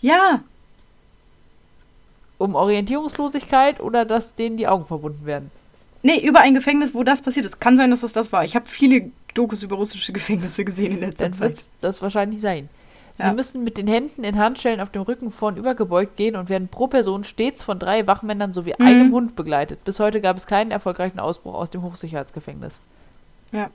Ja. 0.00 0.42
Um 2.38 2.56
Orientierungslosigkeit 2.56 3.78
oder 3.78 4.04
dass 4.04 4.34
denen 4.34 4.56
die 4.56 4.66
Augen 4.66 4.86
verbunden 4.86 5.26
werden? 5.26 5.52
Nee, 6.02 6.26
über 6.26 6.40
ein 6.40 6.54
Gefängnis, 6.54 6.92
wo 6.92 7.04
das 7.04 7.22
passiert 7.22 7.46
ist. 7.46 7.60
Kann 7.60 7.76
sein, 7.76 7.92
dass 7.92 8.00
das 8.00 8.12
das 8.12 8.32
war. 8.32 8.44
Ich 8.44 8.56
habe 8.56 8.66
viele 8.68 9.12
Dokus 9.34 9.62
über 9.62 9.76
russische 9.76 10.12
Gefängnisse 10.12 10.64
gesehen 10.64 10.94
in 10.94 11.00
letzter 11.02 11.28
Dann 11.28 11.38
wird 11.38 11.56
Zeit. 11.56 11.70
das 11.80 12.02
wahrscheinlich 12.02 12.40
sein. 12.40 12.68
Sie 13.16 13.24
Ja. 13.24 13.32
müssen 13.32 13.62
mit 13.62 13.76
den 13.76 13.86
Händen 13.86 14.24
in 14.24 14.38
Handschellen 14.38 14.80
auf 14.80 14.90
dem 14.90 15.02
Rücken 15.02 15.30
vorn 15.30 15.54
gebeugt 15.76 16.16
gehen 16.16 16.34
und 16.34 16.48
werden 16.48 16.68
pro 16.68 16.86
Person 16.86 17.24
stets 17.24 17.62
von 17.62 17.78
drei 17.78 18.06
Wachmännern 18.06 18.52
sowie 18.52 18.74
Mhm. 18.78 18.86
einem 18.86 19.12
Hund 19.12 19.36
begleitet. 19.36 19.84
Bis 19.84 20.00
heute 20.00 20.20
gab 20.20 20.36
es 20.36 20.46
keinen 20.46 20.70
erfolgreichen 20.70 21.20
Ausbruch 21.20 21.54
aus 21.54 21.70
dem 21.70 21.82
Hochsicherheitsgefängnis. 21.82 22.80
Ja. 23.52 23.68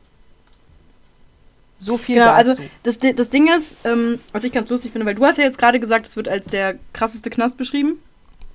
So 1.80 1.98
viel 1.98 2.16
Genau, 2.16 2.28
dazu. 2.36 2.50
also 2.50 2.62
das, 2.84 2.98
das 3.00 3.30
Ding 3.30 3.48
ist, 3.56 3.78
ähm, 3.86 4.20
was 4.32 4.44
ich 4.44 4.52
ganz 4.52 4.68
lustig 4.70 4.92
finde, 4.92 5.06
weil 5.06 5.14
du 5.14 5.24
hast 5.24 5.38
ja 5.38 5.44
jetzt 5.44 5.60
gerade 5.60 5.80
gesagt, 5.80 6.08
es 6.08 6.16
wird 6.16 6.28
als 6.28 6.48
der 6.48 6.76
krasseste 6.94 7.30
Knast 7.30 7.58
beschrieben. 7.58 8.00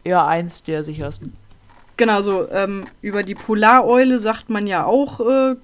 ja, 0.05 0.27
eins 0.27 0.65
der 0.65 0.83
sichersten. 0.83 1.37
Genau, 1.97 2.23
so 2.23 2.49
ähm, 2.51 2.87
über 3.03 3.23
die 3.23 3.37
Polareule 3.37 4.19
sagt 4.19 4.51
man 4.51 4.67
ja 4.67 4.85
auch 4.85 5.21
äh, 5.21 5.55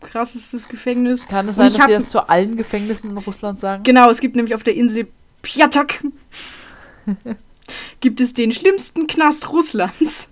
krassestes 0.00 0.68
Gefängnis. 0.68 1.26
Kann 1.28 1.48
es 1.48 1.56
sein, 1.56 1.72
dass 1.72 1.86
sie 1.86 1.92
das 1.92 2.08
zu 2.08 2.28
allen 2.28 2.56
Gefängnissen 2.56 3.10
in 3.10 3.18
Russland 3.18 3.58
sagen? 3.58 3.82
Genau, 3.82 4.10
es 4.10 4.20
gibt 4.20 4.36
nämlich 4.36 4.54
auf 4.54 4.62
der 4.62 4.74
Insel 4.74 5.08
Piatak 5.42 6.04
gibt 8.00 8.20
es 8.20 8.34
den 8.34 8.52
schlimmsten 8.52 9.06
Knast 9.06 9.48
Russlands. 9.50 10.28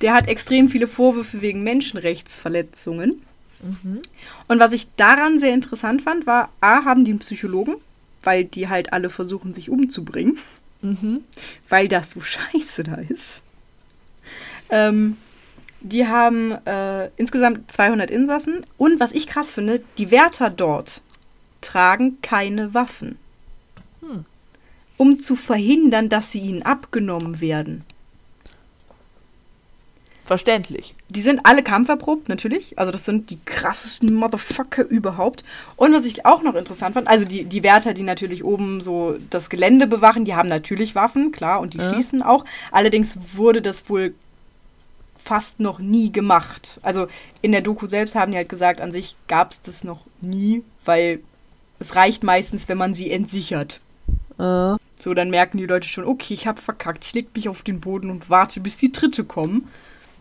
Der 0.00 0.14
hat 0.14 0.28
extrem 0.28 0.68
viele 0.68 0.86
Vorwürfe 0.86 1.40
wegen 1.40 1.62
Menschenrechtsverletzungen. 1.62 3.22
Mhm. 3.62 4.02
Und 4.48 4.58
was 4.58 4.72
ich 4.72 4.88
daran 4.96 5.38
sehr 5.38 5.54
interessant 5.54 6.02
fand, 6.02 6.26
war, 6.26 6.50
A, 6.60 6.84
haben 6.84 7.04
die 7.04 7.12
einen 7.12 7.20
Psychologen, 7.20 7.76
weil 8.22 8.44
die 8.44 8.68
halt 8.68 8.92
alle 8.92 9.10
versuchen, 9.10 9.54
sich 9.54 9.70
umzubringen, 9.70 10.38
Mhm. 10.80 11.22
weil 11.68 11.86
das 11.88 12.10
so 12.10 12.20
scheiße 12.20 12.82
da 12.82 12.96
ist. 12.96 13.42
Ähm, 14.70 15.16
die 15.82 16.06
haben 16.06 16.52
äh, 16.66 17.08
insgesamt 17.16 17.70
200 17.70 18.10
Insassen. 18.10 18.64
Und 18.78 19.00
was 19.00 19.12
ich 19.12 19.26
krass 19.26 19.52
finde, 19.52 19.82
die 19.98 20.10
Wärter 20.10 20.50
dort 20.50 21.00
tragen 21.60 22.18
keine 22.22 22.74
Waffen. 22.74 23.18
Hm. 24.00 24.24
Um 24.96 25.20
zu 25.20 25.36
verhindern, 25.36 26.08
dass 26.08 26.30
sie 26.32 26.40
ihnen 26.40 26.62
abgenommen 26.62 27.40
werden. 27.40 27.84
Verständlich. 30.24 30.94
Die 31.08 31.20
sind 31.20 31.40
alle 31.42 31.64
kampferprobt, 31.64 32.28
natürlich. 32.28 32.78
Also 32.78 32.92
das 32.92 33.04
sind 33.04 33.30
die 33.30 33.38
krassesten 33.44 34.14
Motherfucker 34.14 34.84
überhaupt. 34.86 35.44
Und 35.74 35.92
was 35.92 36.04
ich 36.04 36.24
auch 36.24 36.42
noch 36.42 36.54
interessant 36.54 36.94
fand, 36.94 37.08
also 37.08 37.24
die, 37.24 37.44
die 37.44 37.64
Wärter, 37.64 37.92
die 37.92 38.04
natürlich 38.04 38.44
oben 38.44 38.80
so 38.80 39.16
das 39.30 39.50
Gelände 39.50 39.88
bewachen, 39.88 40.24
die 40.24 40.34
haben 40.36 40.48
natürlich 40.48 40.94
Waffen, 40.94 41.32
klar, 41.32 41.60
und 41.60 41.74
die 41.74 41.78
Ja. 41.78 41.92
schießen 41.94 42.22
auch. 42.22 42.44
Allerdings 42.70 43.18
wurde 43.34 43.62
das 43.62 43.88
wohl 43.90 44.14
fast 45.24 45.60
noch 45.60 45.78
nie 45.78 46.12
gemacht. 46.12 46.80
Also 46.82 47.06
in 47.40 47.52
der 47.52 47.60
Doku 47.60 47.86
selbst 47.86 48.14
haben 48.14 48.32
die 48.32 48.38
halt 48.38 48.48
gesagt, 48.48 48.80
an 48.80 48.92
sich 48.92 49.16
gab 49.28 49.52
es 49.52 49.62
das 49.62 49.84
noch 49.84 50.00
nie, 50.20 50.62
weil 50.84 51.20
es 51.78 51.94
reicht 51.96 52.22
meistens, 52.24 52.68
wenn 52.68 52.78
man 52.78 52.94
sie 52.94 53.10
entsichert. 53.10 53.80
Äh, 54.38 54.76
So, 55.00 55.14
dann 55.14 55.30
merken 55.30 55.58
die 55.58 55.66
Leute 55.66 55.88
schon, 55.88 56.04
okay, 56.04 56.34
ich 56.34 56.46
hab 56.46 56.58
verkackt, 56.60 57.04
ich 57.04 57.12
leg 57.12 57.28
mich 57.34 57.48
auf 57.48 57.62
den 57.62 57.80
Boden 57.80 58.10
und 58.10 58.30
warte, 58.30 58.60
bis 58.60 58.76
die 58.78 58.92
Dritte 58.92 59.24
kommen. 59.24 59.68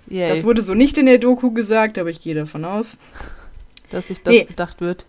yay, 0.09 0.27
Das 0.29 0.43
wurde 0.43 0.61
so 0.61 0.73
nicht 0.73 0.97
in 0.97 1.05
der 1.05 1.19
Doku 1.19 1.51
gesagt, 1.51 1.97
aber 1.99 2.09
ich 2.09 2.21
gehe 2.21 2.35
davon 2.35 2.65
aus. 2.65 2.97
dass 3.89 4.07
sich 4.07 4.21
das 4.23 4.33
Nee. 4.33 4.43
gedacht 4.45 4.81
wird. 4.81 5.05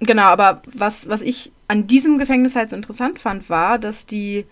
Genau, 0.00 0.24
aber 0.24 0.60
was, 0.74 1.08
was 1.08 1.22
ich 1.22 1.50
an 1.68 1.86
diesem 1.86 2.18
Gefängnis 2.18 2.54
halt 2.54 2.68
so 2.70 2.76
interessant 2.76 3.18
fand, 3.18 3.48
war, 3.48 3.78
dass 3.78 4.04
die, 4.04 4.44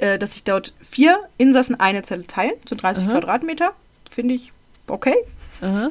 äh, 0.00 0.18
dass 0.18 0.32
sich 0.34 0.44
dort 0.44 0.72
vier 0.80 1.18
Insassen 1.38 1.78
eine 1.78 2.02
Zelle 2.02 2.26
teilen, 2.26 2.54
so 2.68 2.74
30 2.76 3.04
Aha. 3.04 3.12
Quadratmeter. 3.12 3.72
Finde 4.10 4.34
ich 4.34 4.52
okay. 4.88 5.16
Aha. 5.60 5.90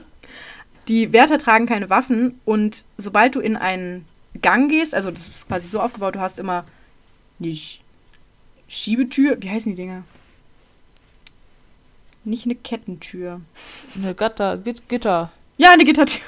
Die 0.87 1.11
Wärter 1.13 1.37
tragen 1.39 1.65
keine 1.65 1.89
Waffen 1.89 2.39
und 2.45 2.83
sobald 2.97 3.35
du 3.35 3.39
in 3.39 3.55
einen 3.57 4.05
Gang 4.41 4.69
gehst, 4.69 4.93
also 4.93 5.09
das 5.11 5.27
ist 5.27 5.47
quasi 5.47 5.67
so 5.67 5.79
aufgebaut, 5.79 6.15
du 6.15 6.19
hast 6.19 6.37
immer 6.39 6.65
die 7.39 7.55
Sch- 7.57 7.79
Schiebetür, 8.67 9.37
wie 9.41 9.49
heißen 9.49 9.71
die 9.71 9.75
Dinger? 9.81 10.03
Nicht 12.23 12.45
eine 12.45 12.55
Kettentür. 12.55 13.41
Eine 13.95 14.15
Gatter, 14.15 14.57
Git 14.57 14.89
Gitter. 14.89 15.31
Ja, 15.57 15.71
eine 15.71 15.85
Gittertür. 15.85 16.21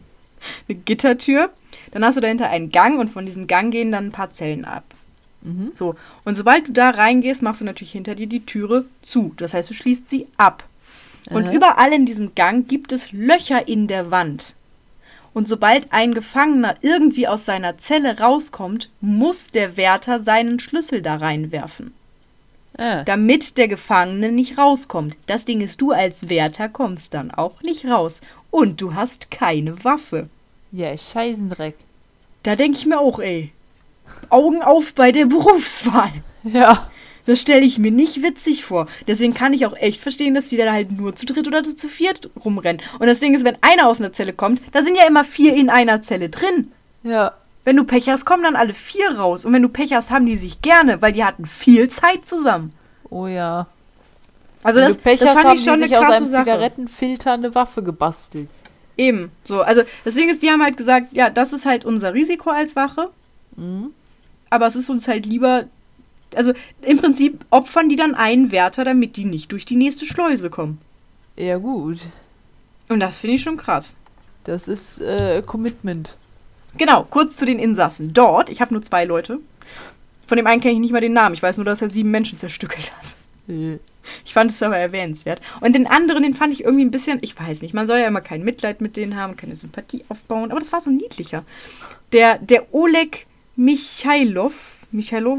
eine 0.68 0.78
Gittertür. 0.78 1.50
Dann 1.92 2.04
hast 2.04 2.16
du 2.16 2.20
dahinter 2.20 2.48
einen 2.50 2.70
Gang 2.70 2.98
und 3.00 3.08
von 3.08 3.24
diesem 3.26 3.46
Gang 3.46 3.70
gehen 3.72 3.90
dann 3.90 4.06
ein 4.06 4.12
paar 4.12 4.30
Zellen 4.32 4.64
ab. 4.64 4.84
Mhm. 5.42 5.70
So, 5.72 5.94
und 6.24 6.34
sobald 6.36 6.68
du 6.68 6.72
da 6.72 6.90
reingehst, 6.90 7.42
machst 7.42 7.60
du 7.60 7.64
natürlich 7.64 7.92
hinter 7.92 8.14
dir 8.14 8.26
die 8.26 8.44
Türe 8.44 8.84
zu. 9.02 9.32
Das 9.38 9.54
heißt, 9.54 9.70
du 9.70 9.74
schließt 9.74 10.08
sie 10.08 10.26
ab. 10.36 10.64
Und 11.30 11.44
Aha. 11.46 11.52
überall 11.52 11.92
in 11.92 12.06
diesem 12.06 12.34
Gang 12.34 12.66
gibt 12.68 12.92
es 12.92 13.12
Löcher 13.12 13.68
in 13.68 13.86
der 13.86 14.10
Wand. 14.10 14.54
Und 15.32 15.46
sobald 15.48 15.92
ein 15.92 16.12
Gefangener 16.14 16.76
irgendwie 16.80 17.28
aus 17.28 17.44
seiner 17.44 17.78
Zelle 17.78 18.18
rauskommt, 18.18 18.90
muss 19.00 19.50
der 19.50 19.76
Wärter 19.76 20.20
seinen 20.20 20.58
Schlüssel 20.58 21.02
da 21.02 21.16
reinwerfen, 21.16 21.94
Ah. 22.78 23.04
damit 23.04 23.56
der 23.58 23.68
Gefangene 23.68 24.32
nicht 24.32 24.58
rauskommt. 24.58 25.16
Das 25.26 25.44
Ding 25.44 25.60
ist, 25.60 25.80
du 25.80 25.92
als 25.92 26.28
Wärter 26.28 26.68
kommst 26.68 27.14
dann 27.14 27.30
auch 27.30 27.62
nicht 27.62 27.84
raus. 27.84 28.20
Und 28.50 28.80
du 28.80 28.94
hast 28.94 29.30
keine 29.30 29.84
Waffe. 29.84 30.28
Ja, 30.72 30.96
Scheißendreck. 30.96 31.76
Da 32.42 32.56
denke 32.56 32.78
ich 32.78 32.86
mir 32.86 32.98
auch, 32.98 33.20
ey. 33.20 33.52
Augen 34.28 34.62
auf 34.62 34.94
bei 34.94 35.12
der 35.12 35.26
Berufswahl. 35.26 36.12
Ja. 36.42 36.88
Das 37.26 37.40
stelle 37.40 37.60
ich 37.60 37.78
mir 37.78 37.90
nicht 37.90 38.22
witzig 38.22 38.64
vor. 38.64 38.86
Deswegen 39.06 39.34
kann 39.34 39.52
ich 39.52 39.66
auch 39.66 39.76
echt 39.76 40.00
verstehen, 40.00 40.34
dass 40.34 40.48
die 40.48 40.56
da 40.56 40.72
halt 40.72 40.90
nur 40.90 41.14
zu 41.14 41.26
dritt 41.26 41.46
oder 41.46 41.62
zu 41.62 41.88
viert 41.88 42.30
rumrennen. 42.44 42.82
Und 42.98 43.06
das 43.06 43.20
Ding 43.20 43.34
ist, 43.34 43.44
wenn 43.44 43.58
einer 43.60 43.88
aus 43.88 44.00
einer 44.00 44.12
Zelle 44.12 44.32
kommt, 44.32 44.62
da 44.72 44.82
sind 44.82 44.96
ja 44.96 45.06
immer 45.06 45.22
vier 45.24 45.54
in 45.54 45.70
einer 45.70 46.02
Zelle 46.02 46.28
drin. 46.28 46.72
Ja. 47.02 47.32
Wenn 47.64 47.76
du 47.76 47.84
Pech 47.84 48.08
hast, 48.08 48.24
kommen 48.24 48.42
dann 48.42 48.56
alle 48.56 48.72
vier 48.72 49.18
raus. 49.18 49.44
Und 49.44 49.52
wenn 49.52 49.62
du 49.62 49.68
Pech 49.68 49.92
hast, 49.92 50.10
haben 50.10 50.26
die 50.26 50.36
sich 50.36 50.62
gerne, 50.62 51.02
weil 51.02 51.12
die 51.12 51.24
hatten 51.24 51.46
viel 51.46 51.88
Zeit 51.88 52.26
zusammen. 52.26 52.72
Oh 53.10 53.26
ja. 53.26 53.66
Also 54.62 54.80
Wenn 54.80 54.88
das, 54.88 54.96
du 54.96 55.02
Pech 55.02 55.20
das 55.20 55.28
hast, 55.30 55.44
haben 55.44 55.58
die 55.58 55.76
sich 55.86 55.96
aus 55.96 56.10
einem 56.10 56.30
Sache. 56.30 56.44
Zigarettenfilter 56.44 57.32
eine 57.32 57.54
Waffe 57.54 57.82
gebastelt. 57.82 58.50
Eben. 58.96 59.30
So, 59.44 59.62
also 59.62 59.82
das 60.04 60.14
Ding 60.14 60.28
ist, 60.30 60.42
die 60.42 60.50
haben 60.50 60.62
halt 60.62 60.76
gesagt, 60.76 61.12
ja, 61.12 61.30
das 61.30 61.52
ist 61.52 61.64
halt 61.64 61.84
unser 61.84 62.12
Risiko 62.12 62.50
als 62.50 62.76
Wache. 62.76 63.10
Mhm. 63.56 63.92
Aber 64.50 64.66
es 64.66 64.76
ist 64.76 64.90
uns 64.90 65.08
halt 65.08 65.26
lieber. 65.26 65.64
Also 66.34 66.52
im 66.82 66.98
Prinzip 66.98 67.44
opfern 67.50 67.88
die 67.88 67.96
dann 67.96 68.14
einen 68.14 68.52
Wärter, 68.52 68.84
damit 68.84 69.16
die 69.16 69.24
nicht 69.24 69.50
durch 69.50 69.64
die 69.64 69.76
nächste 69.76 70.06
Schleuse 70.06 70.50
kommen. 70.50 70.78
Ja, 71.36 71.56
gut. 71.56 71.98
Und 72.88 73.00
das 73.00 73.16
finde 73.18 73.36
ich 73.36 73.42
schon 73.42 73.56
krass. 73.56 73.94
Das 74.44 74.68
ist 74.68 75.00
äh, 75.00 75.42
Commitment. 75.44 76.16
Genau, 76.76 77.04
kurz 77.08 77.36
zu 77.36 77.46
den 77.46 77.58
Insassen. 77.58 78.12
Dort, 78.12 78.48
ich 78.48 78.60
habe 78.60 78.74
nur 78.74 78.82
zwei 78.82 79.04
Leute. 79.04 79.38
Von 80.28 80.36
dem 80.36 80.46
einen 80.46 80.60
kenne 80.60 80.74
ich 80.74 80.80
nicht 80.80 80.92
mal 80.92 81.00
den 81.00 81.12
Namen. 81.12 81.34
Ich 81.34 81.42
weiß 81.42 81.56
nur, 81.56 81.64
dass 81.64 81.82
er 81.82 81.90
sieben 81.90 82.10
Menschen 82.12 82.38
zerstückelt 82.38 82.92
hat. 82.92 83.14
Äh, 83.48 83.78
Ich 84.24 84.32
fand 84.34 84.50
es 84.50 84.62
aber 84.62 84.76
erwähnenswert. 84.76 85.40
Und 85.60 85.74
den 85.74 85.86
anderen, 85.86 86.22
den 86.22 86.34
fand 86.34 86.52
ich 86.52 86.64
irgendwie 86.64 86.84
ein 86.84 86.90
bisschen, 86.90 87.18
ich 87.22 87.38
weiß 87.38 87.62
nicht, 87.62 87.74
man 87.74 87.86
soll 87.86 87.98
ja 87.98 88.06
immer 88.06 88.20
kein 88.20 88.44
Mitleid 88.44 88.80
mit 88.80 88.96
denen 88.96 89.16
haben, 89.16 89.36
keine 89.36 89.56
Sympathie 89.56 90.04
aufbauen, 90.08 90.50
aber 90.50 90.60
das 90.60 90.72
war 90.72 90.80
so 90.80 90.90
niedlicher. 90.90 91.44
Der, 92.12 92.38
der 92.38 92.72
Oleg 92.74 93.26
Michailov, 93.60 94.54
Michailov, 94.90 95.38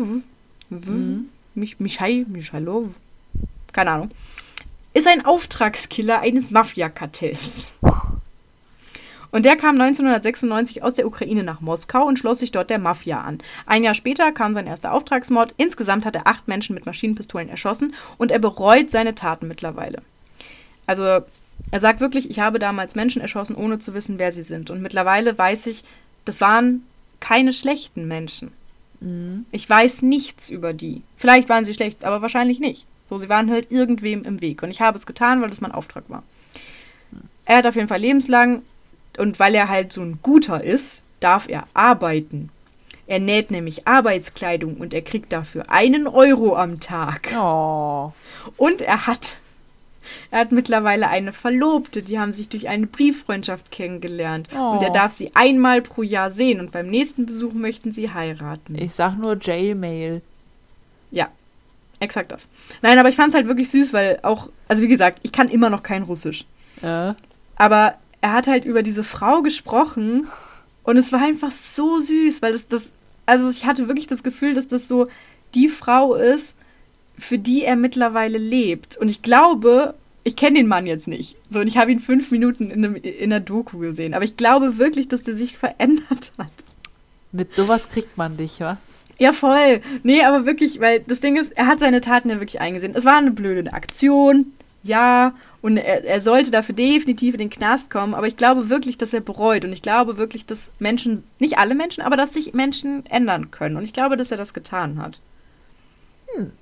Mhm. 0.69 1.29
Mich, 1.55 1.79
Michai, 1.79 2.25
Michailov, 2.29 2.89
keine 3.73 3.91
Ahnung, 3.91 4.11
ist 4.93 5.07
ein 5.07 5.25
Auftragskiller 5.25 6.21
eines 6.21 6.51
Mafia-Kartells. 6.51 7.71
Und 9.31 9.45
der 9.45 9.55
kam 9.55 9.75
1996 9.75 10.83
aus 10.83 10.93
der 10.93 11.07
Ukraine 11.07 11.43
nach 11.43 11.61
Moskau 11.61 12.05
und 12.05 12.19
schloss 12.19 12.39
sich 12.39 12.51
dort 12.51 12.69
der 12.69 12.79
Mafia 12.79 13.21
an. 13.21 13.39
Ein 13.65 13.83
Jahr 13.83 13.95
später 13.95 14.31
kam 14.31 14.53
sein 14.53 14.67
erster 14.67 14.93
Auftragsmord. 14.93 15.55
Insgesamt 15.57 16.05
hat 16.05 16.15
er 16.15 16.27
acht 16.27 16.47
Menschen 16.47 16.75
mit 16.75 16.85
Maschinenpistolen 16.85 17.49
erschossen 17.49 17.95
und 18.17 18.31
er 18.31 18.39
bereut 18.39 18.91
seine 18.91 19.15
Taten 19.15 19.47
mittlerweile. 19.47 20.01
Also 20.85 21.03
er 21.03 21.79
sagt 21.79 22.01
wirklich, 22.01 22.29
ich 22.29 22.39
habe 22.39 22.59
damals 22.59 22.95
Menschen 22.95 23.21
erschossen, 23.21 23.55
ohne 23.55 23.79
zu 23.79 23.93
wissen, 23.93 24.19
wer 24.19 24.31
sie 24.31 24.43
sind. 24.43 24.69
Und 24.69 24.81
mittlerweile 24.81 25.37
weiß 25.37 25.65
ich, 25.67 25.83
das 26.25 26.39
waren 26.39 26.85
keine 27.21 27.53
schlechten 27.53 28.07
Menschen. 28.07 28.51
Mhm. 28.99 29.45
Ich 29.51 29.69
weiß 29.69 30.01
nichts 30.01 30.49
über 30.49 30.73
die. 30.73 31.03
Vielleicht 31.15 31.47
waren 31.47 31.63
sie 31.63 31.73
schlecht, 31.73 32.03
aber 32.03 32.21
wahrscheinlich 32.21 32.59
nicht. 32.59 32.85
So, 33.09 33.17
sie 33.17 33.29
waren 33.29 33.49
halt 33.49 33.71
irgendwem 33.71 34.23
im 34.23 34.41
Weg. 34.41 34.63
Und 34.63 34.69
ich 34.69 34.81
habe 34.81 34.97
es 34.97 35.05
getan, 35.05 35.41
weil 35.41 35.49
das 35.49 35.61
mein 35.61 35.71
Auftrag 35.71 36.03
war. 36.09 36.23
Er 37.45 37.57
hat 37.57 37.67
auf 37.67 37.75
jeden 37.75 37.87
Fall 37.87 37.99
lebenslang 37.99 38.61
und 39.17 39.39
weil 39.39 39.55
er 39.55 39.69
halt 39.69 39.91
so 39.91 40.01
ein 40.01 40.19
guter 40.21 40.63
ist, 40.63 41.01
darf 41.19 41.47
er 41.49 41.67
arbeiten. 41.73 42.49
Er 43.07 43.19
näht 43.19 43.51
nämlich 43.51 43.87
Arbeitskleidung 43.87 44.75
und 44.75 44.93
er 44.93 45.01
kriegt 45.01 45.33
dafür 45.33 45.69
einen 45.69 46.07
Euro 46.07 46.55
am 46.55 46.79
Tag. 46.79 47.27
Oh. 47.35 48.13
Und 48.55 48.81
er 48.81 49.07
hat 49.07 49.37
Er 50.29 50.39
hat 50.39 50.51
mittlerweile 50.51 51.07
eine 51.09 51.33
Verlobte, 51.33 52.01
die 52.01 52.19
haben 52.19 52.33
sich 52.33 52.49
durch 52.49 52.67
eine 52.67 52.87
Brieffreundschaft 52.87 53.71
kennengelernt. 53.71 54.49
Oh. 54.55 54.71
Und 54.71 54.83
er 54.83 54.91
darf 54.91 55.13
sie 55.13 55.31
einmal 55.35 55.81
pro 55.81 56.03
Jahr 56.03 56.31
sehen 56.31 56.59
und 56.59 56.71
beim 56.71 56.89
nächsten 56.89 57.25
Besuch 57.25 57.53
möchten 57.53 57.91
sie 57.91 58.11
heiraten. 58.11 58.75
Ich 58.75 58.93
sag 58.93 59.17
nur 59.17 59.37
Jailmail. 59.39 60.21
Ja, 61.11 61.27
exakt 61.99 62.31
das. 62.31 62.47
Nein, 62.81 62.97
aber 62.97 63.09
ich 63.09 63.15
fand 63.15 63.29
es 63.29 63.35
halt 63.35 63.47
wirklich 63.47 63.69
süß, 63.69 63.93
weil 63.93 64.19
auch, 64.21 64.49
also 64.67 64.81
wie 64.81 64.87
gesagt, 64.87 65.19
ich 65.23 65.31
kann 65.31 65.49
immer 65.49 65.69
noch 65.69 65.83
kein 65.83 66.03
Russisch. 66.03 66.45
Äh? 66.81 67.13
Aber 67.55 67.95
er 68.21 68.33
hat 68.33 68.47
halt 68.47 68.65
über 68.65 68.83
diese 68.83 69.03
Frau 69.03 69.41
gesprochen 69.41 70.27
und 70.83 70.97
es 70.97 71.11
war 71.11 71.21
einfach 71.21 71.51
so 71.51 71.99
süß, 71.99 72.41
weil 72.41 72.53
das, 72.53 72.67
das, 72.67 72.89
also 73.25 73.49
ich 73.49 73.65
hatte 73.65 73.87
wirklich 73.87 74.07
das 74.07 74.23
Gefühl, 74.23 74.53
dass 74.53 74.67
das 74.67 74.87
so 74.87 75.07
die 75.53 75.67
Frau 75.67 76.15
ist, 76.15 76.55
für 77.17 77.37
die 77.37 77.63
er 77.63 77.75
mittlerweile 77.75 78.37
lebt. 78.37 78.97
Und 78.97 79.09
ich 79.09 79.21
glaube, 79.21 79.93
ich 80.23 80.35
kenne 80.35 80.59
den 80.59 80.67
Mann 80.67 80.87
jetzt 80.87 81.07
nicht. 81.07 81.35
So, 81.49 81.59
und 81.59 81.67
ich 81.67 81.77
habe 81.77 81.91
ihn 81.91 81.99
fünf 81.99 82.31
Minuten 82.31 82.69
in, 82.69 82.85
einem, 82.85 82.95
in 82.95 83.31
einer 83.31 83.39
Doku 83.39 83.79
gesehen. 83.79 84.13
Aber 84.13 84.23
ich 84.23 84.37
glaube 84.37 84.77
wirklich, 84.77 85.07
dass 85.07 85.23
der 85.23 85.35
sich 85.35 85.57
verändert 85.57 86.31
hat. 86.37 86.51
Mit 87.31 87.55
sowas 87.55 87.89
kriegt 87.89 88.17
man 88.17 88.37
dich, 88.37 88.59
wa? 88.59 88.77
Ja, 89.17 89.33
voll. 89.33 89.81
Nee, 90.03 90.23
aber 90.23 90.45
wirklich, 90.45 90.79
weil 90.79 91.01
das 91.01 91.19
Ding 91.19 91.37
ist, 91.37 91.51
er 91.55 91.67
hat 91.67 91.79
seine 91.79 92.01
Taten 92.01 92.29
ja 92.29 92.39
wirklich 92.39 92.59
eingesehen. 92.59 92.95
Es 92.95 93.05
war 93.05 93.17
eine 93.17 93.31
blöde 93.31 93.71
Aktion, 93.71 94.53
ja, 94.83 95.35
und 95.61 95.77
er, 95.77 96.03
er 96.05 96.21
sollte 96.21 96.49
dafür 96.49 96.73
definitiv 96.73 97.35
in 97.35 97.39
den 97.39 97.49
Knast 97.51 97.91
kommen, 97.91 98.15
aber 98.15 98.27
ich 98.27 98.35
glaube 98.35 98.69
wirklich, 98.69 98.97
dass 98.97 99.13
er 99.13 99.21
bereut 99.21 99.63
und 99.63 99.73
ich 99.73 99.83
glaube 99.83 100.17
wirklich, 100.17 100.47
dass 100.47 100.71
Menschen, 100.79 101.23
nicht 101.37 101.59
alle 101.59 101.75
Menschen, 101.75 102.01
aber 102.01 102.17
dass 102.17 102.33
sich 102.33 102.53
Menschen 102.53 103.05
ändern 103.05 103.51
können 103.51 103.77
und 103.77 103.83
ich 103.83 103.93
glaube, 103.93 104.17
dass 104.17 104.31
er 104.31 104.37
das 104.37 104.55
getan 104.55 104.97
hat. 104.97 105.19
Hm. 106.33 106.53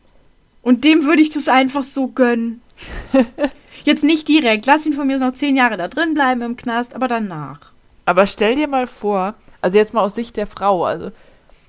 Und 0.61 0.83
dem 0.83 1.05
würde 1.05 1.21
ich 1.21 1.29
das 1.29 1.47
einfach 1.47 1.83
so 1.83 2.07
gönnen. 2.07 2.61
Jetzt 3.83 4.03
nicht 4.03 4.27
direkt, 4.27 4.65
lass 4.65 4.85
ihn 4.85 4.93
von 4.93 5.07
mir 5.07 5.17
noch 5.17 5.33
zehn 5.33 5.55
Jahre 5.55 5.77
da 5.77 5.87
drin 5.87 6.13
bleiben 6.13 6.41
im 6.41 6.57
Knast, 6.57 6.93
aber 6.93 7.07
danach. 7.07 7.71
Aber 8.05 8.27
stell 8.27 8.55
dir 8.55 8.67
mal 8.67 8.87
vor, 8.87 9.35
also 9.61 9.77
jetzt 9.77 9.93
mal 9.93 10.01
aus 10.01 10.15
Sicht 10.15 10.35
der 10.35 10.47
Frau, 10.47 10.83
also 10.85 11.11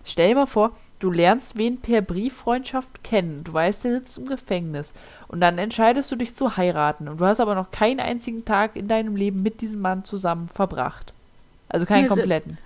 stell 0.04 0.30
dir 0.30 0.34
mal 0.34 0.46
vor, 0.46 0.72
du 0.98 1.10
lernst 1.10 1.56
wen 1.56 1.78
per 1.78 2.02
Brieffreundschaft 2.02 3.04
kennen. 3.04 3.44
Du 3.44 3.52
weißt, 3.52 3.84
der 3.84 3.92
sitzt 3.92 4.18
im 4.18 4.26
Gefängnis. 4.26 4.94
Und 5.28 5.40
dann 5.40 5.58
entscheidest 5.58 6.10
du 6.10 6.16
dich 6.16 6.34
zu 6.34 6.56
heiraten. 6.56 7.08
Und 7.08 7.20
du 7.20 7.26
hast 7.26 7.40
aber 7.40 7.54
noch 7.54 7.70
keinen 7.70 8.00
einzigen 8.00 8.44
Tag 8.44 8.76
in 8.76 8.88
deinem 8.88 9.16
Leben 9.16 9.42
mit 9.42 9.60
diesem 9.60 9.80
Mann 9.80 10.04
zusammen 10.04 10.48
verbracht. 10.48 11.14
Also 11.68 11.86
keinen 11.86 12.08
kompletten. 12.08 12.58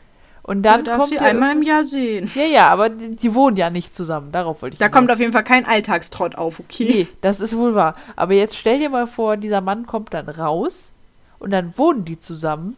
Und 0.46 0.62
dann 0.62 0.84
kommt 0.84 1.08
sie 1.08 1.18
einmal 1.18 1.56
im 1.56 1.62
Jahr 1.62 1.84
sehen. 1.84 2.30
Ja, 2.34 2.44
ja, 2.44 2.68
aber 2.68 2.90
die, 2.90 3.16
die 3.16 3.34
wohnen 3.34 3.56
ja 3.56 3.70
nicht 3.70 3.94
zusammen. 3.94 4.30
Darauf 4.30 4.60
wollte 4.60 4.74
ich 4.74 4.78
Da 4.78 4.90
kommt 4.90 5.10
auf 5.10 5.18
jeden 5.18 5.32
Fall 5.32 5.42
kein 5.42 5.64
Alltagstrott 5.64 6.34
auf, 6.36 6.60
okay? 6.60 6.84
Nee, 6.84 7.08
das 7.22 7.40
ist 7.40 7.56
wohl 7.56 7.74
wahr. 7.74 7.96
Aber 8.14 8.34
jetzt 8.34 8.56
stell 8.56 8.78
dir 8.78 8.90
mal 8.90 9.06
vor, 9.06 9.38
dieser 9.38 9.62
Mann 9.62 9.86
kommt 9.86 10.12
dann 10.12 10.28
raus 10.28 10.92
und 11.38 11.50
dann 11.50 11.76
wohnen 11.78 12.04
die 12.04 12.20
zusammen 12.20 12.76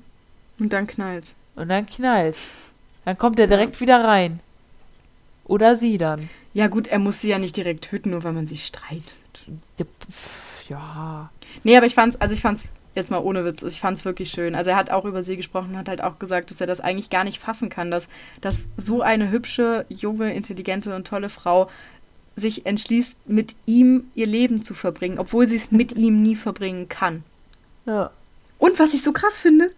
Und 0.61 0.73
dann 0.73 0.87
knallt's. 0.87 1.35
und 1.57 1.69
dann 1.69 1.87
knallt's. 1.87 2.51
Dann 3.05 3.19
kommt 3.19 3.39
er 3.41 3.49
direkt 3.49 3.81
wieder 3.81 4.05
rein. 4.05 4.39
Oder 5.45 5.75
sie 5.75 5.99
dann. 5.99 6.29
Ja 6.55 6.69
gut, 6.69 6.87
er 6.87 7.01
muss 7.01 7.21
sie 7.21 7.29
ja 7.31 7.39
nicht 7.41 7.57
direkt 7.57 7.85
töten, 7.85 8.11
nur 8.11 8.23
weil 8.23 8.33
man 8.33 8.47
sich 8.47 8.65
streitet. 8.65 9.13
Ja, 9.77 9.85
Ja. 10.69 11.31
Nee, 11.65 11.77
aber 11.77 11.87
ich 11.87 11.95
fand's, 11.95 12.17
also 12.21 12.33
ich 12.33 12.43
fand's 12.43 12.63
jetzt 12.97 13.11
mal 13.11 13.19
ohne 13.19 13.45
Witz, 13.45 13.63
ich 13.63 13.79
fand's 13.79 14.05
wirklich 14.05 14.31
schön. 14.31 14.55
Also 14.55 14.71
er 14.71 14.77
hat 14.77 14.91
auch 14.91 15.05
über 15.05 15.23
sie 15.23 15.37
gesprochen 15.37 15.71
und 15.71 15.77
hat 15.77 15.89
halt 15.89 16.03
auch 16.03 16.19
gesagt, 16.19 16.51
dass 16.51 16.61
er 16.61 16.67
das 16.67 16.81
eigentlich 16.81 17.11
gar 17.11 17.25
nicht 17.25 17.39
fassen 17.39 17.69
kann, 17.69 17.91
dass, 17.91 18.09
dass 18.41 18.65
so 18.77 19.03
eine 19.03 19.31
hübsche, 19.31 19.87
junge, 19.89 20.35
intelligente 20.35 20.95
und 20.95 21.07
tolle 21.07 21.29
Frau 21.29 21.71
sich 22.35 22.67
entschließt, 22.67 23.29
mit 23.29 23.55
ihm 23.67 24.11
ihr 24.15 24.27
Leben 24.27 24.63
zu 24.63 24.75
verbringen, 24.75 25.19
obwohl 25.19 25.47
sie 25.47 25.57
es 25.57 25.71
mit 25.71 25.93
ihm 25.97 26.23
nie 26.23 26.37
verbringen 26.37 26.89
kann. 26.89 27.23
Ja. 27.85 28.11
Und 28.59 28.79
was 28.79 28.95
ich 28.95 29.03
so 29.03 29.13
krass 29.13 29.39
finde, 29.39 29.71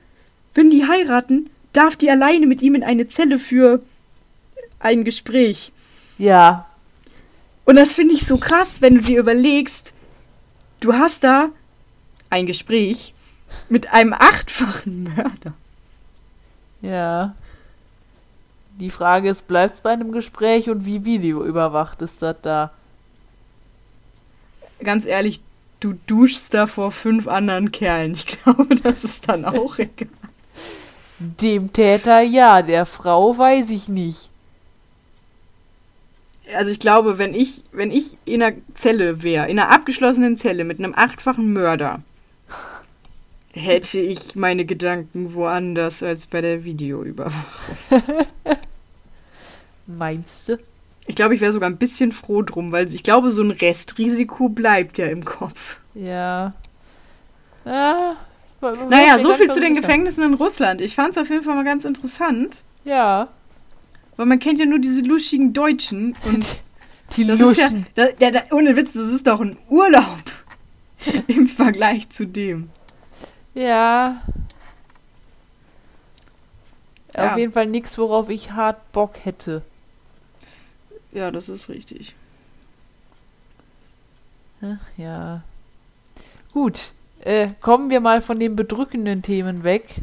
wenn 0.54 0.70
die 0.70 0.86
heiraten, 0.86 1.50
darf 1.72 1.96
die 1.96 2.10
alleine 2.10 2.46
mit 2.46 2.62
ihm 2.62 2.74
in 2.74 2.82
eine 2.82 3.08
Zelle 3.08 3.38
für 3.38 3.82
ein 4.78 5.04
Gespräch. 5.04 5.72
Ja. 6.16 6.66
Und 7.64 7.76
das 7.76 7.92
finde 7.92 8.14
ich 8.14 8.26
so 8.26 8.38
krass, 8.38 8.80
wenn 8.80 8.94
du 8.94 9.02
dir 9.02 9.18
überlegst, 9.18 9.92
du 10.80 10.94
hast 10.94 11.24
da 11.24 11.50
ein 12.30 12.46
Gespräch 12.46 13.14
mit 13.68 13.92
einem 13.92 14.12
achtfachen 14.12 15.04
Mörder. 15.04 15.54
Ja. 16.80 17.34
Die 18.78 18.90
Frage 18.90 19.28
ist, 19.28 19.48
bleibt's 19.48 19.80
bei 19.80 19.90
einem 19.90 20.12
Gespräch 20.12 20.70
und 20.70 20.86
wie 20.86 21.04
videoüberwacht 21.04 22.00
ist 22.02 22.22
das 22.22 22.36
da? 22.42 22.70
Ganz 24.82 25.04
ehrlich, 25.04 25.40
du 25.80 25.94
duschst 26.06 26.54
da 26.54 26.66
vor 26.66 26.92
fünf 26.92 27.26
anderen 27.26 27.72
Kerlen. 27.72 28.14
Ich 28.14 28.26
glaube, 28.26 28.76
das 28.76 29.02
ist 29.02 29.28
dann 29.28 29.44
auch 29.44 29.78
egal. 29.78 30.08
Dem 31.18 31.72
Täter 31.72 32.20
ja, 32.20 32.62
der 32.62 32.86
Frau 32.86 33.36
weiß 33.36 33.70
ich 33.70 33.88
nicht. 33.88 34.30
Also 36.54 36.70
ich 36.70 36.78
glaube, 36.78 37.18
wenn 37.18 37.34
ich, 37.34 37.64
wenn 37.72 37.90
ich 37.90 38.16
in 38.24 38.42
einer 38.42 38.56
Zelle 38.74 39.22
wäre, 39.24 39.48
in 39.48 39.58
einer 39.58 39.70
abgeschlossenen 39.70 40.36
Zelle 40.36 40.62
mit 40.64 40.78
einem 40.78 40.94
achtfachen 40.94 41.52
Mörder, 41.52 42.02
hätte 43.58 44.00
ich 44.00 44.34
meine 44.36 44.64
Gedanken 44.64 45.34
woanders 45.34 46.02
als 46.02 46.26
bei 46.26 46.40
der 46.40 46.64
Videoüberwachung. 46.64 47.42
Meinst 49.86 50.48
du? 50.48 50.58
Ich 51.06 51.16
glaube, 51.16 51.34
ich 51.34 51.40
wäre 51.40 51.52
sogar 51.52 51.70
ein 51.70 51.78
bisschen 51.78 52.12
froh 52.12 52.42
drum, 52.42 52.70
weil 52.72 52.92
ich 52.92 53.02
glaube, 53.02 53.30
so 53.30 53.42
ein 53.42 53.50
Restrisiko 53.50 54.48
bleibt 54.50 54.98
ja 54.98 55.06
im 55.06 55.24
Kopf. 55.24 55.78
Ja. 55.94 56.52
Ja. 57.64 58.16
Naja, 58.90 59.18
so 59.18 59.34
viel 59.34 59.50
zu 59.50 59.60
den 59.60 59.74
Gefängnissen 59.76 60.24
in 60.24 60.34
Russland. 60.34 60.80
Ich 60.80 60.94
fand 60.94 61.12
es 61.12 61.18
auf 61.22 61.30
jeden 61.30 61.42
Fall 61.42 61.54
mal 61.54 61.64
ganz 61.64 61.84
interessant, 61.84 62.62
Ja. 62.84 63.28
weil 64.16 64.26
man 64.26 64.38
kennt 64.40 64.58
ja 64.58 64.66
nur 64.66 64.80
diese 64.80 65.00
luschigen 65.00 65.52
Deutschen 65.52 66.14
und 66.26 66.58
Die 67.16 67.24
das 67.24 67.40
ist 67.40 67.56
ja, 67.56 67.64
Luschen. 67.68 67.86
da, 67.94 68.08
da, 68.30 68.42
ohne 68.50 68.76
Witz, 68.76 68.92
das 68.92 69.08
ist 69.08 69.26
doch 69.26 69.40
ein 69.40 69.56
Urlaub 69.70 70.22
im 71.26 71.46
Vergleich 71.48 72.10
zu 72.10 72.26
dem. 72.26 72.68
Ja. 73.58 74.22
Ja. 77.14 77.32
Auf 77.32 77.38
jeden 77.38 77.52
Fall 77.52 77.66
nichts, 77.66 77.98
worauf 77.98 78.28
ich 78.28 78.52
hart 78.52 78.92
Bock 78.92 79.24
hätte. 79.24 79.62
Ja, 81.10 81.32
das 81.32 81.48
ist 81.48 81.68
richtig. 81.68 82.14
Ach, 84.62 84.78
ja. 84.96 85.42
Gut. 86.52 86.92
Äh, 87.20 87.48
kommen 87.60 87.90
wir 87.90 87.98
mal 87.98 88.22
von 88.22 88.38
den 88.38 88.54
bedrückenden 88.54 89.22
Themen 89.22 89.64
weg. 89.64 90.02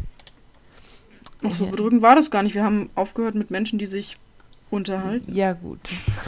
Ach, 1.41 1.55
so 1.55 1.67
bedrückend 1.67 2.01
war 2.01 2.15
das 2.15 2.31
gar 2.31 2.43
nicht. 2.43 2.55
Wir 2.55 2.63
haben 2.63 2.89
aufgehört 2.95 3.35
mit 3.35 3.51
Menschen, 3.51 3.79
die 3.79 3.85
sich 3.85 4.17
unterhalten. 4.69 5.33
Ja, 5.33 5.53
gut. 5.53 5.79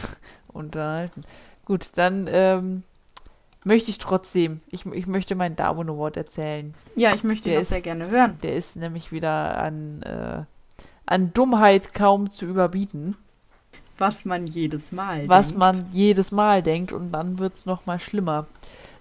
Unterhalten. 0.54 1.24
Gut, 1.66 1.90
dann 1.96 2.28
ähm, 2.32 2.84
möchte 3.68 3.92
ich 3.92 4.00
trotzdem, 4.00 4.62
ich, 4.72 4.86
ich 4.86 5.06
möchte 5.06 5.36
meinen 5.36 5.56
Darwin 5.56 5.90
Award 5.90 6.18
erzählen. 6.18 6.74
Ja, 6.96 7.14
ich 7.14 7.24
möchte 7.24 7.54
das 7.54 7.70
sehr 7.70 7.82
gerne 7.82 8.10
hören. 8.10 8.40
Der 8.42 8.56
ist 8.56 8.78
nämlich 8.78 9.12
wieder 9.12 9.60
an, 9.60 10.02
äh, 10.02 10.44
an 11.06 11.34
Dummheit 11.34 11.94
kaum 11.94 12.30
zu 12.30 12.46
überbieten. 12.46 13.16
Was 14.00 14.26
man 14.26 14.48
jedes 14.48 14.92
Mal 14.92 15.28
was 15.28 15.48
denkt. 15.48 15.60
man 15.60 15.86
jedes 15.92 16.32
Mal 16.32 16.64
denkt 16.64 16.94
und 16.94 17.12
dann 17.12 17.40
wird 17.40 17.56
es 17.56 17.66
nochmal 17.66 18.00
schlimmer. 18.00 18.48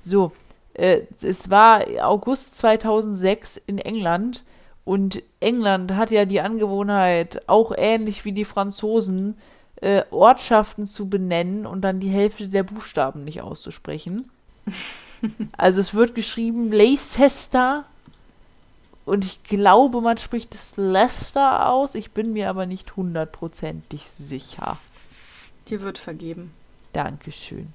So, 0.03 0.33
äh, 0.75 1.03
es 1.23 1.49
war 1.51 1.85
August 2.01 2.57
2006 2.57 3.59
in 3.59 3.79
England 3.79 4.45
und 4.85 5.23
England 5.41 5.95
hat 5.95 6.11
ja 6.11 6.25
die 6.25 6.41
Angewohnheit, 6.41 7.49
auch 7.49 7.73
ähnlich 7.77 8.25
wie 8.25 8.33
die 8.33 8.45
Franzosen, 8.45 9.37
äh, 9.77 10.03
Ortschaften 10.11 10.87
zu 10.87 11.09
benennen 11.09 11.67
und 11.67 11.83
dann 11.83 12.01
die 12.01 12.09
Hälfte 12.09 12.49
der 12.49 12.63
Buchstaben 12.63 13.25
nicht 13.25 13.43
auszusprechen. 13.43 14.31
Also 15.57 15.81
es 15.81 15.95
wird 15.95 16.15
geschrieben 16.15 16.73
Leicester 16.73 17.85
und 19.07 19.25
ich 19.25 19.45
glaube, 19.45 20.01
man 20.01 20.19
spricht 20.19 20.55
es 20.55 20.77
Leicester 20.77 21.69
aus. 21.71 21.95
Ich 21.95 22.11
bin 22.11 22.33
mir 22.33 22.51
aber 22.51 22.67
nicht 22.67 22.97
hundertprozentig 22.97 24.03
sicher. 24.03 24.79
Dir 25.69 25.81
wird 25.81 25.99
vergeben. 25.99 26.53
Dankeschön. 26.93 27.73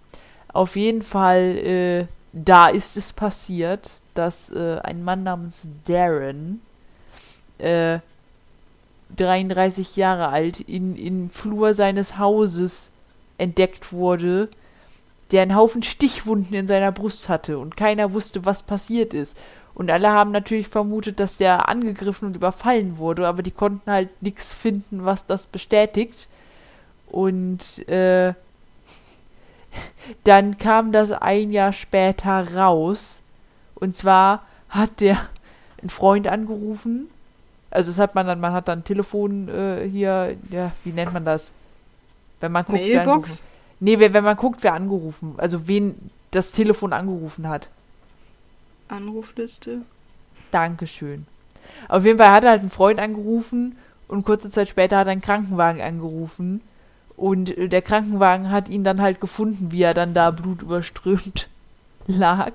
Auf 0.51 0.75
jeden 0.75 1.01
Fall, 1.01 1.57
äh, 1.57 2.07
da 2.33 2.67
ist 2.67 2.97
es 2.97 3.13
passiert, 3.13 4.01
dass 4.13 4.51
äh, 4.51 4.79
ein 4.83 5.03
Mann 5.03 5.23
namens 5.23 5.69
Darren, 5.85 6.61
äh, 7.59 7.99
33 9.15 9.95
Jahre 9.95 10.27
alt, 10.27 10.59
in, 10.59 10.97
in 10.97 11.29
Flur 11.29 11.73
seines 11.73 12.17
Hauses 12.17 12.91
entdeckt 13.37 13.93
wurde, 13.93 14.49
der 15.31 15.43
einen 15.43 15.55
Haufen 15.55 15.83
Stichwunden 15.83 16.53
in 16.53 16.67
seiner 16.67 16.91
Brust 16.91 17.29
hatte 17.29 17.57
und 17.57 17.77
keiner 17.77 18.13
wusste, 18.13 18.45
was 18.45 18.63
passiert 18.63 19.13
ist. 19.13 19.37
Und 19.73 19.89
alle 19.89 20.09
haben 20.09 20.31
natürlich 20.31 20.67
vermutet, 20.67 21.19
dass 21.19 21.37
der 21.37 21.69
angegriffen 21.69 22.27
und 22.27 22.35
überfallen 22.35 22.97
wurde, 22.97 23.27
aber 23.27 23.41
die 23.41 23.51
konnten 23.51 23.89
halt 23.89 24.09
nichts 24.21 24.53
finden, 24.53 25.05
was 25.05 25.25
das 25.25 25.45
bestätigt. 25.45 26.27
Und 27.07 27.87
äh, 27.87 28.33
dann 30.25 30.57
kam 30.57 30.91
das 30.91 31.11
ein 31.11 31.51
Jahr 31.51 31.73
später 31.73 32.55
raus, 32.55 33.23
Und 33.75 33.95
zwar 33.95 34.43
hat 34.69 34.99
der 34.99 35.17
einen 35.79 35.89
Freund 35.89 36.27
angerufen. 36.27 37.09
Also 37.71 37.91
das 37.91 37.99
hat 37.99 38.15
man 38.15 38.27
dann, 38.27 38.41
man 38.41 38.51
hat 38.51 38.67
dann 38.67 38.83
Telefon 38.83 39.47
äh, 39.47 39.87
hier, 39.87 40.35
ja, 40.49 40.73
wie 40.83 40.91
nennt 40.91 41.13
man 41.13 41.23
das? 41.23 41.53
Wenn 42.41 42.51
man 42.51 42.65
guckt, 42.65 42.79
Mailbox? 42.79 43.43
Nee, 43.81 43.99
wenn 43.99 44.13
wenn 44.13 44.23
man 44.23 44.37
guckt, 44.37 44.63
wer 44.63 44.73
angerufen, 44.73 45.33
also 45.37 45.67
wen 45.67 46.11
das 46.31 46.53
Telefon 46.53 46.93
angerufen 46.93 47.49
hat. 47.49 47.67
Anrufliste. 48.87 49.81
Dankeschön. 50.51 51.25
Auf 51.89 52.05
jeden 52.05 52.17
Fall 52.17 52.31
hat 52.31 52.43
er 52.43 52.51
halt 52.51 52.61
einen 52.61 52.69
Freund 52.69 52.99
angerufen 52.99 53.77
und 54.07 54.25
kurze 54.25 54.49
Zeit 54.49 54.69
später 54.69 54.97
hat 54.97 55.07
er 55.07 55.11
einen 55.11 55.21
Krankenwagen 55.21 55.81
angerufen. 55.81 56.61
Und 57.17 57.57
äh, 57.57 57.67
der 57.67 57.81
Krankenwagen 57.81 58.49
hat 58.49 58.69
ihn 58.69 58.83
dann 58.83 59.01
halt 59.01 59.21
gefunden, 59.21 59.71
wie 59.71 59.83
er 59.83 59.93
dann 59.93 60.13
da 60.13 60.31
blutüberströmt 60.31 61.47
lag. 62.07 62.53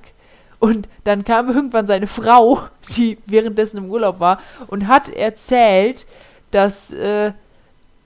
Und 0.58 0.88
dann 1.04 1.24
kam 1.24 1.48
irgendwann 1.48 1.86
seine 1.86 2.06
Frau, 2.06 2.60
die 2.96 3.18
währenddessen 3.26 3.78
im 3.78 3.90
Urlaub 3.90 4.20
war, 4.20 4.38
und 4.66 4.86
hat 4.86 5.08
erzählt, 5.08 6.06
dass, 6.50 6.92
äh, 6.92 7.32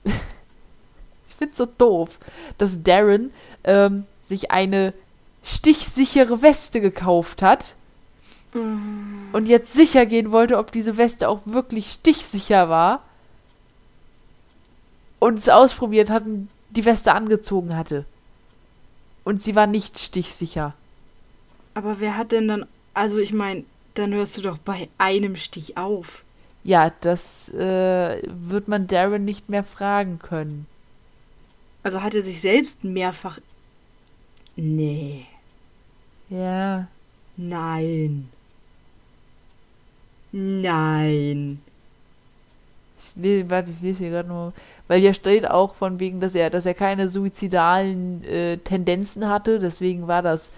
ich 1.41 1.47
find's 1.47 1.57
so 1.57 1.65
doof, 1.65 2.19
dass 2.59 2.83
Darren 2.83 3.31
ähm, 3.63 4.05
sich 4.21 4.51
eine 4.51 4.93
stichsichere 5.43 6.43
Weste 6.43 6.81
gekauft 6.81 7.41
hat 7.41 7.75
und 8.53 9.47
jetzt 9.47 9.73
sicher 9.73 10.05
gehen 10.05 10.31
wollte, 10.31 10.59
ob 10.59 10.71
diese 10.71 10.97
Weste 10.97 11.27
auch 11.29 11.41
wirklich 11.45 11.93
stichsicher 11.93 12.69
war 12.69 13.01
und 15.19 15.39
es 15.39 15.49
ausprobiert 15.49 16.11
hat 16.11 16.25
und 16.25 16.47
die 16.69 16.85
Weste 16.85 17.13
angezogen 17.13 17.75
hatte. 17.75 18.05
Und 19.23 19.41
sie 19.41 19.55
war 19.55 19.67
nicht 19.67 19.97
stichsicher. 19.97 20.73
Aber 21.73 21.99
wer 21.99 22.17
hat 22.17 22.31
denn 22.31 22.47
dann. 22.47 22.65
Also, 22.93 23.17
ich 23.19 23.31
meine, 23.31 23.63
dann 23.93 24.13
hörst 24.13 24.37
du 24.37 24.41
doch 24.41 24.57
bei 24.57 24.89
einem 24.97 25.35
Stich 25.35 25.77
auf. 25.77 26.23
Ja, 26.63 26.91
das 27.01 27.49
äh, 27.49 28.21
wird 28.27 28.67
man 28.67 28.87
Darren 28.87 29.23
nicht 29.23 29.49
mehr 29.49 29.63
fragen 29.63 30.19
können. 30.19 30.65
Also 31.83 32.01
hat 32.01 32.15
er 32.15 32.21
sich 32.21 32.41
selbst 32.41 32.83
mehrfach. 32.83 33.39
Nee. 34.55 35.25
Ja. 36.29 36.87
Nein. 37.37 38.29
Nein. 40.31 41.59
Ich 42.97 43.15
lese, 43.15 43.49
warte, 43.49 43.71
ich 43.71 43.81
lese 43.81 44.03
hier 44.03 44.11
gerade 44.11 44.29
nur. 44.29 44.53
Weil 44.87 45.01
hier 45.01 45.13
steht 45.13 45.49
auch 45.49 45.73
von 45.73 45.99
wegen, 45.99 46.19
dass 46.19 46.35
er, 46.35 46.49
dass 46.49 46.65
er 46.65 46.75
keine 46.75 47.09
suizidalen 47.09 48.23
äh, 48.23 48.57
Tendenzen 48.57 49.27
hatte. 49.27 49.57
Deswegen 49.57 50.07
war 50.07 50.21
das 50.21 50.53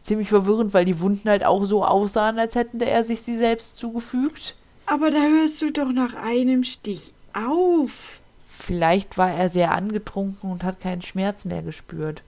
ziemlich 0.00 0.28
verwirrend, 0.28 0.72
weil 0.74 0.84
die 0.84 1.00
Wunden 1.00 1.28
halt 1.28 1.44
auch 1.44 1.64
so 1.64 1.84
aussahen, 1.84 2.38
als 2.38 2.54
hätte 2.54 2.84
er 2.86 3.04
sich 3.04 3.22
sie 3.22 3.36
selbst 3.36 3.76
zugefügt. 3.76 4.56
Aber 4.86 5.10
da 5.10 5.20
hörst 5.20 5.60
du 5.62 5.70
doch 5.70 5.92
nach 5.92 6.14
einem 6.14 6.64
Stich 6.64 7.12
auf. 7.34 8.20
Vielleicht 8.62 9.18
war 9.18 9.32
er 9.32 9.48
sehr 9.48 9.72
angetrunken 9.72 10.48
und 10.48 10.62
hat 10.62 10.80
keinen 10.80 11.02
Schmerz 11.02 11.44
mehr 11.44 11.62
gespürt. 11.62 12.22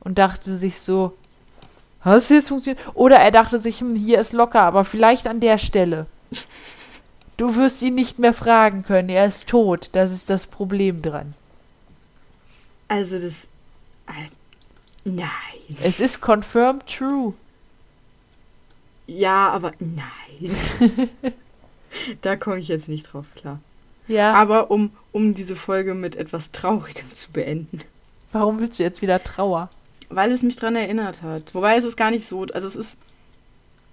Und 0.00 0.18
dachte 0.18 0.52
sich 0.56 0.80
so, 0.80 1.14
hast 2.00 2.28
du 2.28 2.34
jetzt 2.34 2.48
funktioniert? 2.48 2.84
Oder 2.94 3.18
er 3.18 3.30
dachte 3.30 3.60
sich, 3.60 3.78
hm, 3.78 3.94
hier 3.94 4.18
ist 4.18 4.32
locker, 4.32 4.62
aber 4.62 4.84
vielleicht 4.84 5.28
an 5.28 5.40
der 5.40 5.58
Stelle. 5.58 6.06
Du 7.36 7.56
wirst 7.56 7.82
ihn 7.82 7.96
nicht 7.96 8.20
mehr 8.20 8.32
fragen 8.32 8.84
können, 8.84 9.08
er 9.08 9.26
ist 9.26 9.48
tot. 9.48 9.88
Das 9.90 10.12
ist 10.12 10.30
das 10.30 10.46
Problem 10.46 11.02
dran. 11.02 11.34
Also 12.86 13.18
das. 13.18 13.48
Äh, 14.06 14.30
Nein. 15.04 15.28
Es 15.82 15.98
ist 15.98 16.20
confirmed 16.20 16.86
true. 16.86 17.34
Ja, 19.08 19.48
aber 19.48 19.72
nein. 19.80 20.56
da 22.22 22.36
komme 22.36 22.60
ich 22.60 22.68
jetzt 22.68 22.88
nicht 22.88 23.12
drauf 23.12 23.26
klar. 23.34 23.58
Ja. 24.06 24.34
Aber 24.34 24.70
um, 24.70 24.90
um 25.12 25.34
diese 25.34 25.56
Folge 25.56 25.94
mit 25.94 26.16
etwas 26.16 26.52
Traurigem 26.52 27.12
zu 27.12 27.32
beenden. 27.32 27.80
Warum 28.32 28.58
willst 28.58 28.78
du 28.78 28.82
jetzt 28.82 29.02
wieder 29.02 29.22
Trauer? 29.22 29.70
Weil 30.08 30.32
es 30.32 30.42
mich 30.42 30.56
dran 30.56 30.76
erinnert 30.76 31.22
hat. 31.22 31.54
Wobei 31.54 31.76
es 31.76 31.84
ist 31.84 31.96
gar 31.96 32.10
nicht 32.10 32.26
so. 32.26 32.42
Also 32.52 32.66
es 32.66 32.76
ist. 32.76 32.98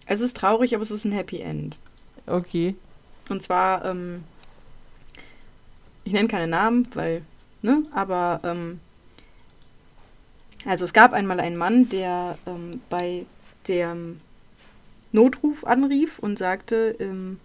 Es 0.07 0.19
ist 0.19 0.35
traurig, 0.35 0.73
aber 0.73 0.81
es 0.81 0.91
ist 0.91 1.05
ein 1.05 1.11
Happy 1.11 1.39
End. 1.39 1.77
Okay. 2.25 2.75
Und 3.29 3.43
zwar, 3.43 3.85
ähm, 3.85 4.23
ich 6.03 6.11
nenne 6.11 6.27
keine 6.27 6.47
Namen, 6.47 6.87
weil, 6.93 7.21
ne, 7.61 7.83
aber, 7.93 8.41
ähm, 8.43 8.79
also 10.65 10.85
es 10.85 10.91
gab 10.91 11.13
einmal 11.13 11.39
einen 11.39 11.55
Mann, 11.55 11.87
der 11.89 12.37
ähm, 12.45 12.81
bei 12.89 13.25
dem 13.67 14.19
Notruf 15.11 15.63
anrief 15.65 16.19
und 16.19 16.37
sagte, 16.37 16.95
ähm, 16.99 17.39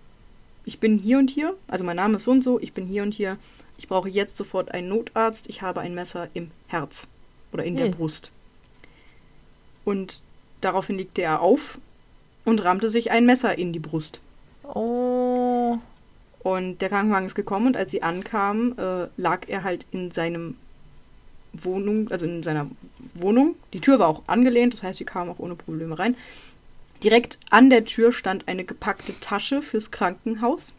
ich 0.67 0.81
bin 0.81 0.99
hier 0.99 1.19
und 1.19 1.31
hier, 1.31 1.55
also 1.69 1.85
mein 1.85 1.97
Name 1.97 2.17
ist 2.17 2.25
so 2.25 2.33
und 2.33 2.43
so, 2.43 2.61
ich 2.61 2.75
bin 2.75 2.87
hier 2.87 3.05
und 3.05 3.15
hier, 3.15 3.39
ich 3.79 3.89
brauche 3.89 4.09
jetzt 4.09 4.37
sofort 4.37 4.73
einen 4.73 4.89
Notarzt, 4.89 5.49
ich 5.49 5.63
habe 5.63 5.81
ein 5.81 5.95
Messer 5.95 6.29
im 6.35 6.51
Herz 6.67 7.07
oder 7.53 7.65
in 7.65 7.77
der. 7.77 7.89
Brust. 7.91 8.33
Und 9.85 10.21
daraufhin 10.61 10.99
legte 10.99 11.23
er 11.23 11.41
auf 11.41 11.79
und 12.45 12.65
rammte 12.65 12.91
sich 12.91 13.13
ein 13.13 13.25
Messer 13.25 13.57
in 13.57 13.73
die 13.73 13.79
Brust. 13.79 14.21
Oh. 14.65 15.79
Und 16.41 16.79
der 16.79 16.89
Krankenwagen 16.89 17.27
ist 17.27 17.37
gekommen 17.37 17.69
und 17.69 17.77
als 17.77 17.93
sie 17.93 18.03
ankamen, 18.03 18.77
äh, 18.77 19.07
lag 19.17 19.49
er 19.49 19.63
halt 19.63 19.87
in 19.93 20.11
seinem 20.11 20.57
Wohnung, 21.53 22.11
also 22.11 22.27
in 22.27 22.43
seiner 22.43 22.69
Wohnung. 23.15 23.55
Die 23.73 23.81
Tür 23.81 24.01
war 24.01 24.09
auch 24.09 24.23
angelehnt, 24.27 24.75
das 24.75 24.83
heißt, 24.83 24.99
sie 24.99 25.05
kamen 25.05 25.31
auch 25.31 25.39
ohne 25.39 25.55
Probleme 25.55 25.97
rein. 25.97 26.17
Direkt 27.03 27.39
an 27.51 27.71
der 27.71 27.85
Tür 27.85 28.13
stand 28.13 28.49
eine 28.49 28.65
gepackte 28.65 29.19
Tasche 29.21 29.63
fürs 29.63 29.91
Krankenhaus. 29.91 30.73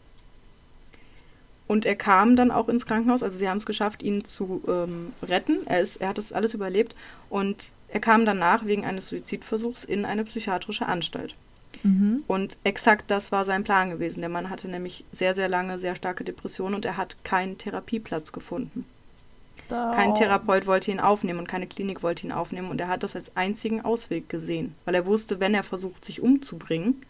Und 1.66 1.84
er 1.84 1.96
kam 1.96 2.34
dann 2.34 2.50
auch 2.50 2.68
ins 2.68 2.86
Krankenhaus, 2.86 3.22
also 3.22 3.38
sie 3.38 3.48
haben 3.48 3.58
es 3.58 3.66
geschafft, 3.66 4.02
ihn 4.02 4.24
zu 4.24 4.62
ähm, 4.66 5.12
retten. 5.22 5.66
Er, 5.66 5.82
ist, 5.82 5.96
er 5.96 6.08
hat 6.08 6.18
das 6.18 6.32
alles 6.32 6.54
überlebt 6.54 6.96
und 7.28 7.56
er 7.88 8.00
kam 8.00 8.24
danach 8.24 8.64
wegen 8.64 8.86
eines 8.86 9.08
Suizidversuchs 9.08 9.84
in 9.84 10.06
eine 10.06 10.24
psychiatrische 10.24 10.86
Anstalt. 10.86 11.34
Mhm. 11.82 12.24
Und 12.26 12.56
exakt 12.64 13.10
das 13.10 13.32
war 13.32 13.44
sein 13.44 13.64
Plan 13.64 13.90
gewesen. 13.90 14.20
Der 14.20 14.30
Mann 14.30 14.48
hatte 14.48 14.68
nämlich 14.68 15.04
sehr, 15.12 15.34
sehr 15.34 15.48
lange 15.48 15.78
sehr 15.78 15.94
starke 15.94 16.24
Depressionen 16.24 16.74
und 16.74 16.84
er 16.86 16.96
hat 16.96 17.22
keinen 17.22 17.58
Therapieplatz 17.58 18.32
gefunden. 18.32 18.86
Kein. 19.68 20.14
Therapeut 20.14 20.66
wollte 20.66 20.90
ihn 20.90 21.00
aufnehmen 21.00 21.38
und 21.40 21.48
keine 21.48 21.66
Klinik 21.66 22.02
wollte 22.02 22.26
ihn 22.26 22.32
aufnehmen 22.32 22.70
und 22.70 22.80
er 22.80 22.88
hat 22.88 23.02
das 23.02 23.14
als 23.14 23.36
einzigen 23.36 23.84
Ausweg 23.84 24.28
gesehen, 24.28 24.74
weil 24.84 24.94
er 24.94 25.06
wusste, 25.06 25.40
wenn 25.40 25.54
er 25.54 25.62
versucht, 25.62 26.04
sich 26.04 26.20
umzubringen, 26.22 27.02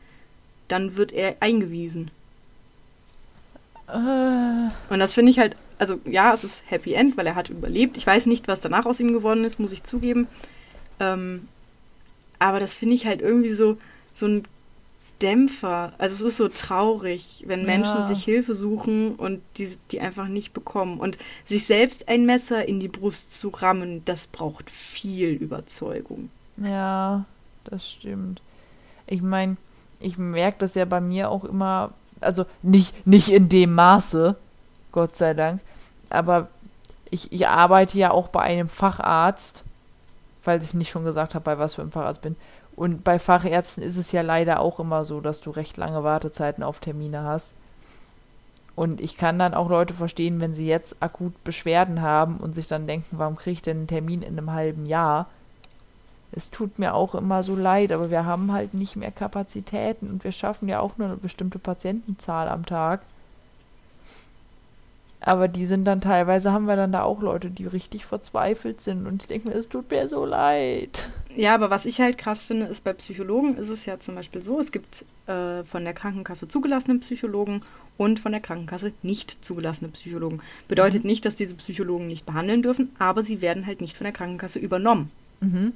dann 0.68 0.96
wird 0.96 1.12
er 1.12 1.36
eingewiesen. 1.40 2.10
Äh, 3.88 4.92
Und 4.92 4.98
das 4.98 5.14
finde 5.14 5.30
ich 5.30 5.38
halt, 5.38 5.56
also 5.78 6.00
ja, 6.04 6.32
es 6.32 6.44
ist 6.44 6.62
Happy 6.66 6.94
End, 6.94 7.16
weil 7.16 7.26
er 7.26 7.34
hat 7.34 7.48
überlebt. 7.48 7.96
Ich 7.96 8.06
weiß 8.06 8.26
nicht, 8.26 8.48
was 8.48 8.60
danach 8.60 8.86
aus 8.86 9.00
ihm 9.00 9.12
geworden 9.12 9.44
ist, 9.44 9.58
muss 9.58 9.72
ich 9.72 9.84
zugeben. 9.84 10.26
Ähm, 11.00 11.48
aber 12.38 12.60
das 12.60 12.74
finde 12.74 12.94
ich 12.94 13.06
halt 13.06 13.20
irgendwie 13.20 13.52
so, 13.52 13.76
so 14.14 14.26
ein 14.26 14.42
Dämpfer. 15.22 15.92
Also 15.98 16.14
es 16.26 16.32
ist 16.32 16.36
so 16.38 16.48
traurig, 16.48 17.44
wenn 17.46 17.64
Menschen 17.66 18.00
Ja. 18.00 18.06
sich 18.06 18.24
Hilfe 18.24 18.54
suchen 18.54 19.14
und 19.16 19.40
die, 19.56 19.76
die 19.90 20.00
einfach 20.00 20.28
nicht 20.28 20.52
bekommen. 20.52 20.98
Und 21.00 21.18
sich 21.44 21.66
selbst 21.66 22.08
ein 22.08 22.26
Messer 22.26 22.66
in 22.66 22.80
die 22.80 22.88
Brust 22.88 23.38
zu 23.38 23.48
rammen, 23.48 24.04
das 24.04 24.26
braucht 24.26 24.70
viel 24.70 25.30
Überzeugung. 25.30 26.30
Ja, 26.56 27.24
das 27.64 27.88
stimmt. 27.88 28.40
Ich 29.06 29.22
meine, 29.22 29.56
ich 30.00 30.18
merke 30.18 30.58
das 30.60 30.74
ja 30.74 30.84
bei 30.84 31.00
mir 31.00 31.30
auch 31.30 31.44
immer, 31.44 31.92
also 32.20 32.46
nicht, 32.62 33.06
nicht 33.06 33.28
in 33.30 33.48
dem 33.48 33.74
Maße, 33.74 34.36
Gott 34.92 35.16
sei 35.16 35.34
Dank, 35.34 35.60
aber 36.10 36.48
ich, 37.10 37.32
ich 37.32 37.46
arbeite 37.48 37.98
ja 37.98 38.10
auch 38.10 38.28
bei 38.28 38.40
einem 38.40 38.68
Facharzt, 38.68 39.64
falls 40.42 40.64
ich 40.64 40.74
nicht 40.74 40.90
schon 40.90 41.04
gesagt 41.04 41.34
habe, 41.34 41.44
bei 41.44 41.58
was 41.58 41.74
für 41.74 41.82
einem 41.82 41.90
Facharzt 41.90 42.22
bin. 42.22 42.36
Und 42.78 43.02
bei 43.02 43.18
Fachärzten 43.18 43.82
ist 43.82 43.96
es 43.96 44.12
ja 44.12 44.22
leider 44.22 44.60
auch 44.60 44.78
immer 44.78 45.04
so, 45.04 45.20
dass 45.20 45.40
du 45.40 45.50
recht 45.50 45.76
lange 45.78 46.04
Wartezeiten 46.04 46.62
auf 46.62 46.78
Termine 46.78 47.24
hast. 47.24 47.54
Und 48.76 49.00
ich 49.00 49.16
kann 49.16 49.36
dann 49.36 49.52
auch 49.52 49.68
Leute 49.68 49.94
verstehen, 49.94 50.40
wenn 50.40 50.54
sie 50.54 50.68
jetzt 50.68 50.96
akut 51.00 51.42
Beschwerden 51.42 52.02
haben 52.02 52.36
und 52.36 52.54
sich 52.54 52.68
dann 52.68 52.86
denken, 52.86 53.18
warum 53.18 53.34
kriege 53.34 53.54
ich 53.54 53.62
denn 53.62 53.78
einen 53.78 53.86
Termin 53.88 54.22
in 54.22 54.38
einem 54.38 54.52
halben 54.52 54.86
Jahr? 54.86 55.26
Es 56.30 56.50
tut 56.50 56.78
mir 56.78 56.94
auch 56.94 57.16
immer 57.16 57.42
so 57.42 57.56
leid, 57.56 57.90
aber 57.90 58.12
wir 58.12 58.24
haben 58.24 58.52
halt 58.52 58.74
nicht 58.74 58.94
mehr 58.94 59.10
Kapazitäten 59.10 60.08
und 60.08 60.22
wir 60.22 60.30
schaffen 60.30 60.68
ja 60.68 60.78
auch 60.78 60.98
nur 60.98 61.08
eine 61.08 61.16
bestimmte 61.16 61.58
Patientenzahl 61.58 62.48
am 62.48 62.64
Tag. 62.64 63.00
Aber 65.18 65.48
die 65.48 65.64
sind 65.64 65.84
dann 65.84 66.00
teilweise, 66.00 66.52
haben 66.52 66.66
wir 66.66 66.76
dann 66.76 66.92
da 66.92 67.02
auch 67.02 67.22
Leute, 67.22 67.50
die 67.50 67.66
richtig 67.66 68.06
verzweifelt 68.06 68.80
sind 68.80 69.08
und 69.08 69.22
ich 69.22 69.26
denke 69.26 69.48
mir, 69.48 69.54
es 69.54 69.68
tut 69.68 69.90
mir 69.90 70.08
so 70.08 70.24
leid. 70.24 71.10
Ja, 71.36 71.54
aber 71.54 71.70
was 71.70 71.86
ich 71.86 72.00
halt 72.00 72.18
krass 72.18 72.44
finde, 72.44 72.66
ist 72.66 72.84
bei 72.84 72.92
Psychologen 72.94 73.56
ist 73.58 73.68
es 73.68 73.86
ja 73.86 74.00
zum 74.00 74.14
Beispiel 74.14 74.42
so, 74.42 74.58
es 74.60 74.72
gibt 74.72 75.04
äh, 75.26 75.62
von 75.64 75.84
der 75.84 75.92
Krankenkasse 75.92 76.48
zugelassene 76.48 76.98
Psychologen 76.98 77.60
und 77.96 78.18
von 78.18 78.32
der 78.32 78.40
Krankenkasse 78.40 78.92
nicht 79.02 79.44
zugelassene 79.44 79.90
Psychologen. 79.90 80.40
Bedeutet 80.68 81.04
nicht, 81.04 81.24
dass 81.24 81.36
diese 81.36 81.54
Psychologen 81.54 82.08
nicht 82.08 82.26
behandeln 82.26 82.62
dürfen, 82.62 82.90
aber 82.98 83.22
sie 83.22 83.40
werden 83.40 83.66
halt 83.66 83.80
nicht 83.80 83.96
von 83.96 84.04
der 84.04 84.12
Krankenkasse 84.12 84.58
übernommen. 84.58 85.10
Mhm. 85.40 85.72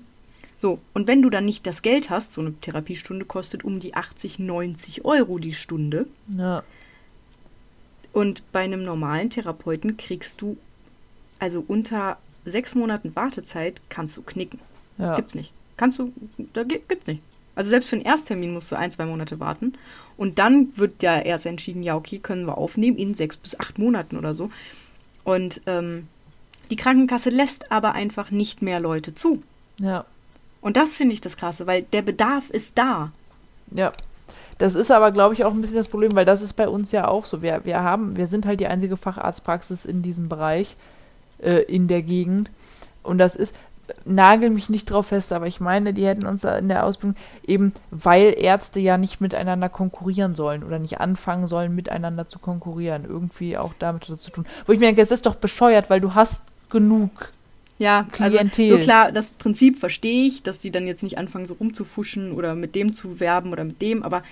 So, 0.58 0.78
und 0.94 1.08
wenn 1.08 1.22
du 1.22 1.30
dann 1.30 1.44
nicht 1.44 1.66
das 1.66 1.82
Geld 1.82 2.08
hast, 2.08 2.32
so 2.32 2.40
eine 2.40 2.54
Therapiestunde 2.54 3.24
kostet 3.24 3.64
um 3.64 3.80
die 3.80 3.94
80, 3.94 4.38
90 4.38 5.04
Euro 5.04 5.38
die 5.38 5.54
Stunde. 5.54 6.06
Ja. 6.28 6.62
Und 8.12 8.42
bei 8.52 8.60
einem 8.60 8.84
normalen 8.84 9.30
Therapeuten 9.30 9.96
kriegst 9.96 10.40
du, 10.40 10.56
also 11.38 11.64
unter 11.66 12.18
sechs 12.44 12.74
Monaten 12.74 13.14
Wartezeit, 13.16 13.80
kannst 13.88 14.16
du 14.16 14.22
knicken. 14.22 14.60
Ja. 15.02 15.16
Gibt's 15.16 15.34
nicht. 15.34 15.52
Kannst 15.76 15.98
du, 15.98 16.12
da 16.52 16.62
gi- 16.64 16.82
gibt's 16.86 17.06
nicht. 17.06 17.22
Also 17.54 17.68
selbst 17.70 17.88
für 17.90 17.96
einen 17.96 18.04
Ersttermin 18.04 18.52
musst 18.54 18.70
du 18.72 18.76
ein, 18.76 18.92
zwei 18.92 19.04
Monate 19.04 19.38
warten. 19.40 19.74
Und 20.16 20.38
dann 20.38 20.68
wird 20.76 21.02
ja 21.02 21.18
erst 21.18 21.44
entschieden, 21.44 21.82
ja, 21.82 21.96
okay, 21.96 22.18
können 22.18 22.46
wir 22.46 22.56
aufnehmen 22.56 22.96
in 22.96 23.14
sechs 23.14 23.36
bis 23.36 23.58
acht 23.58 23.78
Monaten 23.78 24.16
oder 24.16 24.34
so. 24.34 24.50
Und 25.24 25.60
ähm, 25.66 26.08
die 26.70 26.76
Krankenkasse 26.76 27.30
lässt 27.30 27.70
aber 27.70 27.92
einfach 27.92 28.30
nicht 28.30 28.62
mehr 28.62 28.80
Leute 28.80 29.14
zu. 29.14 29.42
Ja. 29.78 30.04
Und 30.60 30.76
das 30.76 30.94
finde 30.96 31.12
ich 31.14 31.20
das 31.20 31.36
Krasse, 31.36 31.66
weil 31.66 31.82
der 31.82 32.02
Bedarf 32.02 32.48
ist 32.50 32.72
da. 32.76 33.12
Ja. 33.70 33.92
Das 34.58 34.74
ist 34.74 34.90
aber, 34.90 35.10
glaube 35.10 35.34
ich, 35.34 35.44
auch 35.44 35.52
ein 35.52 35.60
bisschen 35.60 35.76
das 35.76 35.88
Problem, 35.88 36.14
weil 36.14 36.24
das 36.24 36.40
ist 36.40 36.52
bei 36.54 36.68
uns 36.68 36.92
ja 36.92 37.08
auch 37.08 37.24
so. 37.24 37.42
Wir, 37.42 37.64
wir 37.64 37.80
haben, 37.82 38.16
wir 38.16 38.28
sind 38.28 38.46
halt 38.46 38.60
die 38.60 38.66
einzige 38.68 38.96
Facharztpraxis 38.96 39.84
in 39.84 40.02
diesem 40.02 40.28
Bereich, 40.28 40.76
äh, 41.42 41.62
in 41.64 41.88
der 41.88 42.02
Gegend. 42.02 42.48
Und 43.02 43.18
das 43.18 43.34
ist, 43.34 43.54
nagel 44.04 44.50
mich 44.50 44.68
nicht 44.68 44.90
drauf 44.90 45.08
fest, 45.08 45.32
aber 45.32 45.46
ich 45.46 45.60
meine, 45.60 45.94
die 45.94 46.06
hätten 46.06 46.26
uns 46.26 46.44
in 46.44 46.68
der 46.68 46.84
Ausbildung 46.84 47.16
eben, 47.46 47.72
weil 47.90 48.34
Ärzte 48.36 48.80
ja 48.80 48.98
nicht 48.98 49.20
miteinander 49.20 49.68
konkurrieren 49.68 50.34
sollen 50.34 50.62
oder 50.62 50.78
nicht 50.78 51.00
anfangen 51.00 51.46
sollen, 51.46 51.74
miteinander 51.74 52.26
zu 52.26 52.38
konkurrieren. 52.38 53.04
Irgendwie 53.04 53.56
auch 53.56 53.74
damit 53.78 54.04
zu 54.04 54.30
tun. 54.30 54.46
Wo 54.66 54.72
ich 54.72 54.78
mir 54.78 54.86
denke, 54.86 55.02
es 55.02 55.10
ist 55.10 55.26
doch 55.26 55.36
bescheuert, 55.36 55.90
weil 55.90 56.00
du 56.00 56.14
hast 56.14 56.44
genug. 56.70 57.32
Ja, 57.78 58.06
Klientel. 58.12 58.64
also 58.64 58.76
so 58.76 58.82
klar, 58.82 59.12
das 59.12 59.30
Prinzip 59.30 59.78
verstehe 59.78 60.26
ich, 60.26 60.42
dass 60.42 60.60
die 60.60 60.70
dann 60.70 60.86
jetzt 60.86 61.02
nicht 61.02 61.18
anfangen, 61.18 61.46
so 61.46 61.54
rumzufuschen 61.54 62.32
oder 62.32 62.54
mit 62.54 62.74
dem 62.74 62.92
zu 62.92 63.18
werben 63.18 63.52
oder 63.52 63.64
mit 63.64 63.82
dem, 63.82 64.02
aber 64.02 64.22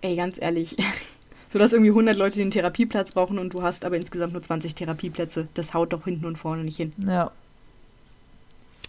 ey, 0.00 0.16
ganz 0.16 0.36
ehrlich, 0.40 0.76
so 1.52 1.58
dass 1.58 1.72
irgendwie 1.72 1.90
100 1.90 2.16
Leute 2.16 2.38
den 2.38 2.50
Therapieplatz 2.50 3.12
brauchen 3.12 3.38
und 3.38 3.52
du 3.52 3.62
hast 3.62 3.84
aber 3.84 3.96
insgesamt 3.96 4.32
nur 4.32 4.42
20 4.42 4.74
Therapieplätze, 4.74 5.48
das 5.54 5.74
haut 5.74 5.92
doch 5.92 6.04
hinten 6.04 6.24
und 6.24 6.36
vorne 6.36 6.64
nicht 6.64 6.76
hin. 6.76 6.92
Ja. 7.06 7.30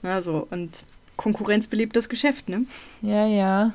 Also, 0.07 0.47
und 0.49 0.84
Konkurrenz 1.15 1.67
belebt 1.67 1.95
das 1.95 2.09
Geschäft, 2.09 2.49
ne? 2.49 2.65
Ja, 3.01 3.25
ja. 3.25 3.73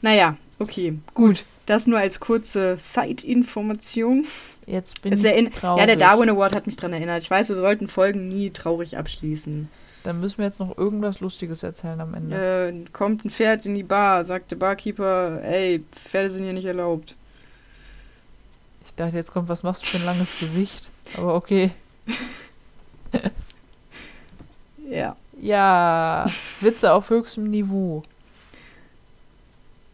Naja, 0.00 0.36
okay, 0.58 0.98
gut. 1.14 1.44
Das 1.66 1.86
nur 1.86 1.98
als 1.98 2.20
kurze 2.20 2.76
Side-Information. 2.76 4.26
Jetzt 4.66 5.02
bin 5.02 5.12
Es 5.12 5.24
ich 5.24 5.50
traurig. 5.50 5.80
Ja, 5.80 5.86
der 5.86 5.96
Darwin 5.96 6.28
Award 6.30 6.56
hat 6.56 6.66
mich 6.66 6.76
dran 6.76 6.92
erinnert. 6.92 7.22
Ich 7.22 7.30
weiß, 7.30 7.48
wir 7.48 7.56
sollten 7.56 7.88
Folgen 7.88 8.28
nie 8.28 8.50
traurig 8.50 8.96
abschließen. 8.96 9.68
Dann 10.02 10.20
müssen 10.20 10.38
wir 10.38 10.46
jetzt 10.46 10.58
noch 10.58 10.76
irgendwas 10.76 11.20
Lustiges 11.20 11.62
erzählen 11.62 12.00
am 12.00 12.14
Ende. 12.14 12.36
Äh, 12.68 12.90
kommt 12.92 13.24
ein 13.24 13.30
Pferd 13.30 13.66
in 13.66 13.76
die 13.76 13.84
Bar, 13.84 14.24
sagt 14.24 14.50
der 14.50 14.56
Barkeeper, 14.56 15.40
ey, 15.42 15.84
Pferde 15.92 16.30
sind 16.30 16.44
hier 16.44 16.52
nicht 16.52 16.64
erlaubt. 16.64 17.14
Ich 18.84 18.94
dachte, 18.96 19.16
jetzt 19.16 19.32
kommt, 19.32 19.48
was 19.48 19.62
machst 19.62 19.82
du 19.82 19.86
für 19.86 19.98
ein 19.98 20.04
langes 20.04 20.38
Gesicht? 20.38 20.90
Aber 21.16 21.34
okay. 21.34 21.70
Ja. 24.90 25.16
Ja, 25.42 26.26
Witze 26.60 26.92
auf 26.92 27.10
höchstem 27.10 27.50
Niveau. 27.50 28.04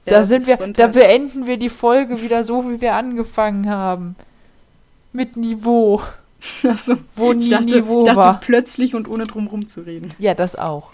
Ja, 0.05 0.13
da 0.13 0.23
sind 0.23 0.47
wir, 0.47 0.61
runter. 0.61 0.83
da 0.83 0.87
beenden 0.89 1.47
wir 1.47 1.57
die 1.57 1.71
Folge 1.71 2.21
wieder 2.21 2.45
so, 2.45 2.71
wie 2.71 2.83
wir 2.83 2.95
angefangen 2.95 3.67
haben. 3.71 4.15
Mit 5.15 5.39
Niveau, 5.39 6.03
Achso. 6.63 6.99
wo 7.17 7.33
nie 7.33 7.49
dachte, 7.49 7.65
Niveau 7.65 8.01
ich 8.01 8.05
dachte 8.05 8.17
war. 8.19 8.41
plötzlich 8.41 8.95
und 8.95 9.09
ohne 9.09 9.27
drum 9.27 9.47
rum 9.47 9.69
zu 9.69 9.81
reden. 9.81 10.13
Ja, 10.19 10.35
das 10.35 10.55
auch. 10.55 10.91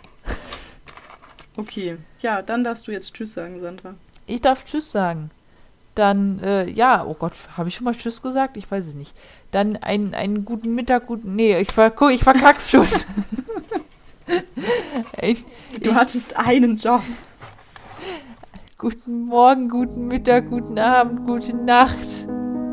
Okay. 1.57 1.97
Ja, 2.21 2.41
dann 2.41 2.63
darfst 2.63 2.87
du 2.87 2.93
jetzt 2.93 3.13
Tschüss 3.13 3.35
sagen, 3.35 3.61
Sandra. 3.61 3.95
Ich 4.27 4.41
darf 4.41 4.65
Tschüss 4.65 4.93
sagen. 4.93 5.33
Dann, 5.97 6.39
äh, 6.39 6.71
ja, 6.71 7.05
oh 7.05 7.15
Gott, 7.15 7.33
habe 7.57 7.69
ich 7.69 7.75
schon 7.75 7.85
mal 7.85 7.95
Tschüss 7.97 8.23
gesagt? 8.23 8.57
Ich 8.57 8.71
weiß 8.71 8.87
es 8.87 8.95
nicht. 8.95 9.17
Dann 9.51 9.77
einen, 9.77 10.15
einen 10.15 10.45
guten 10.45 10.77
Mittag, 10.77 11.09
guten. 11.09 11.35
Nee, 11.35 11.59
ich, 11.59 11.73
ver 11.73 11.93
ich 12.11 12.23
verkack's 12.23 12.71
schon. 12.71 12.87
ich, 15.21 15.45
Du 15.81 15.91
ich, 15.91 15.95
hattest 15.95 16.37
einen 16.37 16.77
Job. 16.77 17.03
Guten 18.79 19.27
Morgen, 19.27 19.69
guten 19.69 20.09
Mittag, 20.09 20.51
guten 20.51 20.79
Abend, 20.79 21.27
gute 21.27 21.57
Nacht. 21.57 22.29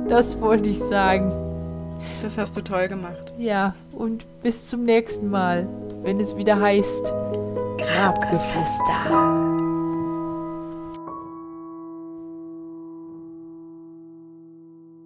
Das 0.08 0.42
wollte 0.42 0.70
ich 0.70 0.80
sagen. 0.80 1.32
Das 2.22 2.38
hast 2.38 2.58
du 2.58 2.62
toll 2.62 2.88
gemacht. 2.88 3.34
Ja, 3.38 3.76
und 3.92 4.26
bis 4.42 4.70
zum 4.70 4.84
nächsten 4.84 5.30
Mal, 5.30 5.68
wenn 6.02 6.20
es 6.20 6.36
wieder 6.36 6.60
heißt 6.60 7.14
Grabgeflüster. 7.78 9.51